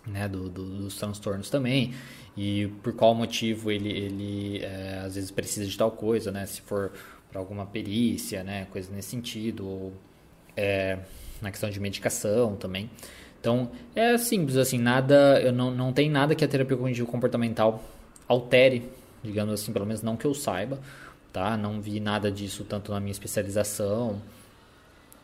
né, 0.05 0.27
do, 0.27 0.49
do, 0.49 0.63
dos 0.63 0.95
transtornos 0.95 1.49
também 1.49 1.93
e 2.35 2.67
por 2.81 2.93
qual 2.93 3.13
motivo 3.13 3.71
ele, 3.71 3.89
ele 3.89 4.59
é, 4.63 5.01
às 5.05 5.15
vezes 5.15 5.31
precisa 5.31 5.65
de 5.65 5.77
tal 5.77 5.91
coisa, 5.91 6.31
né, 6.31 6.45
se 6.45 6.61
for 6.61 6.91
para 7.29 7.39
alguma 7.39 7.65
perícia, 7.65 8.43
né, 8.43 8.67
coisa 8.71 8.91
nesse 8.93 9.09
sentido, 9.09 9.67
ou 9.67 9.93
é, 10.55 10.99
na 11.41 11.51
questão 11.51 11.69
de 11.69 11.79
medicação 11.79 12.55
também. 12.55 12.89
Então 13.39 13.71
é 13.95 14.17
simples 14.17 14.57
assim, 14.57 14.77
nada, 14.77 15.41
eu 15.41 15.51
não, 15.51 15.71
não 15.71 15.91
tem 15.91 16.09
nada 16.09 16.35
que 16.35 16.45
a 16.45 16.47
terapia 16.47 16.77
cognitivo 16.77 17.07
comportamental 17.07 17.83
altere, 18.27 18.89
digamos 19.23 19.53
assim, 19.53 19.73
pelo 19.73 19.85
menos 19.85 20.01
não 20.01 20.15
que 20.15 20.25
eu 20.25 20.33
saiba, 20.33 20.79
tá? 21.33 21.57
Não 21.57 21.81
vi 21.81 21.99
nada 21.99 22.31
disso 22.31 22.63
tanto 22.63 22.91
na 22.91 22.99
minha 22.99 23.11
especialização 23.11 24.21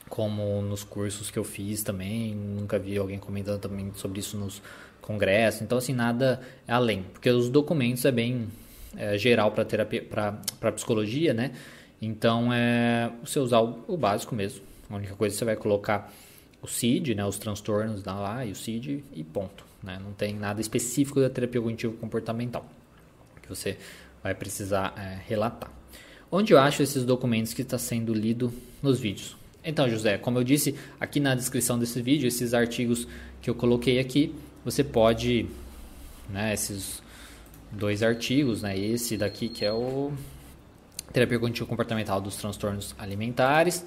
como 0.10 0.62
nos 0.62 0.84
cursos 0.84 1.30
que 1.30 1.38
eu 1.38 1.44
fiz 1.44 1.84
também, 1.84 2.34
nunca 2.34 2.80
vi 2.80 2.98
alguém 2.98 3.20
comentando 3.20 3.60
também 3.60 3.92
sobre 3.96 4.20
isso 4.20 4.38
nos 4.38 4.62
congressos, 5.02 5.62
então 5.62 5.78
assim, 5.78 5.94
nada 5.94 6.42
além, 6.68 7.04
porque 7.04 7.30
os 7.30 7.50
documentos 7.50 8.04
é 8.06 8.12
bem 8.12 8.48
é, 8.96 9.18
geral 9.18 9.52
para 9.52 9.64
terapia, 9.64 10.04
para 10.04 10.72
psicologia, 10.72 11.34
né? 11.34 11.52
Então 12.02 12.52
é 12.54 13.12
você 13.24 13.40
usar 13.40 13.60
o, 13.62 13.84
o, 13.88 13.98
básico 13.98 14.36
mesmo. 14.36 14.62
A 14.90 14.96
única 14.96 15.16
coisa 15.16 15.34
que 15.34 15.40
você 15.40 15.46
vai 15.46 15.56
colocar 15.56 16.14
o 16.62 16.68
CID, 16.68 17.16
né, 17.16 17.26
os 17.26 17.38
transtornos 17.38 18.04
lá 18.04 18.46
e 18.46 18.52
o 18.52 18.56
CID 18.56 19.04
e 19.14 19.24
ponto, 19.24 19.64
né? 19.84 20.00
Não 20.04 20.14
tem 20.14 20.36
nada 20.36 20.62
específico 20.62 21.20
da 21.20 21.30
terapia 21.30 21.62
cognitivo 21.62 21.94
comportamental 21.94 22.66
que 23.42 23.50
você 23.50 23.78
vai 24.22 24.36
precisar 24.36 24.94
é, 24.98 25.20
relatar. 25.28 25.72
Onde 26.30 26.54
eu 26.54 26.60
acho 26.60 26.84
esses 26.84 27.06
documentos 27.06 27.54
que 27.54 27.62
está 27.62 27.78
sendo 27.78 28.14
lido 28.14 28.54
nos 28.84 29.00
vídeos? 29.00 29.38
Então, 29.68 29.90
José, 29.90 30.18
como 30.18 30.40
eu 30.40 30.46
disse 30.46 30.76
aqui 30.98 31.20
na 31.20 31.36
descrição 31.36 31.78
desse 31.78 32.02
vídeo, 32.02 32.26
esses 32.26 32.54
artigos 32.54 33.06
que 33.42 33.50
eu 33.50 33.54
coloquei 33.54 34.00
aqui, 34.00 34.34
você 34.64 34.82
pode, 34.82 35.46
né, 36.30 36.54
esses 36.54 37.04
dois 37.70 38.02
artigos, 38.02 38.62
né, 38.62 38.80
esse 38.80 39.18
daqui 39.18 39.50
que 39.50 39.66
é 39.66 39.74
o 39.74 40.14
terapia 41.12 41.38
cognitivo 41.38 41.68
comportamental 41.68 42.22
dos 42.22 42.38
transtornos 42.38 42.96
alimentares 42.98 43.86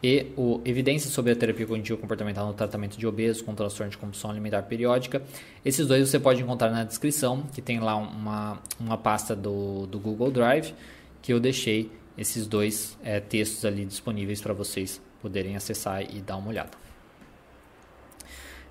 e 0.00 0.26
o 0.36 0.60
Evidências 0.64 1.12
sobre 1.12 1.32
a 1.32 1.36
terapia 1.36 1.66
cognitivo 1.66 1.98
comportamental 1.98 2.46
no 2.46 2.54
tratamento 2.54 2.96
de 2.96 3.04
obesos 3.04 3.42
com 3.42 3.52
transtorno 3.52 3.90
de 3.90 3.98
compulsão 3.98 4.30
alimentar 4.30 4.62
periódica. 4.62 5.20
Esses 5.64 5.88
dois 5.88 6.08
você 6.08 6.20
pode 6.20 6.40
encontrar 6.40 6.70
na 6.70 6.84
descrição, 6.84 7.42
que 7.52 7.60
tem 7.60 7.80
lá 7.80 7.96
uma, 7.96 8.62
uma 8.78 8.96
pasta 8.96 9.34
do, 9.34 9.88
do 9.88 9.98
Google 9.98 10.30
Drive, 10.30 10.72
que 11.20 11.32
eu 11.32 11.40
deixei 11.40 11.90
esses 12.16 12.46
dois 12.46 12.96
é, 13.02 13.18
textos 13.18 13.64
ali 13.64 13.84
disponíveis 13.84 14.40
para 14.40 14.54
vocês 14.54 15.04
poderem 15.26 15.56
acessar 15.56 16.02
e 16.02 16.20
dar 16.20 16.36
uma 16.36 16.48
olhada. 16.48 16.70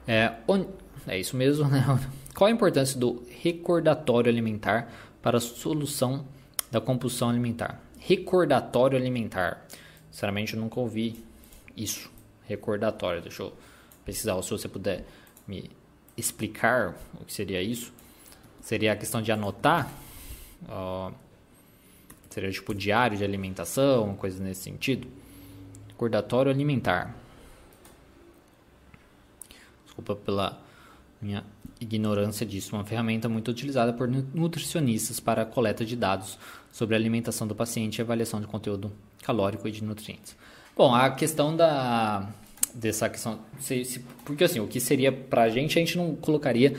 É, 0.08 0.36
on, 0.48 0.66
é 1.06 1.20
isso 1.20 1.36
mesmo, 1.36 1.68
né? 1.70 1.84
Qual 2.34 2.48
a 2.48 2.52
importância 2.52 2.98
do 2.98 3.26
recordatório 3.42 4.32
alimentar 4.32 4.90
para 5.22 5.38
a 5.38 5.42
solução 5.42 6.26
da 6.72 6.80
compulsão 6.80 7.30
alimentar? 7.30 7.82
Recordatório 8.00 8.98
alimentar. 8.98 9.66
Sinceramente, 10.10 10.54
eu 10.54 10.62
nunca 10.62 10.80
ouvi 10.80 11.22
isso. 11.76 12.10
Recordatório. 12.48 13.22
Deixa 13.22 13.44
eu 13.44 13.54
pesquisar. 14.06 14.42
Se 14.42 14.50
você 14.52 14.70
puder 14.70 15.04
me 15.46 15.70
explicar 16.16 16.96
o 17.20 17.26
que 17.26 17.34
seria 17.34 17.62
isso. 17.62 17.92
Seria 18.62 18.94
a 18.94 18.96
questão 18.96 19.22
de 19.22 19.32
anotar. 19.32 19.92
Uh, 20.64 21.14
seria 22.30 22.50
tipo 22.50 22.74
diário 22.74 23.18
de 23.18 23.24
alimentação, 23.24 24.16
coisa 24.16 24.42
nesse 24.42 24.62
sentido. 24.62 25.08
Recordatório 25.96 26.52
alimentar. 26.52 27.16
Desculpa 29.86 30.16
pela 30.16 30.62
minha 31.22 31.44
ignorância 31.80 32.46
disso. 32.46 32.76
Uma 32.76 32.84
ferramenta 32.84 33.30
muito 33.30 33.50
utilizada 33.50 33.94
por 33.94 34.08
nutricionistas 34.08 35.20
para 35.20 35.44
a 35.44 35.46
coleta 35.46 35.86
de 35.86 35.96
dados 35.96 36.38
sobre 36.72 36.96
a 36.96 37.00
alimentação 37.00 37.48
do 37.48 37.56
paciente 37.56 37.98
e 37.98 38.02
avaliação 38.02 38.42
de 38.42 38.48
conteúdo 38.48 38.92
calórico 39.24 39.68
e 39.68 39.72
de 39.72 39.84
nutrientes. 39.84 40.36
Bom, 40.76 40.94
a 40.94 41.10
questão 41.12 41.56
da 41.56 42.30
dessa 42.74 43.10
questão, 43.10 43.40
se, 43.58 43.86
se, 43.86 44.00
porque 44.26 44.44
assim, 44.44 44.60
o 44.60 44.68
que 44.68 44.82
seria 44.82 45.10
para 45.10 45.44
a 45.44 45.50
gente, 45.50 45.80
a 45.80 45.82
gente 45.82 45.98
não 45.98 46.14
colocaria 46.14 46.76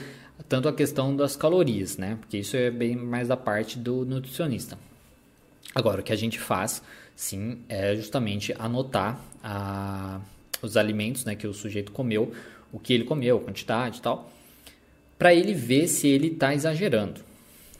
tanto 0.46 0.68
a 0.68 0.72
questão 0.72 1.16
das 1.16 1.34
calorias, 1.34 1.96
né? 1.96 2.18
Porque 2.20 2.36
isso 2.36 2.54
é 2.54 2.70
bem 2.70 2.94
mais 2.94 3.28
da 3.28 3.36
parte 3.36 3.78
do 3.78 4.04
nutricionista. 4.04 4.78
Agora, 5.74 6.00
o 6.00 6.04
que 6.04 6.12
a 6.12 6.16
gente 6.16 6.38
faz, 6.38 6.82
sim, 7.16 7.62
é 7.68 7.96
justamente 7.96 8.54
anotar 8.58 9.18
a, 9.42 10.20
os 10.62 10.76
alimentos 10.76 11.24
né, 11.24 11.34
que 11.34 11.46
o 11.46 11.54
sujeito 11.54 11.90
comeu, 11.90 12.32
o 12.70 12.78
que 12.78 12.92
ele 12.92 13.04
comeu, 13.04 13.38
a 13.38 13.40
quantidade 13.40 13.98
e 13.98 14.02
tal, 14.02 14.30
para 15.18 15.34
ele 15.34 15.54
ver 15.54 15.88
se 15.88 16.06
ele 16.06 16.28
está 16.28 16.54
exagerando. 16.54 17.20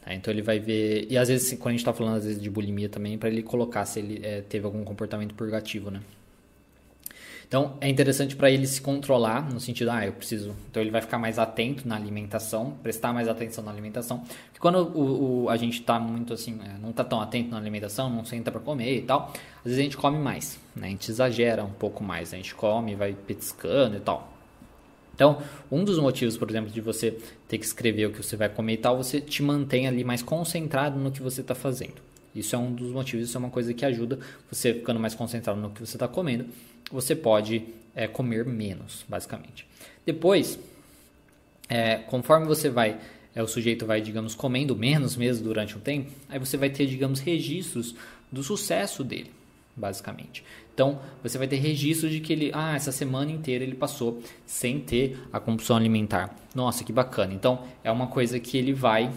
Tá? 0.02 0.14
Então 0.14 0.32
ele 0.32 0.42
vai 0.42 0.58
ver. 0.58 1.06
E 1.10 1.18
às 1.18 1.28
vezes, 1.28 1.52
quando 1.58 1.68
a 1.68 1.70
gente 1.72 1.80
está 1.80 1.92
falando 1.92 2.16
às 2.16 2.24
vezes, 2.24 2.40
de 2.40 2.48
bulimia 2.48 2.88
também, 2.88 3.18
para 3.18 3.28
ele 3.28 3.42
colocar 3.42 3.84
se 3.84 3.98
ele 3.98 4.20
é, 4.24 4.40
teve 4.40 4.64
algum 4.64 4.82
comportamento 4.82 5.34
purgativo, 5.34 5.90
né? 5.90 6.00
Então 7.48 7.76
é 7.80 7.88
interessante 7.88 8.34
para 8.34 8.50
ele 8.50 8.66
se 8.66 8.80
controlar 8.80 9.52
no 9.52 9.60
sentido, 9.60 9.90
ah, 9.90 10.04
eu 10.04 10.12
preciso. 10.12 10.54
Então 10.70 10.82
ele 10.82 10.90
vai 10.90 11.00
ficar 11.00 11.18
mais 11.18 11.38
atento 11.38 11.86
na 11.86 11.94
alimentação, 11.94 12.72
prestar 12.82 13.12
mais 13.12 13.28
atenção 13.28 13.62
na 13.62 13.70
alimentação. 13.70 14.18
Porque 14.18 14.58
quando 14.58 14.78
o, 14.78 15.44
o 15.44 15.48
a 15.48 15.56
gente 15.56 15.80
está 15.80 15.98
muito 16.00 16.32
assim, 16.32 16.58
é, 16.64 16.78
não 16.80 16.90
está 16.90 17.04
tão 17.04 17.20
atento 17.20 17.50
na 17.50 17.56
alimentação, 17.56 18.10
não 18.10 18.24
senta 18.24 18.50
para 18.50 18.60
comer 18.60 18.98
e 18.98 19.02
tal, 19.02 19.32
às 19.58 19.64
vezes 19.64 19.78
a 19.78 19.82
gente 19.82 19.96
come 19.96 20.18
mais, 20.18 20.58
né? 20.74 20.88
A 20.88 20.90
gente 20.90 21.08
exagera 21.08 21.64
um 21.64 21.72
pouco 21.72 22.02
mais, 22.02 22.34
a 22.34 22.36
gente 22.36 22.54
come, 22.54 22.96
vai 22.96 23.12
petiscando 23.12 23.96
e 23.96 24.00
tal. 24.00 24.32
Então, 25.14 25.40
um 25.72 25.82
dos 25.82 25.98
motivos, 25.98 26.36
por 26.36 26.50
exemplo, 26.50 26.70
de 26.70 26.80
você 26.80 27.18
ter 27.48 27.56
que 27.56 27.64
escrever 27.64 28.06
o 28.06 28.12
que 28.12 28.22
você 28.22 28.36
vai 28.36 28.50
comer 28.50 28.74
e 28.74 28.76
tal, 28.76 28.98
você 28.98 29.18
te 29.18 29.42
mantém 29.42 29.86
ali 29.86 30.04
mais 30.04 30.20
concentrado 30.20 30.98
no 30.98 31.10
que 31.10 31.22
você 31.22 31.40
está 31.40 31.54
fazendo. 31.54 32.04
Isso 32.34 32.54
é 32.54 32.58
um 32.58 32.70
dos 32.70 32.92
motivos, 32.92 33.26
isso 33.26 33.38
é 33.38 33.40
uma 33.40 33.48
coisa 33.48 33.72
que 33.72 33.82
ajuda 33.82 34.18
você 34.50 34.74
ficando 34.74 35.00
mais 35.00 35.14
concentrado 35.14 35.58
no 35.58 35.70
que 35.70 35.80
você 35.80 35.96
está 35.96 36.06
comendo. 36.06 36.44
Você 36.90 37.14
pode 37.14 37.62
é, 37.94 38.06
comer 38.06 38.44
menos, 38.44 39.04
basicamente. 39.08 39.66
Depois, 40.04 40.58
é, 41.68 41.96
conforme 41.96 42.46
você 42.46 42.68
vai, 42.68 42.98
é, 43.34 43.42
o 43.42 43.48
sujeito 43.48 43.86
vai, 43.86 44.00
digamos, 44.00 44.34
comendo 44.34 44.76
menos 44.76 45.16
mesmo 45.16 45.44
durante 45.44 45.76
um 45.76 45.80
tempo, 45.80 46.10
aí 46.28 46.38
você 46.38 46.56
vai 46.56 46.70
ter, 46.70 46.86
digamos, 46.86 47.20
registros 47.20 47.94
do 48.30 48.42
sucesso 48.42 49.02
dele 49.02 49.30
basicamente. 49.76 50.42
Então, 50.72 50.98
você 51.22 51.36
vai 51.36 51.46
ter 51.46 51.56
registro 51.56 52.08
de 52.08 52.20
que 52.20 52.32
ele, 52.32 52.50
ah, 52.54 52.74
essa 52.74 52.90
semana 52.90 53.30
inteira 53.30 53.62
ele 53.62 53.74
passou 53.74 54.22
sem 54.46 54.80
ter 54.80 55.18
a 55.32 55.38
compulsão 55.38 55.76
alimentar. 55.76 56.34
Nossa, 56.54 56.82
que 56.82 56.92
bacana. 56.92 57.34
Então, 57.34 57.64
é 57.84 57.90
uma 57.90 58.06
coisa 58.06 58.40
que 58.40 58.56
ele 58.56 58.72
vai 58.72 59.12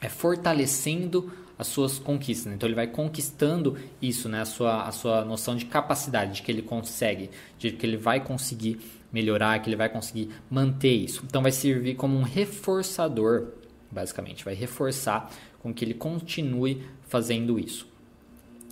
é, 0.00 0.08
fortalecendo 0.08 1.30
as 1.58 1.66
suas 1.66 1.98
conquistas. 1.98 2.46
Né? 2.46 2.54
Então, 2.54 2.68
ele 2.68 2.74
vai 2.74 2.86
conquistando 2.86 3.76
isso, 4.00 4.28
né? 4.28 4.40
a, 4.40 4.44
sua, 4.44 4.82
a 4.84 4.92
sua 4.92 5.24
noção 5.24 5.56
de 5.56 5.64
capacidade, 5.64 6.34
de 6.34 6.42
que 6.42 6.50
ele 6.50 6.62
consegue, 6.62 7.30
de 7.58 7.72
que 7.72 7.86
ele 7.86 7.96
vai 7.96 8.20
conseguir 8.20 8.80
melhorar, 9.12 9.58
que 9.60 9.68
ele 9.68 9.76
vai 9.76 9.88
conseguir 9.88 10.30
manter 10.50 10.92
isso. 10.92 11.22
Então, 11.26 11.42
vai 11.42 11.52
servir 11.52 11.94
como 11.94 12.18
um 12.18 12.22
reforçador, 12.22 13.48
basicamente. 13.90 14.44
Vai 14.44 14.54
reforçar 14.54 15.30
com 15.60 15.72
que 15.72 15.84
ele 15.84 15.94
continue 15.94 16.82
fazendo 17.08 17.58
isso. 17.58 17.86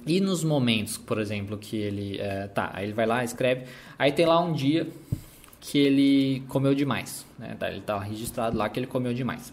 E 0.07 0.20
nos 0.20 0.43
momentos, 0.43 0.99
por 0.99 1.18
exemplo, 1.18 1.57
que 1.57 1.76
ele. 1.76 2.18
É, 2.18 2.49
tá, 2.49 2.70
aí 2.74 2.87
ele 2.87 2.93
vai 2.93 3.07
lá, 3.07 3.22
escreve. 3.22 3.66
Aí 3.97 4.11
tem 4.11 4.26
lá 4.26 4.41
um 4.41 4.53
dia 4.53 4.89
que 5.61 5.78
ele 5.78 6.43
comeu 6.49 6.74
demais. 6.74 7.24
Né? 7.39 7.55
Tá, 7.59 7.70
ele 7.70 7.78
está 7.78 7.99
registrado 8.01 8.57
lá 8.57 8.68
que 8.68 8.80
ele 8.80 8.87
comeu 8.89 9.14
demais. 9.14 9.53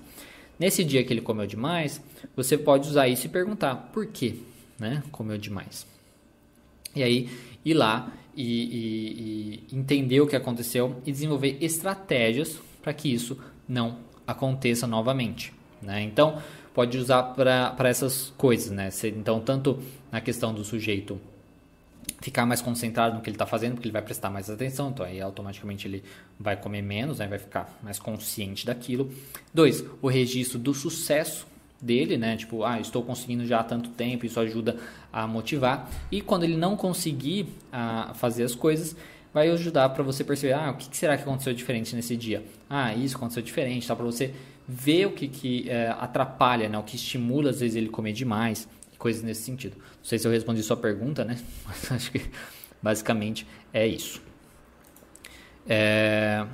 Nesse 0.59 0.83
dia 0.83 1.03
que 1.03 1.13
ele 1.13 1.21
comeu 1.21 1.47
demais, 1.47 2.01
você 2.35 2.57
pode 2.57 2.89
usar 2.89 3.07
isso 3.07 3.25
e 3.25 3.29
perguntar 3.29 3.75
por 3.93 4.05
que 4.07 4.43
né? 4.79 5.03
comeu 5.11 5.37
demais. 5.37 5.85
E 6.95 7.03
aí 7.03 7.29
ir 7.63 7.73
lá 7.73 8.11
e, 8.35 8.43
e, 8.43 9.65
e 9.71 9.75
entender 9.75 10.21
o 10.21 10.27
que 10.27 10.35
aconteceu 10.35 11.01
e 11.05 11.11
desenvolver 11.11 11.57
estratégias 11.61 12.59
para 12.81 12.93
que 12.93 13.13
isso 13.13 13.37
não 13.67 13.99
aconteça 14.25 14.87
novamente. 14.87 15.53
Né? 15.81 16.01
Então, 16.01 16.41
pode 16.73 16.97
usar 16.97 17.23
para 17.23 17.89
essas 17.89 18.33
coisas, 18.37 18.71
né? 18.71 18.89
Então, 19.03 19.39
tanto 19.39 19.79
na 20.11 20.21
questão 20.21 20.53
do 20.53 20.63
sujeito 20.63 21.19
ficar 22.21 22.45
mais 22.45 22.61
concentrado 22.61 23.15
no 23.15 23.21
que 23.21 23.29
ele 23.29 23.35
está 23.35 23.45
fazendo, 23.45 23.73
porque 23.73 23.87
ele 23.87 23.93
vai 23.93 24.01
prestar 24.01 24.29
mais 24.29 24.49
atenção, 24.49 24.89
então 24.89 25.05
aí 25.05 25.21
automaticamente 25.21 25.87
ele 25.87 26.03
vai 26.39 26.55
comer 26.55 26.81
menos, 26.81 27.19
né? 27.19 27.27
vai 27.27 27.39
ficar 27.39 27.77
mais 27.81 27.99
consciente 27.99 28.65
daquilo. 28.65 29.11
Dois, 29.53 29.83
o 30.01 30.07
registro 30.07 30.57
do 30.59 30.73
sucesso 30.73 31.47
dele, 31.81 32.17
né? 32.17 32.35
Tipo, 32.35 32.63
ah, 32.63 32.79
estou 32.79 33.01
conseguindo 33.03 33.45
já 33.45 33.61
há 33.61 33.63
tanto 33.63 33.89
tempo, 33.91 34.25
isso 34.25 34.39
ajuda 34.39 34.77
a 35.11 35.25
motivar. 35.25 35.89
E 36.11 36.21
quando 36.21 36.43
ele 36.43 36.57
não 36.57 36.75
conseguir 36.75 37.47
a, 37.71 38.13
fazer 38.15 38.43
as 38.43 38.53
coisas, 38.53 38.95
vai 39.33 39.49
ajudar 39.49 39.89
para 39.89 40.03
você 40.03 40.23
perceber, 40.23 40.53
ah, 40.53 40.71
o 40.71 40.73
que 40.75 40.95
será 40.95 41.15
que 41.15 41.23
aconteceu 41.23 41.53
diferente 41.53 41.95
nesse 41.95 42.17
dia? 42.17 42.43
Ah, 42.69 42.93
isso 42.93 43.15
aconteceu 43.15 43.41
diferente, 43.41 43.87
tá? 43.87 43.95
Para 43.95 44.05
você 44.05 44.33
ver 44.71 45.07
o 45.07 45.11
que, 45.11 45.27
que 45.27 45.67
é, 45.67 45.89
atrapalha, 45.99 46.69
né? 46.69 46.77
o 46.77 46.83
que 46.83 46.95
estimula 46.95 47.49
às 47.49 47.59
vezes 47.59 47.75
ele 47.75 47.89
comer 47.89 48.13
demais, 48.13 48.67
coisas 48.99 49.23
nesse 49.23 49.41
sentido. 49.41 49.77
Não 49.77 50.03
sei 50.03 50.19
se 50.19 50.27
eu 50.27 50.31
respondi 50.31 50.61
sua 50.61 50.77
pergunta, 50.77 51.25
né? 51.25 51.39
Mas 51.65 51.91
acho 51.91 52.11
que 52.11 52.21
basicamente 52.83 53.47
é 53.73 53.87
isso. 53.87 54.21
É... 55.67 56.45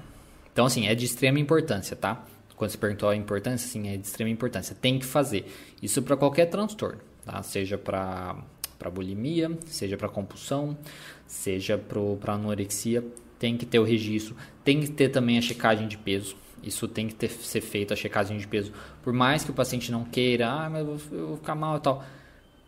Então, 0.54 0.66
assim, 0.66 0.88
é 0.88 0.96
de 0.96 1.04
extrema 1.04 1.40
importância, 1.40 1.98
tá? 1.98 2.24
Quando 2.56 2.72
você 2.72 2.78
perguntou 2.78 3.10
a 3.10 3.16
importância, 3.16 3.68
sim, 3.68 3.90
é 3.90 3.98
de 3.98 4.08
extrema 4.08 4.30
importância. 4.30 4.74
Tem 4.74 4.98
que 4.98 5.06
fazer. 5.06 5.52
Isso 5.82 6.02
para 6.02 6.16
qualquer 6.16 6.46
transtorno, 6.46 7.02
tá? 7.26 7.44
Seja 7.44 7.78
para 7.78 8.38
para 8.78 8.90
bulimia, 8.90 9.58
seja 9.68 9.96
para 9.96 10.10
compulsão, 10.10 10.78
seja 11.26 11.78
para 11.78 12.34
anorexia, 12.34 13.04
tem 13.40 13.58
que 13.58 13.66
ter 13.66 13.80
o 13.80 13.84
registro, 13.84 14.36
tem 14.66 14.82
que 14.82 14.92
ter 14.92 15.10
também 15.10 15.38
a 15.38 15.42
checagem 15.42 15.88
de 15.88 15.98
peso. 15.98 16.36
Isso 16.62 16.88
tem 16.88 17.08
que 17.08 17.16
ter, 17.16 17.30
ser 17.30 17.62
feito, 17.62 17.94
a 17.94 17.96
checagem 17.96 18.38
de 18.38 18.48
peso. 18.48 18.74
Por 19.02 19.14
mais 19.14 19.44
que 19.44 19.52
o 19.52 19.54
paciente 19.54 19.92
não 19.92 20.04
queira, 20.04 20.50
ah, 20.50 20.70
mas 20.70 20.80
eu 20.82 20.98
vou, 20.98 21.18
eu 21.20 21.28
vou 21.28 21.38
ficar 21.38 21.56
mal 21.56 21.78
e 21.78 21.80
tal, 21.80 22.04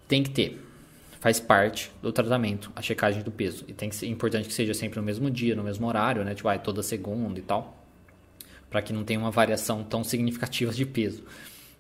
tem 0.08 0.24
que 0.24 0.30
ter. 0.30 0.64
Faz 1.20 1.40
parte 1.40 1.92
do 2.02 2.12
tratamento, 2.12 2.72
a 2.76 2.82
checagem 2.82 3.24
do 3.24 3.32
peso. 3.32 3.66
E 3.68 3.74
tem 3.74 3.90
que 3.90 3.96
ser 3.96 4.08
importante 4.08 4.48
que 4.48 4.54
seja 4.54 4.74
sempre 4.74 5.00
no 5.00 5.06
mesmo 5.06 5.30
dia, 5.32 5.56
no 5.56 5.64
mesmo 5.64 5.88
horário, 5.88 6.24
né? 6.24 6.36
Tipo, 6.36 6.48
ah, 6.48 6.58
toda 6.58 6.84
segunda 6.84 7.40
e 7.40 7.42
tal. 7.42 7.84
Para 8.70 8.82
que 8.82 8.94
não 8.94 9.04
tenha 9.04 9.20
uma 9.20 9.32
variação 9.32 9.84
tão 9.84 10.04
significativa 10.04 10.72
de 10.72 10.86
peso. 10.86 11.24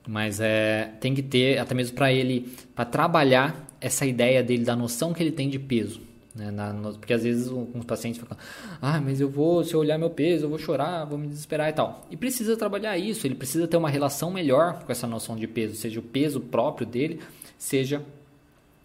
Mas 0.07 0.39
é, 0.39 0.91
tem 0.99 1.13
que 1.13 1.21
ter, 1.21 1.59
até 1.59 1.75
mesmo 1.75 1.95
para 1.95 2.11
ele, 2.11 2.51
para 2.73 2.85
trabalhar 2.85 3.67
essa 3.79 4.05
ideia 4.05 4.41
dele, 4.41 4.63
da 4.63 4.75
noção 4.75 5.13
que 5.13 5.21
ele 5.21 5.31
tem 5.31 5.49
de 5.49 5.59
peso. 5.59 6.01
Né? 6.37 6.51
Na, 6.51 6.73
porque 6.93 7.13
às 7.13 7.23
vezes 7.23 7.47
alguns 7.49 7.83
pacientes 7.83 8.21
ficam, 8.21 8.37
ah, 8.81 9.01
mas 9.01 9.19
eu 9.19 9.29
vou, 9.29 9.63
se 9.63 9.73
eu 9.73 9.79
olhar 9.79 9.97
meu 9.97 10.09
peso, 10.09 10.45
eu 10.45 10.49
vou 10.49 10.59
chorar, 10.59 11.03
vou 11.05 11.17
me 11.17 11.27
desesperar 11.27 11.69
e 11.69 11.73
tal. 11.73 12.07
E 12.11 12.15
precisa 12.15 12.55
trabalhar 12.55 12.97
isso, 12.97 13.25
ele 13.25 13.35
precisa 13.35 13.67
ter 13.67 13.75
uma 13.75 13.89
relação 13.89 14.31
melhor 14.31 14.83
com 14.83 14.91
essa 14.91 15.07
noção 15.07 15.35
de 15.35 15.47
peso, 15.47 15.75
seja 15.75 15.99
o 15.99 16.03
peso 16.03 16.39
próprio 16.39 16.85
dele, 16.85 17.19
seja 17.57 18.03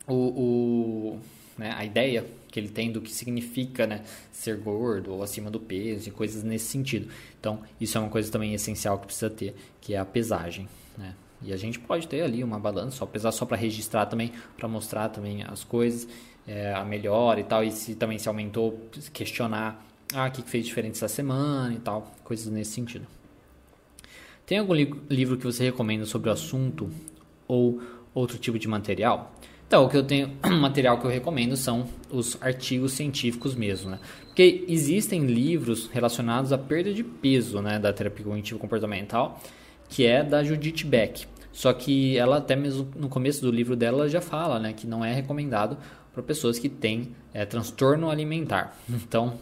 o, 0.07 0.15
o 0.15 1.21
né, 1.57 1.73
a 1.77 1.85
ideia 1.85 2.25
que 2.51 2.61
ele 2.61 2.69
tem 2.69 2.93
do 2.93 3.01
que 3.01 3.11
significa 3.11 3.87
né, 3.87 4.03
ser 4.31 4.59
gordo 4.59 5.13
ou 5.13 5.23
acima 5.23 5.51
do 5.51 5.59
peso 5.59 6.09
e 6.09 6.13
coisas 6.13 6.43
nesse 6.43 6.67
sentido. 6.67 7.09
Então, 7.41 7.63
isso 7.81 7.97
é 7.97 8.01
uma 8.01 8.11
coisa 8.11 8.31
também 8.31 8.53
essencial 8.53 8.99
que 8.99 9.07
precisa 9.07 9.31
ter, 9.31 9.55
que 9.81 9.95
é 9.95 9.99
a 9.99 10.05
pesagem. 10.05 10.69
Né? 10.99 11.15
E 11.41 11.53
a 11.53 11.57
gente 11.57 11.79
pode 11.79 12.07
ter 12.07 12.23
ali 12.23 12.45
uma 12.45 12.59
balança, 12.59 12.99
só 12.99 13.07
pesar 13.07 13.33
só 13.33 13.47
para 13.47 13.57
registrar 13.57 14.07
também, 14.07 14.33
para 14.57 14.69
mostrar 14.69 15.09
também 15.09 15.43
as 15.43 15.65
coisas, 15.65 16.07
é, 16.47 16.73
a 16.75 16.85
melhora 16.85 17.41
e 17.41 17.45
tal. 17.45 17.65
E 17.65 17.73
se 17.73 17.95
também 17.95 18.19
se 18.19 18.29
aumentou, 18.29 18.89
questionar 19.13 19.85
ah, 20.15 20.29
o 20.29 20.31
que 20.31 20.43
fez 20.43 20.67
diferente 20.67 20.97
essa 20.97 21.09
semana 21.09 21.75
e 21.75 21.79
tal, 21.79 22.13
coisas 22.23 22.47
nesse 22.53 22.73
sentido. 22.73 23.07
Tem 24.45 24.59
algum 24.59 24.75
li 24.75 24.93
livro 25.09 25.39
que 25.39 25.45
você 25.45 25.65
recomenda 25.65 26.05
sobre 26.05 26.29
o 26.29 26.33
assunto 26.33 26.91
ou 27.49 27.81
outro 28.15 28.37
tipo 28.37 28.59
de 28.59 28.69
material? 28.69 29.35
Então, 29.73 29.87
o 29.87 29.89
que 29.89 29.97
eu 29.97 30.05
tenho, 30.05 30.31
material 30.61 30.99
que 30.99 31.07
eu 31.07 31.11
recomendo 31.11 31.57
são 31.57 31.89
os 32.11 32.37
artigos 32.43 32.93
científicos 32.93 33.55
mesmo, 33.55 33.91
né? 33.91 33.99
Porque 34.27 34.67
existem 34.69 35.25
livros 35.25 35.89
relacionados 35.91 36.53
à 36.53 36.59
perda 36.59 36.93
de 36.93 37.03
peso, 37.03 37.63
né, 37.63 37.79
da 37.79 37.91
terapia 37.91 38.23
cognitivo 38.23 38.61
comportamental, 38.61 39.41
que 39.89 40.05
é 40.05 40.23
da 40.23 40.45
Judith 40.45 40.85
Beck. 40.85 41.25
Só 41.51 41.73
que 41.73 42.19
ela 42.19 42.37
até 42.37 42.55
mesmo 42.55 42.87
no 42.95 43.09
começo 43.09 43.41
do 43.41 43.51
livro 43.51 43.75
dela 43.75 44.11
já 44.11 44.21
fala, 44.21 44.59
né, 44.59 44.75
que 44.75 44.87
não 44.87 45.03
é 45.03 45.15
recomendado 45.15 45.79
para 46.13 46.23
pessoas 46.23 46.59
que 46.59 46.69
têm 46.69 47.17
é, 47.33 47.47
transtorno 47.47 48.11
alimentar. 48.11 48.77
Então, 48.91 49.39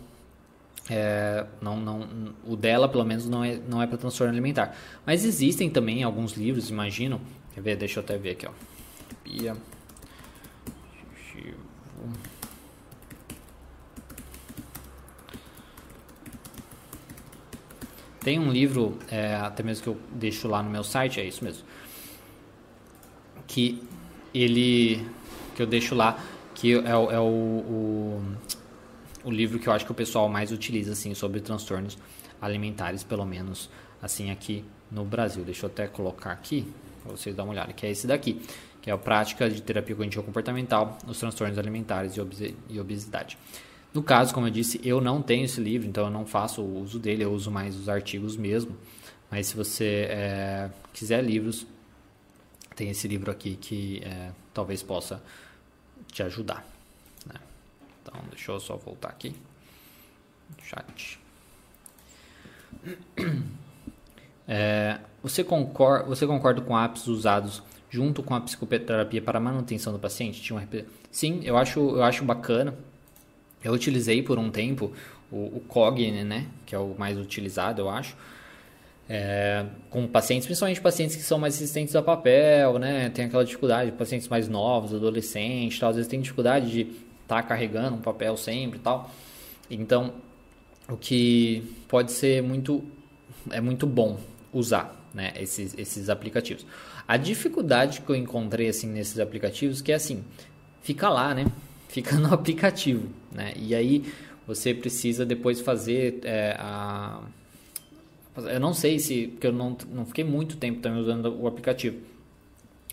é, 0.88 1.44
não, 1.60 1.76
não, 1.76 2.06
o 2.46 2.54
dela, 2.54 2.88
pelo 2.88 3.04
menos, 3.04 3.28
não 3.28 3.42
é, 3.42 3.58
não 3.68 3.82
é 3.82 3.86
para 3.88 3.98
transtorno 3.98 4.32
alimentar. 4.32 4.76
Mas 5.04 5.24
existem 5.24 5.68
também 5.68 6.04
alguns 6.04 6.34
livros, 6.34 6.70
imagino. 6.70 7.20
Quer 7.52 7.62
ver? 7.62 7.76
Deixa 7.76 7.98
eu 7.98 8.04
até 8.04 8.16
ver 8.16 8.30
aqui, 8.30 8.46
ó. 8.46 8.52
Tem 18.20 18.38
um 18.38 18.52
livro, 18.52 18.98
é, 19.10 19.34
até 19.34 19.62
mesmo 19.62 19.82
que 19.82 19.88
eu 19.88 19.96
deixo 20.12 20.46
lá 20.46 20.62
no 20.62 20.68
meu 20.68 20.84
site, 20.84 21.18
é 21.20 21.24
isso 21.24 21.42
mesmo. 21.42 21.64
Que 23.46 23.82
ele. 24.34 25.06
que 25.56 25.62
eu 25.62 25.66
deixo 25.66 25.94
lá, 25.94 26.22
que 26.54 26.74
é, 26.74 26.90
é 26.90 27.18
o, 27.18 27.22
o, 27.24 28.22
o, 29.24 29.30
livro 29.30 29.58
que 29.58 29.68
eu 29.68 29.72
acho 29.72 29.86
que 29.86 29.92
o 29.92 29.94
pessoal 29.94 30.28
mais 30.28 30.52
utiliza, 30.52 30.92
assim, 30.92 31.14
sobre 31.14 31.40
transtornos 31.40 31.96
alimentares, 32.40 33.02
pelo 33.02 33.24
menos, 33.24 33.70
assim, 34.02 34.30
aqui 34.30 34.64
no 34.90 35.04
Brasil. 35.04 35.42
Deixa 35.42 35.64
eu 35.64 35.70
até 35.70 35.86
colocar 35.86 36.32
aqui, 36.32 36.70
para 37.02 37.12
vocês 37.12 37.34
darem 37.34 37.48
uma 37.48 37.54
olhada, 37.54 37.72
que 37.72 37.86
é 37.86 37.90
esse 37.90 38.06
daqui 38.06 38.42
que 38.80 38.90
é 38.90 38.92
a 38.92 38.98
prática 38.98 39.48
de 39.48 39.60
terapia 39.60 39.94
cognitivo 39.94 40.24
comportamental, 40.24 40.98
os 41.06 41.18
transtornos 41.18 41.58
alimentares 41.58 42.14
e 42.68 42.80
obesidade. 42.80 43.36
No 43.92 44.02
caso, 44.02 44.32
como 44.32 44.46
eu 44.46 44.50
disse, 44.50 44.80
eu 44.84 45.00
não 45.00 45.20
tenho 45.20 45.44
esse 45.44 45.60
livro, 45.60 45.88
então 45.88 46.04
eu 46.04 46.10
não 46.10 46.24
faço 46.24 46.62
o 46.62 46.80
uso 46.80 46.98
dele, 46.98 47.24
eu 47.24 47.32
uso 47.32 47.50
mais 47.50 47.76
os 47.76 47.88
artigos 47.88 48.36
mesmo. 48.36 48.76
Mas 49.30 49.48
se 49.48 49.56
você 49.56 50.06
é, 50.08 50.70
quiser 50.92 51.22
livros, 51.22 51.66
tem 52.76 52.88
esse 52.88 53.06
livro 53.08 53.30
aqui 53.30 53.56
que 53.56 54.00
é, 54.04 54.30
talvez 54.54 54.82
possa 54.82 55.22
te 56.12 56.22
ajudar. 56.22 56.64
Né? 57.26 57.34
Então, 58.02 58.20
deixa 58.30 58.52
eu 58.52 58.60
só 58.60 58.76
voltar 58.76 59.08
aqui. 59.08 59.34
Chat. 60.62 61.20
É, 64.46 65.00
você, 65.22 65.42
concorda, 65.42 66.04
você 66.06 66.26
concorda 66.26 66.60
com 66.60 66.78
apps 66.78 67.06
usados 67.08 67.62
junto 67.90 68.22
com 68.22 68.34
a 68.34 68.40
psicoterapia 68.40 69.20
para 69.20 69.38
manutenção 69.40 69.92
do 69.92 69.98
paciente? 69.98 70.40
Tinha 70.40 70.66
Sim, 71.10 71.40
eu 71.42 71.56
acho, 71.56 71.80
eu 71.80 72.02
acho 72.02 72.24
bacana. 72.24 72.74
Eu 73.62 73.72
utilizei 73.72 74.22
por 74.22 74.38
um 74.38 74.50
tempo 74.50 74.92
o, 75.30 75.36
o 75.36 75.90
né? 76.24 76.46
Que 76.64 76.74
é 76.74 76.78
o 76.78 76.94
mais 76.96 77.18
utilizado, 77.18 77.82
eu 77.82 77.90
acho. 77.90 78.16
É, 79.08 79.66
com 79.90 80.06
pacientes, 80.06 80.46
principalmente 80.46 80.80
pacientes 80.80 81.16
que 81.16 81.22
são 81.22 81.36
mais 81.36 81.58
resistentes 81.58 81.96
a 81.96 82.02
papel, 82.02 82.78
né? 82.78 83.10
Tem 83.10 83.24
aquela 83.24 83.44
dificuldade, 83.44 83.90
pacientes 83.92 84.28
mais 84.28 84.48
novos, 84.48 84.94
adolescentes, 84.94 85.78
tal, 85.80 85.90
às 85.90 85.96
vezes 85.96 86.08
tem 86.08 86.20
dificuldade 86.20 86.70
de 86.70 86.80
estar 86.82 87.02
tá 87.26 87.42
carregando 87.42 87.96
um 87.96 88.00
papel 88.00 88.36
sempre 88.36 88.78
e 88.78 88.82
tal. 88.82 89.10
Então, 89.68 90.14
o 90.88 90.96
que 90.96 91.74
pode 91.88 92.12
ser 92.12 92.42
muito 92.42 92.84
é 93.50 93.60
muito 93.60 93.86
bom 93.86 94.18
usar, 94.52 94.96
né, 95.14 95.32
esses, 95.36 95.76
esses 95.78 96.08
aplicativos. 96.08 96.66
A 97.10 97.16
dificuldade 97.16 98.02
que 98.02 98.08
eu 98.08 98.14
encontrei 98.14 98.68
assim 98.68 98.86
nesses 98.86 99.18
aplicativos 99.18 99.82
que 99.82 99.90
é 99.90 99.96
assim, 99.96 100.22
fica 100.80 101.08
lá, 101.08 101.34
né? 101.34 101.44
Fica 101.88 102.14
no 102.14 102.32
aplicativo, 102.32 103.08
né? 103.32 103.52
E 103.56 103.74
aí 103.74 104.04
você 104.46 104.72
precisa 104.72 105.26
depois 105.26 105.60
fazer 105.60 106.20
é, 106.22 106.54
a 106.56 107.20
eu 108.36 108.60
não 108.60 108.72
sei 108.72 109.00
se 109.00 109.26
porque 109.26 109.48
eu 109.48 109.52
não, 109.52 109.76
não 109.90 110.06
fiquei 110.06 110.22
muito 110.22 110.56
tempo 110.56 110.78
também 110.78 111.00
usando 111.00 111.36
o 111.36 111.48
aplicativo. 111.48 111.98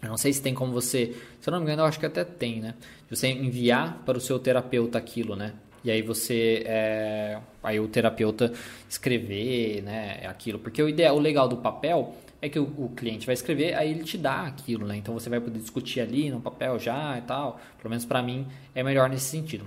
Eu 0.01 0.09
não 0.09 0.17
sei 0.17 0.33
se 0.33 0.41
tem 0.41 0.55
como 0.55 0.73
você, 0.73 1.15
se 1.39 1.47
eu 1.47 1.51
não 1.51 1.59
me 1.59 1.65
engano, 1.65 1.83
eu 1.83 1.85
acho 1.85 1.99
que 1.99 2.05
até 2.07 2.23
tem, 2.23 2.59
né? 2.59 2.73
Você 3.11 3.27
enviar 3.27 4.01
para 4.03 4.17
o 4.17 4.21
seu 4.21 4.39
terapeuta 4.39 4.97
aquilo, 4.97 5.35
né? 5.35 5.53
E 5.83 5.91
aí 5.91 6.01
você, 6.01 6.63
é, 6.65 7.39
aí 7.61 7.79
o 7.79 7.87
terapeuta 7.87 8.51
escrever, 8.89 9.83
né? 9.83 10.25
Aquilo, 10.25 10.57
porque 10.57 10.81
o 10.81 10.89
ideal, 10.89 11.15
o 11.15 11.19
legal 11.19 11.47
do 11.47 11.57
papel 11.57 12.15
é 12.41 12.49
que 12.49 12.59
o, 12.59 12.89
cliente 12.95 13.25
vai 13.25 13.33
escrever, 13.33 13.73
aí 13.73 13.89
ele 13.89 14.03
te 14.03 14.17
dá 14.17 14.45
aquilo, 14.45 14.85
né? 14.85 14.95
Então 14.95 15.13
você 15.13 15.29
vai 15.29 15.39
poder 15.39 15.59
discutir 15.59 16.01
ali 16.01 16.29
no 16.29 16.39
papel 16.39 16.77
já 16.77 17.17
e 17.17 17.21
tal. 17.21 17.59
Pelo 17.77 17.89
menos 17.89 18.05
para 18.05 18.21
mim 18.21 18.47
é 18.75 18.83
melhor 18.83 19.09
nesse 19.09 19.25
sentido. 19.25 19.65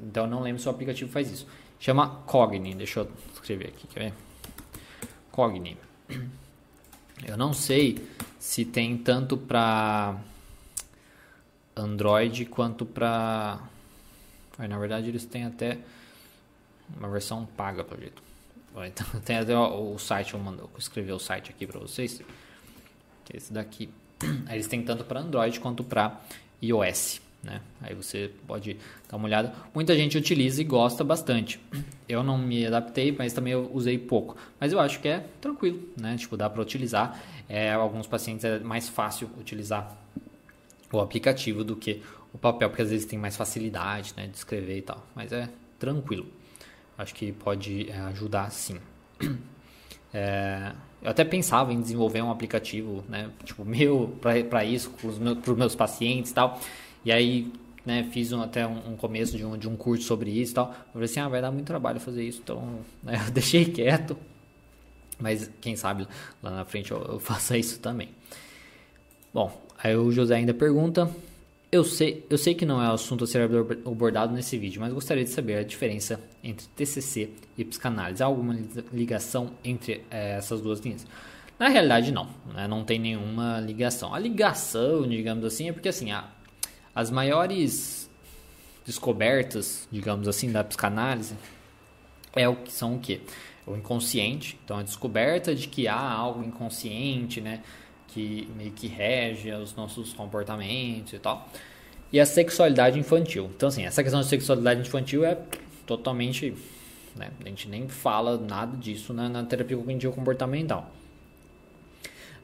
Então 0.00 0.26
não 0.26 0.40
lembro 0.40 0.60
se 0.60 0.68
o 0.68 0.70
aplicativo 0.70 1.10
faz 1.10 1.30
isso. 1.30 1.46
Chama 1.80 2.22
Cogni, 2.26 2.74
deixa 2.74 3.00
eu 3.00 3.10
escrever 3.34 3.68
aqui, 3.68 3.86
quer 3.88 4.00
ver? 4.00 4.14
Cogni. 5.32 5.76
Eu 7.26 7.36
não 7.36 7.52
sei 7.52 7.98
se 8.38 8.64
tem 8.64 8.96
tanto 8.96 9.36
para 9.36 10.16
Android 11.74 12.44
quanto 12.46 12.84
para 12.84 13.60
na 14.58 14.78
verdade 14.78 15.08
eles 15.08 15.24
têm 15.24 15.44
até 15.44 15.78
uma 16.96 17.08
versão 17.08 17.46
paga, 17.56 17.82
pelo 17.82 18.00
jeito. 18.00 18.22
Então, 18.86 19.06
tem 19.24 19.36
até 19.36 19.56
o, 19.56 19.98
site, 19.98 20.34
eu, 20.34 20.40
mando, 20.40 20.68
escrevi 20.78 21.12
o 21.12 21.18
site 21.18 21.50
aqui 21.50 21.66
para 21.66 21.78
vocês, 21.78 22.20
esse 23.32 23.52
daqui. 23.52 23.90
Eles 24.50 24.66
têm 24.66 24.82
tanto 24.82 25.04
para 25.04 25.20
Android 25.20 25.58
quanto 25.60 25.84
para 25.84 26.20
iOS. 26.62 27.20
Né? 27.42 27.60
Aí 27.80 27.94
você 27.94 28.30
pode 28.46 28.76
dar 29.08 29.16
uma 29.16 29.26
olhada. 29.26 29.52
Muita 29.74 29.96
gente 29.96 30.16
utiliza 30.16 30.60
e 30.60 30.64
gosta 30.64 31.02
bastante. 31.02 31.58
Eu 32.08 32.22
não 32.22 32.38
me 32.38 32.64
adaptei, 32.64 33.10
mas 33.10 33.32
também 33.32 33.52
eu 33.52 33.68
usei 33.74 33.98
pouco. 33.98 34.36
Mas 34.60 34.72
eu 34.72 34.78
acho 34.78 35.00
que 35.00 35.08
é 35.08 35.26
tranquilo, 35.40 35.82
né? 35.96 36.16
Tipo, 36.16 36.36
dá 36.36 36.48
para 36.48 36.62
utilizar. 36.62 37.20
É, 37.48 37.72
alguns 37.72 38.06
pacientes 38.06 38.44
é 38.44 38.60
mais 38.60 38.88
fácil 38.88 39.28
utilizar 39.40 39.96
o 40.92 41.00
aplicativo 41.00 41.64
do 41.64 41.74
que 41.74 42.00
o 42.32 42.38
papel, 42.38 42.68
porque 42.68 42.82
às 42.82 42.90
vezes 42.90 43.06
tem 43.06 43.18
mais 43.18 43.36
facilidade 43.36 44.14
né, 44.16 44.28
de 44.28 44.36
escrever 44.36 44.78
e 44.78 44.82
tal. 44.82 45.04
Mas 45.14 45.32
é 45.32 45.48
tranquilo 45.80 46.26
acho 46.96 47.14
que 47.14 47.32
pode 47.32 47.90
é, 47.90 47.98
ajudar 48.00 48.50
sim. 48.50 48.78
É, 50.14 50.72
eu 51.00 51.10
até 51.10 51.24
pensava 51.24 51.72
em 51.72 51.80
desenvolver 51.80 52.20
um 52.20 52.30
aplicativo, 52.30 53.02
né, 53.08 53.30
tipo 53.44 53.64
meu 53.64 54.14
para 54.20 54.62
isso, 54.62 54.90
para 54.90 55.08
os 55.08 55.18
meus, 55.18 55.38
meus 55.56 55.74
pacientes 55.74 56.32
e 56.32 56.34
tal. 56.34 56.60
E 57.02 57.10
aí, 57.10 57.50
né, 57.86 58.06
fiz 58.12 58.30
um, 58.30 58.42
até 58.42 58.66
um, 58.66 58.92
um, 58.92 58.96
começo 58.96 59.38
de 59.38 59.42
um, 59.42 59.56
de 59.56 59.66
um 59.66 59.74
curso 59.74 60.04
sobre 60.04 60.30
isso 60.30 60.52
e 60.52 60.54
tal. 60.54 60.66
Eu 60.68 60.92
falei 60.92 61.06
assim, 61.06 61.18
ah, 61.18 61.30
vai 61.30 61.40
dar 61.40 61.50
muito 61.50 61.66
trabalho 61.66 61.98
fazer 61.98 62.22
isso, 62.22 62.42
então 62.44 62.80
né, 63.02 63.22
eu 63.26 63.32
deixei 63.32 63.64
quieto. 63.64 64.14
Mas 65.18 65.50
quem 65.62 65.76
sabe 65.76 66.06
lá 66.42 66.50
na 66.50 66.64
frente 66.66 66.90
eu, 66.90 67.02
eu 67.04 67.16
faça 67.20 67.56
isso 67.56 67.80
também. 67.80 68.10
Bom, 69.32 69.50
aí 69.82 69.96
o 69.96 70.12
José 70.12 70.34
ainda 70.34 70.52
pergunta 70.52 71.10
eu 71.72 71.82
sei, 71.84 72.26
eu 72.28 72.36
sei 72.36 72.54
que 72.54 72.66
não 72.66 72.82
é 72.82 72.90
o 72.90 72.92
assunto 72.92 73.24
a 73.24 73.26
ser 73.26 73.48
abordado 73.86 74.34
nesse 74.34 74.58
vídeo, 74.58 74.78
mas 74.78 74.92
gostaria 74.92 75.24
de 75.24 75.30
saber 75.30 75.56
a 75.56 75.62
diferença 75.64 76.20
entre 76.44 76.66
TCC 76.76 77.30
e 77.56 77.64
psicanálise. 77.64 78.22
Há 78.22 78.26
alguma 78.26 78.54
ligação 78.92 79.52
entre 79.64 80.04
é, 80.10 80.36
essas 80.36 80.60
duas 80.60 80.80
linhas? 80.80 81.06
Na 81.58 81.68
realidade, 81.68 82.12
não. 82.12 82.28
Né? 82.52 82.68
Não 82.68 82.84
tem 82.84 82.98
nenhuma 82.98 83.58
ligação. 83.58 84.14
A 84.14 84.18
ligação, 84.18 85.08
digamos 85.08 85.46
assim, 85.46 85.70
é 85.70 85.72
porque 85.72 85.88
assim, 85.88 86.12
a, 86.12 86.28
as 86.94 87.10
maiores 87.10 88.10
descobertas, 88.84 89.88
digamos 89.90 90.28
assim, 90.28 90.52
da 90.52 90.62
psicanálise 90.62 91.36
é 92.34 92.46
o 92.46 92.56
que 92.56 92.70
são 92.70 92.96
o 92.96 92.98
quê? 92.98 93.22
O 93.66 93.74
inconsciente. 93.74 94.58
Então, 94.62 94.76
a 94.76 94.82
descoberta 94.82 95.54
de 95.54 95.68
que 95.68 95.88
há 95.88 95.98
algo 95.98 96.44
inconsciente, 96.44 97.40
né? 97.40 97.62
Que 98.12 98.48
meio 98.56 98.70
que 98.72 98.86
rege 98.86 99.52
os 99.52 99.74
nossos 99.74 100.12
comportamentos 100.12 101.12
e 101.12 101.18
tal. 101.18 101.48
e 102.12 102.20
a 102.20 102.26
sexualidade 102.26 102.98
infantil. 102.98 103.50
Então, 103.56 103.68
assim, 103.68 103.84
essa 103.84 104.02
questão 104.02 104.20
de 104.20 104.26
sexualidade 104.26 104.80
infantil 104.80 105.24
é 105.24 105.38
totalmente. 105.86 106.54
Né, 107.16 107.30
a 107.44 107.48
gente 107.48 107.68
nem 107.68 107.88
fala 107.88 108.38
nada 108.38 108.76
disso 108.76 109.12
na, 109.12 109.28
na 109.28 109.44
terapia 109.44 109.76
cognitivo 109.76 110.12
comportamental. 110.14 110.90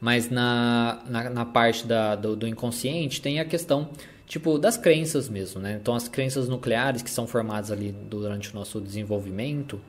Mas 0.00 0.30
na, 0.30 1.02
na, 1.08 1.30
na 1.30 1.44
parte 1.44 1.86
da, 1.86 2.14
do, 2.14 2.36
do, 2.36 2.46
inconsciente 2.46 3.20
tem 3.20 3.40
a 3.40 3.44
questão 3.44 3.88
tipo 4.26 4.58
das 4.58 4.76
crenças 4.76 5.28
mesmo, 5.28 5.60
né? 5.60 5.78
Então 5.80 5.94
as 5.94 6.06
crenças 6.06 6.48
nucleares 6.48 7.02
que 7.02 7.10
são 7.10 7.26
formadas 7.26 7.70
ali 7.70 7.92
durante 7.92 8.52
o 8.52 8.54
nosso 8.54 8.80
desenvolvimento, 8.80 9.80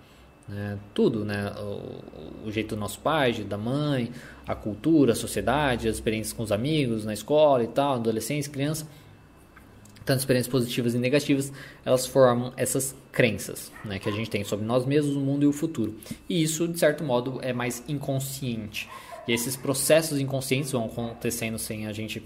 né? 0.50 0.78
tudo, 0.93 1.24
né? 1.24 1.54
O, 1.60 2.47
o, 2.47 2.52
jeito 2.52 2.76
do 2.76 2.80
nosso 2.80 3.00
pai, 3.00 3.34
da 3.43 3.58
mãe, 3.58 4.12
a 4.47 4.56
cultura, 4.56 5.14
a 5.14 5.16
sociedade, 5.16 5.88
as 5.88 5.95
experiências 5.95 6.34
com 6.34 6.43
os 6.43 6.52
amigos, 6.52 7.06
na 7.06 7.14
escola 7.14 7.64
e 7.64 7.68
tal, 7.68 7.95
adolescência, 7.95 8.52
criança, 8.52 8.88
tanto 10.06 10.20
experiências 10.20 10.52
positivas 10.52 10.95
e 10.95 10.97
negativas, 10.97 11.54
elas 11.86 12.06
formam 12.08 12.52
essas 12.58 12.95
crenças 13.12 13.72
né, 13.86 14.00
que 14.00 14.10
a 14.10 14.12
gente 14.12 14.30
tem 14.30 14.43
sobre 14.43 14.66
nós 14.66 14.86
mesmos, 14.86 15.16
o 15.16 15.20
mundo 15.20 15.43
e 15.43 15.47
o 15.47 15.54
futuro. 15.54 15.95
E 16.28 16.41
isso, 16.41 16.68
de 16.68 16.80
certo 16.80 17.04
modo, 17.04 17.39
é 17.43 17.54
mais 17.54 17.84
inconsciente. 17.88 18.89
E 19.28 19.32
esses 19.32 19.56
processos 19.56 20.20
inconscientes 20.20 20.72
vão 20.72 20.86
acontecendo 20.86 21.60
sem 21.60 21.86
a 21.86 21.93
gente 21.93 22.24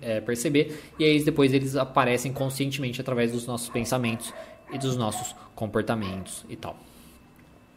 é, 0.00 0.20
perceber, 0.20 0.78
e 0.98 1.04
aí 1.04 1.22
depois 1.22 1.52
eles 1.52 1.76
aparecem 1.76 2.32
conscientemente 2.32 3.00
através 3.00 3.32
dos 3.32 3.46
nossos 3.46 3.68
pensamentos 3.68 4.32
e 4.72 4.78
dos 4.78 4.96
nossos 4.96 5.34
comportamentos 5.54 6.44
e 6.48 6.56
tal. 6.56 6.78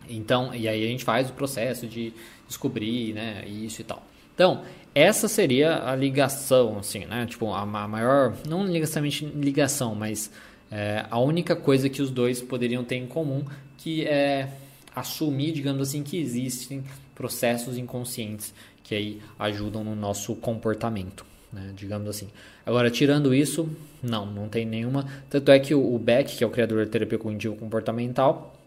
Então, 0.10 0.54
e 0.54 0.68
aí 0.68 0.84
a 0.84 0.88
gente 0.88 1.04
faz 1.04 1.30
o 1.30 1.34
processo 1.34 1.88
de 1.88 2.14
descobrir, 2.48 3.14
né, 3.14 3.44
isso 3.48 3.82
e 3.82 3.84
tal. 3.84 4.04
Então, 4.34 4.64
essa 4.96 5.28
seria 5.28 5.84
a 5.90 5.96
ligação, 5.96 6.80
assim, 6.80 7.06
né? 7.06 7.26
Tipo, 7.26 7.54
a, 7.54 7.66
maior, 7.66 8.36
não 8.48 8.64
necessariamente 8.64 9.26
ligação, 9.26 9.94
mas 9.94 10.32
é, 10.72 11.06
a 11.10 11.20
única 11.20 11.56
coisa 11.56 11.90
que 11.90 12.02
os 12.02 12.10
dois 12.10 12.42
poderiam 12.42 12.84
ter 12.84 12.96
em 12.96 13.06
comum, 13.06 13.44
que 13.78 14.06
é 14.06 14.50
assumir, 14.96 15.52
digamos 15.52 15.90
assim, 15.90 16.04
que 16.04 16.18
existem 16.18 16.84
processos 17.14 17.78
inconscientes 17.78 18.54
que 18.84 18.96
aí 18.96 19.22
ajudam 19.38 19.84
no 19.84 19.96
nosso 19.96 20.36
comportamento, 20.36 21.24
né? 21.54 21.72
digamos 21.76 22.08
assim. 22.10 22.28
Agora, 22.66 22.90
tirando 22.90 23.34
isso, 23.36 23.70
não, 24.02 24.26
não 24.26 24.50
tem 24.50 24.66
nenhuma. 24.66 25.06
Tanto 25.30 25.52
é 25.52 25.60
que 25.60 25.76
o 25.76 26.00
Beck, 26.00 26.38
que 26.38 26.44
é 26.44 26.48
o 26.48 26.50
criador 26.50 26.86
da 26.86 26.92
terapia 26.92 27.20
cognitivo 27.20 27.56
comportamental, 27.56 28.59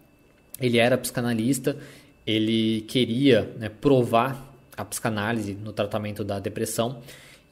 ele 0.63 0.79
era 0.79 0.97
psicanalista, 0.97 1.77
ele 2.27 2.83
queria 2.83 3.53
né, 3.59 3.69
provar 3.69 4.51
a 4.77 4.85
psicanálise 4.85 5.55
no 5.55 5.73
tratamento 5.73 6.23
da 6.23 6.39
depressão, 6.39 7.03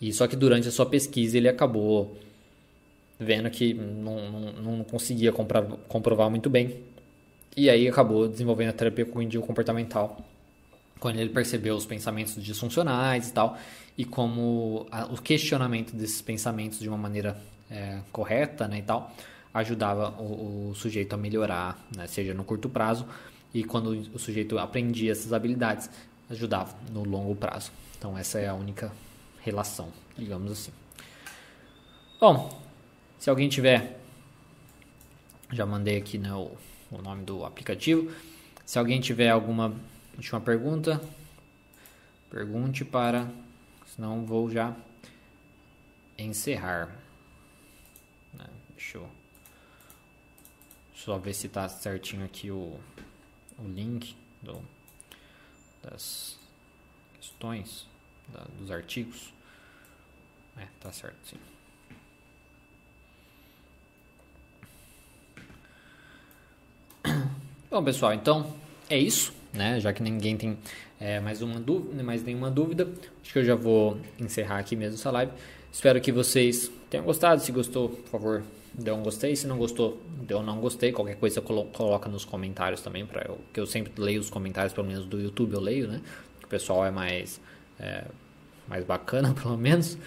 e 0.01 0.13
só 0.13 0.27
que 0.27 0.37
durante 0.37 0.69
a 0.69 0.71
sua 0.71 0.87
pesquisa 0.87 1.37
ele 1.37 1.49
acabou 1.49 2.17
vendo 3.19 3.51
que 3.51 3.75
não, 3.75 4.31
não, 4.31 4.53
não 4.77 4.85
conseguia 4.85 5.31
comprovar, 5.33 5.77
comprovar 5.89 6.31
muito 6.31 6.49
bem, 6.49 6.79
e 7.57 7.69
aí 7.69 7.89
acabou 7.89 8.29
desenvolvendo 8.29 8.71
a 8.71 8.73
terapia 8.73 9.05
cognitivo 9.05 9.45
comportamental, 9.45 10.25
quando 10.99 11.19
ele 11.19 11.31
percebeu 11.31 11.75
os 11.75 11.85
pensamentos 11.85 12.43
disfuncionais 12.43 13.29
e 13.29 13.33
tal, 13.33 13.59
e 13.99 14.05
como 14.05 14.87
a, 14.91 15.07
o 15.07 15.21
questionamento 15.21 15.95
desses 15.95 16.23
pensamentos 16.23 16.79
de 16.79 16.89
uma 16.89 16.97
maneira 16.97 17.37
é, 17.71 17.99
correta 18.13 18.69
né, 18.69 18.79
e 18.79 18.83
tal, 18.83 19.15
ajudava 19.53 20.11
o, 20.21 20.71
o 20.71 20.75
sujeito 20.75 21.15
a 21.15 21.17
melhorar, 21.17 21.79
né, 21.97 22.07
seja 22.07 22.33
no 22.35 22.45
curto 22.45 22.69
prazo, 22.69 23.07
e 23.53 23.65
quando 23.65 23.91
o 24.15 24.19
sujeito 24.19 24.59
aprendia 24.59 25.11
essas 25.13 25.33
habilidades, 25.33 25.91
ajudava 26.31 26.77
no 26.93 27.03
longo 27.05 27.35
prazo. 27.35 27.73
Então 27.99 28.17
essa 28.17 28.39
é 28.39 28.49
a 28.49 28.55
única 28.55 28.93
relação, 29.41 29.93
digamos 30.17 30.53
assim. 30.53 30.73
Bom, 32.21 32.63
se 33.19 33.29
alguém 33.29 33.49
tiver, 33.49 34.01
já 35.53 35.67
mandei 35.67 35.97
aqui 35.97 36.17
né, 36.19 36.33
o, 36.33 36.53
o 36.91 37.03
nome 37.03 37.25
do 37.25 37.45
aplicativo. 37.45 38.13
Se 38.65 38.79
alguém 38.79 39.01
tiver 39.01 39.31
alguma 39.31 39.75
última 40.17 40.41
pergunta, 40.41 41.01
pergunte 42.31 42.85
para, 42.85 43.29
senão 43.95 44.25
vou 44.25 44.51
já 44.51 44.77
encerrar. 46.17 46.89
Né, 48.33 48.47
só 51.05 51.19
ver 51.19 51.33
se 51.35 51.47
está 51.47 51.69
certinho 51.69 52.25
aqui 52.25 52.51
o, 52.51 52.79
o 53.59 53.67
link 53.67 54.15
do, 54.43 54.61
das 55.83 56.39
questões, 57.19 57.87
da, 58.29 58.45
dos 58.59 58.71
artigos. 58.71 59.33
É, 60.59 60.67
tá 60.79 60.93
certo, 60.93 61.17
sim. 61.25 61.39
Bom, 67.71 67.83
pessoal, 67.83 68.13
então 68.13 68.55
é 68.89 68.99
isso, 68.99 69.33
né? 69.55 69.81
Já 69.81 69.95
que 69.95 70.03
ninguém 70.03 70.37
tem 70.37 70.59
é, 71.01 71.19
mais, 71.19 71.41
uma 71.41 71.59
dúvida, 71.59 72.03
mais 72.03 72.23
nenhuma 72.23 72.51
dúvida, 72.51 72.87
acho 73.23 73.33
que 73.33 73.39
eu 73.39 73.45
já 73.45 73.55
vou 73.55 73.99
encerrar 74.19 74.59
aqui 74.59 74.77
mesmo 74.77 74.97
essa 74.97 75.11
live. 75.11 75.33
Espero 75.73 75.99
que 75.99 76.13
vocês 76.13 76.71
tenham 76.91 77.07
gostado. 77.07 77.41
Se 77.41 77.51
gostou, 77.53 77.89
por 77.89 78.11
favor, 78.11 78.45
dê 78.73 78.91
um 78.91 79.03
gostei. 79.03 79.35
Se 79.37 79.47
não 79.47 79.59
gostou, 79.59 80.01
deu 80.23 80.39
um 80.39 80.43
não 80.43 80.61
gostei. 80.61 80.93
Qualquer 80.93 81.17
coisa 81.17 81.41
coloca 81.41 82.09
nos 82.09 82.25
comentários 82.25 82.81
também, 82.81 83.07
para 83.07 83.23
eu, 83.29 83.39
que 83.53 83.61
eu 83.61 83.67
sempre 83.67 83.93
leio 84.01 84.21
os 84.21 84.31
comentários, 84.31 84.73
pelo 84.73 84.87
menos 84.87 85.07
do 85.07 85.21
YouTube 85.21 85.55
eu 85.55 85.61
leio, 85.61 85.89
né? 85.89 86.01
O 86.45 86.47
pessoal 86.47 86.85
é 86.85 86.91
mais, 86.91 87.41
é, 87.79 88.05
mais 88.69 88.85
bacana, 88.85 89.35
pelo 89.41 89.57
menos. 89.57 89.99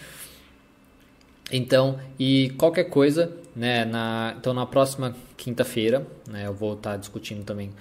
Então, 1.51 1.99
e 2.17 2.51
qualquer 2.57 2.85
coisa, 2.85 3.35
né? 3.55 3.85
Na, 3.85 4.35
então, 4.37 4.53
na 4.53 4.65
próxima 4.65 5.15
quinta-feira, 5.37 6.05
né? 6.27 6.47
Eu 6.47 6.53
vou 6.53 6.73
estar 6.73 6.91
tá 6.91 6.97
discutindo 6.97 7.43
também 7.43 7.71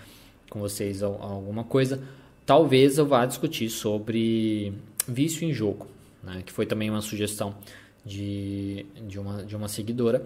com 0.50 0.60
vocês 0.60 1.02
alguma 1.02 1.64
coisa. 1.64 2.02
Talvez 2.44 2.98
eu 2.98 3.06
vá 3.06 3.24
discutir 3.24 3.70
sobre 3.70 4.74
vício 5.06 5.48
em 5.48 5.52
jogo, 5.52 5.86
né? 6.22 6.42
Que 6.44 6.52
foi 6.52 6.66
também 6.66 6.90
uma 6.90 7.00
sugestão 7.00 7.54
de, 8.04 8.84
de, 9.06 9.18
uma, 9.18 9.44
de 9.44 9.56
uma 9.56 9.68
seguidora. 9.68 10.24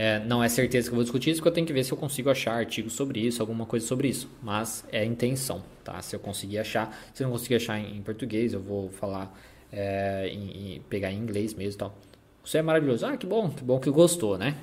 É, 0.00 0.20
não 0.20 0.44
é 0.44 0.48
certeza 0.48 0.86
que 0.86 0.92
eu 0.92 0.94
vou 0.94 1.02
discutir 1.02 1.30
isso, 1.30 1.40
porque 1.40 1.48
eu 1.48 1.54
tenho 1.54 1.66
que 1.66 1.72
ver 1.72 1.82
se 1.82 1.90
eu 1.90 1.96
consigo 1.96 2.30
achar 2.30 2.52
artigos 2.52 2.92
sobre 2.92 3.18
isso, 3.18 3.42
alguma 3.42 3.66
coisa 3.66 3.84
sobre 3.84 4.06
isso. 4.06 4.30
Mas 4.40 4.84
é 4.92 5.00
a 5.00 5.04
intenção, 5.04 5.60
tá? 5.82 6.00
Se 6.00 6.14
eu 6.14 6.20
conseguir 6.20 6.60
achar, 6.60 6.96
se 7.12 7.20
eu 7.20 7.26
não 7.26 7.32
conseguir 7.32 7.56
achar 7.56 7.80
em, 7.80 7.96
em 7.96 8.00
português, 8.00 8.52
eu 8.52 8.60
vou 8.60 8.90
falar, 8.90 9.36
é, 9.72 10.28
em, 10.28 10.76
em, 10.76 10.80
pegar 10.82 11.10
em 11.10 11.18
inglês 11.18 11.52
mesmo 11.52 11.72
e 11.72 11.78
tal. 11.78 11.98
Você 12.44 12.58
é 12.58 12.62
maravilhoso. 12.62 13.04
Ah, 13.06 13.16
que 13.16 13.26
bom, 13.26 13.50
que 13.50 13.64
bom 13.64 13.80
que 13.80 13.90
gostou, 13.90 14.38
né? 14.38 14.54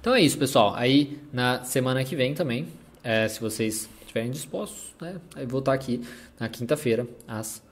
Então 0.00 0.12
é 0.12 0.20
isso, 0.20 0.36
pessoal. 0.36 0.74
Aí 0.74 1.20
na 1.32 1.62
semana 1.62 2.02
que 2.02 2.16
vem 2.16 2.34
também, 2.34 2.66
é, 3.04 3.28
se 3.28 3.40
vocês 3.40 3.88
estiverem 4.00 4.32
dispostos, 4.32 4.92
né? 5.00 5.20
Eu 5.36 5.46
vou 5.46 5.60
estar 5.60 5.72
aqui 5.72 6.04
na 6.36 6.48
quinta-feira, 6.48 7.06
às 7.28 7.62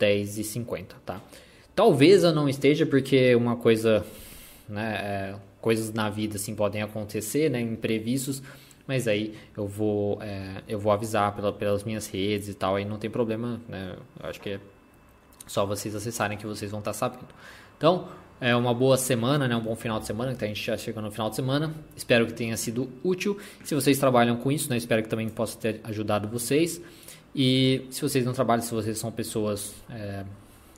10h50, 0.00 0.86
tá? 1.06 1.20
Talvez 1.76 2.24
eu 2.24 2.32
não 2.32 2.48
esteja, 2.48 2.84
porque 2.84 3.36
uma 3.36 3.54
coisa, 3.54 4.04
né? 4.68 4.96
É, 5.00 5.49
coisas 5.60 5.92
na 5.92 6.08
vida 6.08 6.36
assim 6.36 6.54
podem 6.54 6.82
acontecer, 6.82 7.50
né, 7.50 7.60
imprevistos, 7.60 8.42
mas 8.86 9.06
aí 9.06 9.34
eu 9.56 9.66
vou 9.66 10.18
é, 10.22 10.62
eu 10.68 10.78
vou 10.78 10.92
avisar 10.92 11.34
pela, 11.34 11.52
pelas 11.52 11.84
minhas 11.84 12.06
redes 12.06 12.48
e 12.48 12.54
tal, 12.54 12.76
aí 12.76 12.84
não 12.84 12.98
tem 12.98 13.10
problema, 13.10 13.60
né? 13.68 13.96
Eu 14.22 14.28
acho 14.28 14.40
que 14.40 14.50
é 14.50 14.60
só 15.46 15.66
vocês 15.66 15.94
acessarem 15.94 16.38
que 16.38 16.46
vocês 16.46 16.70
vão 16.70 16.78
estar 16.78 16.92
sabendo. 16.92 17.26
Então, 17.76 18.08
é 18.40 18.54
uma 18.56 18.72
boa 18.72 18.96
semana, 18.96 19.46
né? 19.46 19.54
Um 19.56 19.60
bom 19.60 19.74
final 19.74 19.98
de 19.98 20.06
semana, 20.06 20.34
que 20.34 20.44
a 20.44 20.48
gente 20.48 20.64
já 20.64 20.76
chegou 20.76 21.02
no 21.02 21.10
final 21.10 21.28
de 21.28 21.36
semana. 21.36 21.74
Espero 21.96 22.26
que 22.26 22.32
tenha 22.32 22.56
sido 22.56 22.88
útil. 23.02 23.36
Se 23.64 23.74
vocês 23.74 23.98
trabalham 23.98 24.36
com 24.36 24.50
isso, 24.50 24.70
né? 24.70 24.76
Espero 24.76 25.02
que 25.02 25.08
também 25.08 25.28
possa 25.28 25.58
ter 25.58 25.80
ajudado 25.84 26.28
vocês. 26.28 26.80
E 27.34 27.86
se 27.90 28.00
vocês 28.00 28.24
não 28.24 28.32
trabalham, 28.32 28.62
se 28.62 28.72
vocês 28.72 28.96
são 28.96 29.12
pessoas 29.12 29.74
é, 29.90 30.24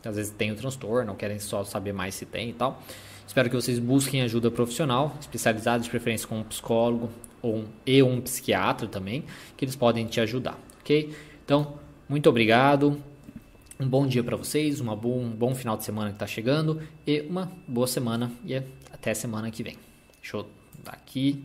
que 0.00 0.08
às 0.08 0.16
vezes 0.16 0.32
têm 0.32 0.50
o 0.50 0.56
transtorno, 0.56 1.12
ou 1.12 1.16
querem 1.16 1.38
só 1.38 1.62
saber 1.64 1.92
mais 1.92 2.14
se 2.14 2.26
tem 2.26 2.50
e 2.50 2.52
tal, 2.52 2.82
Espero 3.26 3.48
que 3.48 3.56
vocês 3.56 3.78
busquem 3.78 4.22
ajuda 4.22 4.50
profissional, 4.50 5.16
especializada 5.20 5.82
de 5.82 5.90
preferência 5.90 6.28
com 6.28 6.40
um 6.40 6.44
psicólogo 6.44 7.10
ou 7.40 7.56
um, 7.56 7.64
e 7.86 8.02
um 8.02 8.20
psiquiatra 8.20 8.86
também, 8.86 9.24
que 9.56 9.64
eles 9.64 9.74
podem 9.74 10.06
te 10.06 10.20
ajudar, 10.20 10.58
ok? 10.80 11.14
Então, 11.44 11.74
muito 12.08 12.28
obrigado, 12.28 13.02
um 13.80 13.88
bom 13.88 14.06
dia 14.06 14.22
para 14.22 14.36
vocês, 14.36 14.80
uma 14.80 14.94
bom, 14.94 15.18
um 15.18 15.30
bom 15.30 15.54
final 15.54 15.76
de 15.76 15.84
semana 15.84 16.10
que 16.10 16.16
está 16.16 16.26
chegando 16.26 16.80
e 17.06 17.22
uma 17.22 17.50
boa 17.66 17.86
semana 17.86 18.30
e 18.44 18.54
até 18.92 19.12
semana 19.12 19.50
que 19.50 19.62
vem. 19.62 19.76
Deixa 20.20 20.36
eu 20.36 20.46
dar 20.84 20.92
aqui. 20.92 21.42